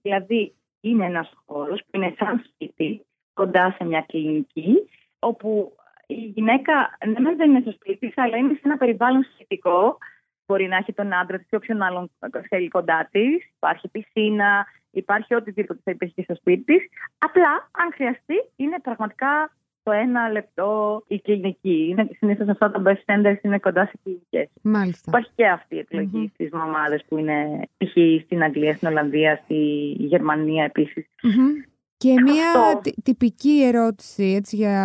Δηλαδή 0.02 0.54
είναι 0.80 1.04
ένας 1.04 1.32
χώρος 1.46 1.80
που 1.80 1.96
είναι 1.96 2.14
σαν 2.18 2.44
σπίτι, 2.44 3.04
κοντά 3.34 3.74
σε 3.78 3.84
μια 3.84 4.04
κλινική, 4.08 4.88
όπου 5.18 5.72
η 6.10 6.32
γυναίκα 6.34 6.98
ναι, 7.06 7.34
δεν 7.34 7.50
είναι 7.50 7.60
στο 7.60 7.70
σπίτι, 7.70 8.12
αλλά 8.16 8.36
είναι 8.36 8.52
σε 8.52 8.60
ένα 8.62 8.76
περιβάλλον 8.76 9.26
σχετικό. 9.34 9.98
Μπορεί 10.46 10.68
να 10.68 10.76
έχει 10.76 10.92
τον 10.92 11.12
άντρα 11.12 11.38
της 11.38 11.48
ή 11.50 11.56
όποιον 11.56 11.82
άλλον 11.82 12.10
θέλει 12.48 12.68
κοντά 12.68 13.08
της. 13.10 13.46
Υπάρχει 13.56 13.88
πισίνα, 13.88 14.66
υπάρχει 14.90 15.34
οτιδήποτε 15.34 15.80
θα 15.84 15.90
υπήρχε 15.90 16.22
στο 16.22 16.34
σπίτι 16.34 16.62
της. 16.64 16.88
Απλά, 17.18 17.50
αν 17.70 17.92
χρειαστεί, 17.94 18.34
είναι 18.56 18.80
πραγματικά 18.82 19.52
το 19.82 19.92
ένα 19.92 20.28
λεπτό 20.28 21.02
η 21.06 21.20
κλινική. 21.20 21.86
Είναι 21.88 22.08
συνήθως 22.18 22.48
αυτά 22.48 22.70
τα 22.70 22.82
best 22.84 23.12
centers 23.12 23.36
είναι 23.42 23.58
κοντά 23.58 23.86
σε 23.86 23.92
κλινικές. 24.02 24.48
Μάλιστα. 24.62 25.04
Υπάρχει 25.08 25.30
και 25.34 25.46
αυτή 25.46 25.74
η 25.74 25.78
επιλογή 25.78 26.24
mm-hmm. 26.24 26.30
στις 26.34 26.50
μαμάδες 26.50 27.04
που 27.08 27.16
είναι 27.16 27.68
π.χ. 27.76 28.24
στην 28.24 28.42
Αγγλία, 28.42 28.74
στην 28.74 28.88
Ολλανδία, 28.88 29.40
στη 29.44 29.54
Γερμανία 29.98 30.64
επίσης. 30.64 31.06
Mm-hmm. 31.06 31.69
Και 32.02 32.12
μια 32.22 32.80
τυπική 33.02 33.62
ερώτηση, 33.64 34.24
έτσι, 34.36 34.56
για, 34.56 34.76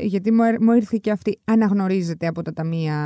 γιατί 0.00 0.32
μου, 0.32 0.42
μου 0.60 0.72
ήρθε 0.72 0.98
και 1.00 1.10
αυτή. 1.10 1.40
Αναγνωρίζεται 1.44 2.26
από 2.26 2.42
τα 2.42 2.52
ταμεία 2.52 2.96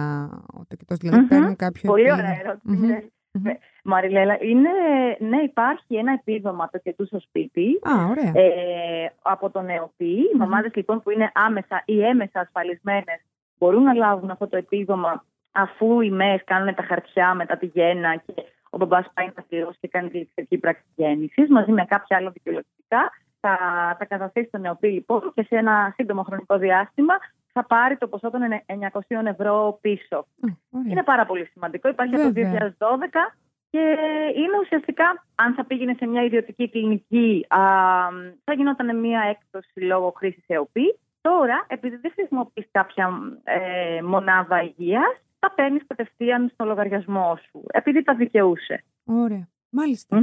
ο 0.58 0.60
τοκετός, 0.68 0.98
δηλαδή 0.98 1.20
mm-hmm. 1.20 1.28
παίρνουν 1.28 1.56
κάποιο... 1.56 1.90
Πολύ 1.90 2.12
ωραία 2.12 2.38
ερώτηση. 2.40 2.86
Ναι. 2.86 2.98
Ναι. 3.42 3.58
Μαριλέλα, 3.84 4.38
είναι, 4.40 4.70
ναι, 5.18 5.42
υπάρχει 5.42 5.96
ένα 5.96 6.12
επίδομα 6.12 6.68
τοκετού 6.68 7.06
στο 7.06 7.20
σπίτι 7.20 7.80
Α, 7.82 8.06
ωραία. 8.10 8.32
Ε, 8.34 9.12
από 9.22 9.50
τον 9.50 9.68
ΕΟΠΗ. 9.68 10.04
Οι 10.04 10.36
μαμάδες 10.36 10.70
λοιπόν 10.74 11.02
που 11.02 11.10
είναι 11.10 11.30
άμεσα 11.34 11.82
ή 11.84 12.02
έμεσα 12.02 12.40
ασφαλισμένες 12.40 13.20
μπορούν 13.58 13.82
να 13.82 13.94
λάβουν 13.94 14.30
αυτό 14.30 14.46
το 14.48 14.56
επίδομα 14.56 15.24
αφού 15.52 16.00
οι 16.00 16.10
ΜΕΣ 16.10 16.44
κάνουν 16.44 16.74
τα 16.74 16.82
χαρτιά 16.82 17.34
μετά 17.34 17.56
τη 17.56 17.66
γέννα 17.66 18.16
και 18.16 18.34
ο 18.70 18.76
μπαμπάς 18.76 19.06
πάει 19.14 19.30
να 19.34 19.42
πληρώσει 19.42 19.78
και 19.80 19.88
κάνει 19.88 20.08
τη 20.08 20.18
ληξιακή 20.18 20.58
πράξη 20.58 20.84
γέννησης 20.96 21.48
μαζί 21.48 21.72
με 21.72 21.84
κάποια 21.84 22.16
άλλα 22.16 22.30
δικαιολογικά 22.30 23.10
θα 23.46 23.96
τα 23.98 24.04
καταθέσει 24.04 24.48
στο 24.48 24.58
νεοπή 24.58 24.88
λοιπόν 24.88 25.32
και 25.34 25.42
σε 25.42 25.56
ένα 25.56 25.92
σύντομο 25.96 26.22
χρονικό 26.22 26.58
διάστημα 26.58 27.14
θα 27.52 27.64
πάρει 27.64 27.96
το 27.96 28.08
ποσό 28.08 28.30
των 28.30 28.40
900 28.92 29.26
ευρώ 29.26 29.78
πίσω. 29.80 30.26
Είναι 30.88 31.02
πάρα 31.02 31.26
πολύ 31.26 31.44
σημαντικό. 31.52 31.88
Υπάρχει 31.88 32.14
από 32.14 32.24
το 32.24 32.32
2012 32.34 32.40
και 33.70 33.96
είναι 34.34 34.58
ουσιαστικά, 34.62 35.26
αν 35.34 35.54
θα 35.54 35.64
πήγαινε 35.64 35.94
σε 35.98 36.06
μια 36.06 36.22
ιδιωτική 36.22 36.70
κλινική, 36.70 37.46
α, 37.48 37.58
θα 38.44 38.52
γινόταν 38.56 39.00
μια 39.00 39.20
έκπτωση 39.20 39.80
λόγω 39.80 40.12
χρήσης 40.16 40.44
ΕΟΠΗ. 40.46 40.98
Τώρα, 41.20 41.64
επειδή 41.68 41.96
δεν 41.96 42.12
χρησιμοποιείς 42.14 42.68
κάποια 42.70 43.10
ε, 43.44 44.02
μονάδα 44.02 44.62
υγείας, 44.62 45.24
θα 45.38 45.52
παίρνεις 45.54 45.86
κατευθείαν 45.86 46.50
στο 46.52 46.64
λογαριασμό 46.64 47.38
σου, 47.50 47.64
επειδή 47.66 48.02
τα 48.02 48.14
δικαιούσε. 48.14 48.84
Ωραία. 49.04 49.48
Μάλιστα. 49.70 50.16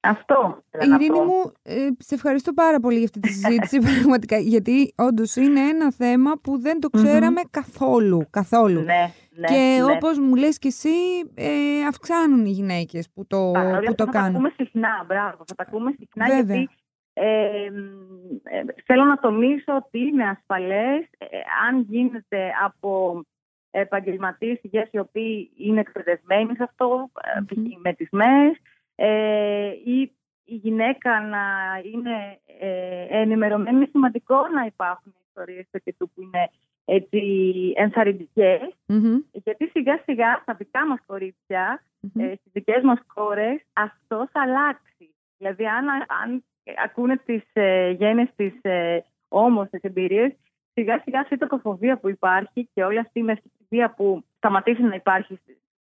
Αυτό. 0.00 0.62
Ειρήνη 0.80 1.20
μου, 1.20 1.52
ε, 1.62 1.88
σε 1.98 2.14
ευχαριστώ 2.14 2.52
πάρα 2.52 2.80
πολύ 2.80 2.96
για 2.96 3.04
αυτή 3.04 3.20
τη 3.20 3.28
συζήτηση 3.28 3.78
πραγματικά, 3.90 4.36
γιατί 4.38 4.94
όντως 4.96 5.36
είναι 5.36 5.60
ένα 5.60 5.92
θέμα 5.92 6.32
που 6.42 6.58
δεν 6.58 6.80
το 6.80 6.88
ξέραμε 6.88 7.40
καθόλου. 7.50 8.26
καθόλου. 8.30 8.80
Ναι, 8.80 9.12
ναι, 9.30 9.46
και 9.46 9.82
ναι. 9.84 9.92
όπως 9.92 10.18
μου 10.18 10.34
λες 10.34 10.58
και 10.58 10.68
εσύ, 10.68 10.88
ε, 11.34 11.84
αυξάνουν 11.88 12.46
οι 12.46 12.50
γυναίκες 12.50 13.10
που 13.14 13.26
το, 13.26 13.52
που 13.86 13.94
το 13.94 14.04
θα 14.04 14.10
κάνουν. 14.10 14.12
τα 14.12 14.20
ακούμε 14.20 14.52
συχνά, 14.56 15.04
μπράβο, 15.06 15.36
θα 15.46 15.54
τα 15.54 15.64
ακούμε 15.66 15.94
συχνά 15.98 16.26
Βέβαια. 16.26 16.56
γιατί 16.56 16.70
ε, 17.20 17.64
ε, 18.42 18.64
θέλω 18.84 19.04
να 19.04 19.18
τονίσω 19.18 19.76
ότι 19.76 19.98
είναι 19.98 20.28
ασφαλές 20.28 21.08
ε, 21.18 21.26
αν 21.68 21.80
γίνεται 21.88 22.50
από 22.64 23.22
επαγγελματίες 23.70 24.58
υγείας 24.62 24.88
οι 24.90 24.98
οποίοι 24.98 25.50
είναι 25.56 25.80
εκπαιδευμένοι 25.80 26.56
σε 26.56 26.62
αυτό, 26.62 27.10
ε, 27.36 27.54
με 27.82 27.92
τις 27.92 28.08
ΜΕΣ, 28.10 28.58
ε, 29.00 29.72
ή 29.84 30.12
η 30.44 30.54
γυναίκα 30.54 31.20
να 31.20 31.44
είναι 31.92 32.38
ε, 32.60 33.06
ενημερωμένη. 33.20 33.76
Είναι 33.76 33.88
σημαντικό 33.90 34.48
να 34.48 34.64
υπάρχουν 34.64 35.14
ιστορίες 35.26 35.66
του 35.98 36.10
που 36.14 36.22
είναι 36.22 36.50
έτσι 36.84 37.20
ενθαρρυντικές, 37.76 38.60
γιατί 39.32 39.68
σιγά 39.68 40.00
σιγά 40.04 40.38
στα 40.42 40.54
δικά 40.54 40.86
μας 40.86 40.98
κορίτσια, 41.06 41.82
mm-hmm. 41.82 42.20
ε, 42.20 42.34
στις 42.34 42.52
δικές 42.52 42.82
μας 42.82 42.98
κόρες, 43.14 43.60
αυτός 43.72 44.28
θα 44.32 44.40
αλλάξει. 44.42 45.14
Δηλαδή 45.38 45.66
αν, 45.66 45.88
αν 46.22 46.44
ακούνε 46.84 47.16
τις 47.16 47.42
ε, 47.52 47.90
γένες 47.90 48.28
της 48.36 48.58
ε, 48.62 49.04
όμορφες 49.28 49.80
εμπειρίες, 49.82 50.32
σιγά 50.72 51.00
σιγά 51.04 51.20
αυτή 51.20 51.34
η 51.34 51.38
τοκοφοβία 51.38 51.98
που 51.98 52.08
υπάρχει 52.08 52.68
και 52.74 52.84
όλη 52.84 52.98
αυτή 52.98 53.18
η 53.18 53.22
μεσητική 53.22 53.84
που 53.96 54.24
σταματήσει 54.36 54.82
να 54.82 54.94
υπάρχει 54.94 55.38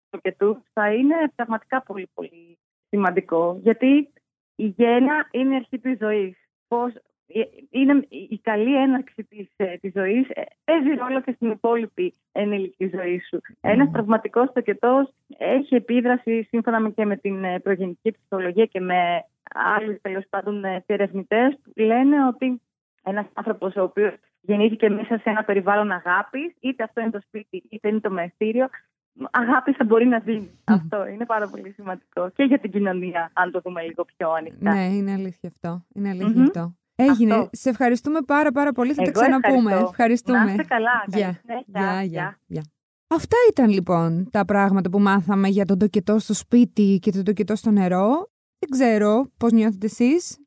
στο 0.06 0.18
και 0.18 0.36
θα 0.72 0.92
είναι 0.92 1.14
πραγματικά 1.34 1.82
πολύ 1.82 2.10
πολύ 2.14 2.58
σημαντικό. 2.88 3.58
Γιατί 3.62 4.12
η 4.56 4.66
γέννα 4.66 5.28
είναι 5.30 5.52
η 5.52 5.56
αρχή 5.56 5.78
της 5.78 5.98
ζωής. 5.98 6.36
Πώς 6.68 6.92
ε, 7.26 7.40
είναι 7.70 8.06
η 8.08 8.38
καλή 8.42 8.76
έναρξη 8.82 9.24
της, 9.24 9.48
ε, 9.56 9.76
της 9.76 9.92
ζωής 9.92 10.28
ε, 10.28 10.42
παίζει 10.64 10.94
ρόλο 10.94 11.20
και 11.20 11.32
στην 11.32 11.50
υπόλοιπη 11.50 12.14
ενήλικη 12.32 12.90
ζωή 12.94 13.20
σου. 13.28 13.40
Mm. 13.42 13.54
Ένας 13.60 13.90
τραυματικός 13.90 14.52
τοκετός 14.52 15.12
έχει 15.38 15.74
επίδραση 15.74 16.42
σύμφωνα 16.42 16.90
και 16.90 17.04
με 17.04 17.16
την 17.16 17.62
προγενική 17.62 18.10
ψυχολογία 18.10 18.64
και 18.64 18.80
με 18.80 19.24
άλλους 19.54 20.00
τέλος 20.00 20.24
πάντων 20.30 20.64
ερευνητές 20.86 21.58
που 21.62 21.72
λένε 21.74 22.26
ότι 22.26 22.60
ένας 23.02 23.26
άνθρωπος 23.32 23.76
ο 23.76 23.82
οποίος 23.82 24.14
γεννήθηκε 24.40 24.88
μέσα 24.90 25.18
σε 25.18 25.30
ένα 25.30 25.44
περιβάλλον 25.44 25.90
αγάπης, 25.90 26.54
είτε 26.60 26.82
αυτό 26.82 27.00
είναι 27.00 27.10
το 27.10 27.20
σπίτι 27.26 27.62
είτε 27.70 27.88
είναι 27.88 28.00
το 28.00 28.10
μεστήριο, 28.10 28.68
αγάπη 29.30 29.72
θα 29.72 29.84
μπορεί 29.84 30.06
να 30.06 30.18
δίνει. 30.18 30.50
Αυτό 30.64 31.06
είναι 31.06 31.26
πάρα 31.26 31.48
πολύ 31.48 31.72
σημαντικό. 31.72 32.30
Και 32.34 32.42
για 32.42 32.58
την 32.58 32.70
κοινωνία, 32.70 33.30
αν 33.32 33.50
το 33.50 33.60
δούμε 33.64 33.82
λίγο 33.82 34.04
πιο 34.16 34.30
ανοιχτά. 34.30 34.72
Ναι, 34.74 34.84
είναι 34.84 35.12
αλήθεια 35.12 35.48
αυτό. 35.54 35.84
Είναι 35.94 36.08
αλήθεια 36.08 36.42
αυτό. 36.42 36.74
Έγινε. 36.94 37.34
Αυτό. 37.34 37.48
Σε 37.52 37.68
ευχαριστούμε 37.68 38.20
πάρα 38.20 38.52
πάρα 38.52 38.72
πολύ. 38.72 38.92
Θα 38.94 39.02
Εγώ 39.02 39.12
τα 39.12 39.20
ξαναπούμε. 39.20 39.70
Ευχαριστώ. 39.72 39.90
Ευχαριστούμε. 39.90 40.44
Να 40.44 40.50
είστε 40.50 40.62
καλά. 40.62 41.04
Καλή 41.10 41.22
Γεια. 41.22 41.40
συνέχεια. 41.40 42.02
Γεια, 42.06 42.38
γεια. 42.46 42.64
Αυτά 43.08 43.36
ήταν 43.50 43.70
λοιπόν 43.70 44.28
τα 44.30 44.44
πράγματα 44.44 44.90
που 44.90 45.00
μάθαμε 45.00 45.48
για 45.48 45.64
τον 45.64 45.78
τοκετό 45.78 46.18
στο 46.18 46.34
σπίτι 46.34 46.98
και 47.02 47.10
τον 47.10 47.24
τοκετό 47.24 47.56
στο 47.56 47.70
νερό. 47.70 48.08
Δεν 48.58 48.70
ξέρω 48.70 49.30
πώς 49.36 49.52
νιώθετε 49.52 49.86
εσείς. 49.86 50.38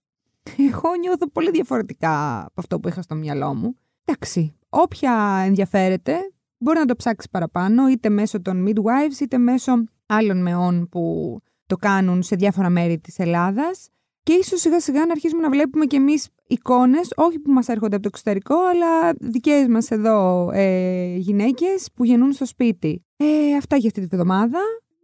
Εγώ 0.57 0.95
νιώθω 0.99 1.29
πολύ 1.29 1.51
διαφορετικά 1.51 2.39
από 2.39 2.53
αυτό 2.55 2.79
που 2.79 2.87
είχα 2.87 3.01
στο 3.01 3.15
μυαλό 3.15 3.55
μου. 3.55 3.75
Εντάξει, 4.05 4.57
όποια 4.69 5.41
ενδιαφέρεται 5.45 6.17
μπορεί 6.59 6.79
να 6.79 6.85
το 6.85 6.95
ψάξεις 6.95 7.29
παραπάνω 7.29 7.87
είτε 7.87 8.09
μέσω 8.09 8.41
των 8.41 8.65
midwives 8.67 9.21
είτε 9.21 9.37
μέσω 9.37 9.83
άλλων 10.05 10.41
μεών 10.41 10.89
που 10.89 11.37
το 11.65 11.75
κάνουν 11.75 12.23
σε 12.23 12.35
διάφορα 12.35 12.69
μέρη 12.69 12.99
της 12.99 13.19
Ελλάδας 13.19 13.89
και 14.23 14.33
ίσως 14.33 14.59
σιγά 14.59 14.79
σιγά 14.79 15.05
να 15.05 15.11
αρχίσουμε 15.11 15.41
να 15.41 15.49
βλέπουμε 15.49 15.85
και 15.85 15.95
εμείς 15.95 16.27
εικόνες, 16.47 17.11
όχι 17.15 17.39
που 17.39 17.51
μας 17.51 17.67
έρχονται 17.67 17.95
από 17.95 18.03
το 18.03 18.09
εξωτερικό, 18.11 18.55
αλλά 18.55 19.13
δικές 19.19 19.67
μας 19.67 19.91
εδώ 19.91 20.49
ε, 20.53 21.15
γυναίκες 21.15 21.89
που 21.95 22.05
γεννούν 22.05 22.31
στο 22.31 22.45
σπίτι. 22.45 23.05
Ε, 23.17 23.25
αυτά 23.57 23.75
για 23.75 23.87
αυτή 23.87 24.07
τη 24.07 24.15
βδομάδα. 24.15 24.59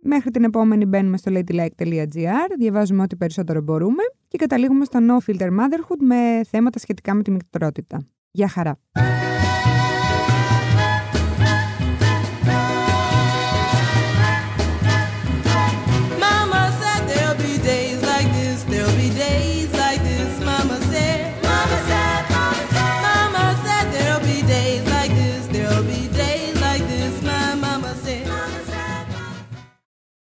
Μέχρι 0.08 0.32
την 0.32 0.44
επόμενη 0.44 0.86
μπαίνουμε 0.86 1.18
στο 1.18 1.32
ladylike.gr, 1.36 2.50
διαβάζουμε 2.58 3.02
ό,τι 3.02 3.16
περισσότερο 3.16 3.62
μπορούμε 3.62 4.04
και 4.28 4.38
καταλήγουμε 4.38 4.86
στο 4.86 5.00
No 5.02 5.32
Filter 5.32 5.48
Motherhood 5.48 5.98
με 6.00 6.42
θέματα 6.50 6.80
σχετικά 6.80 7.14
με 7.14 7.22
τη 7.22 7.32
μητρότητα. 7.32 8.06
Γεια 8.32 8.48
χαρά! 8.48 8.80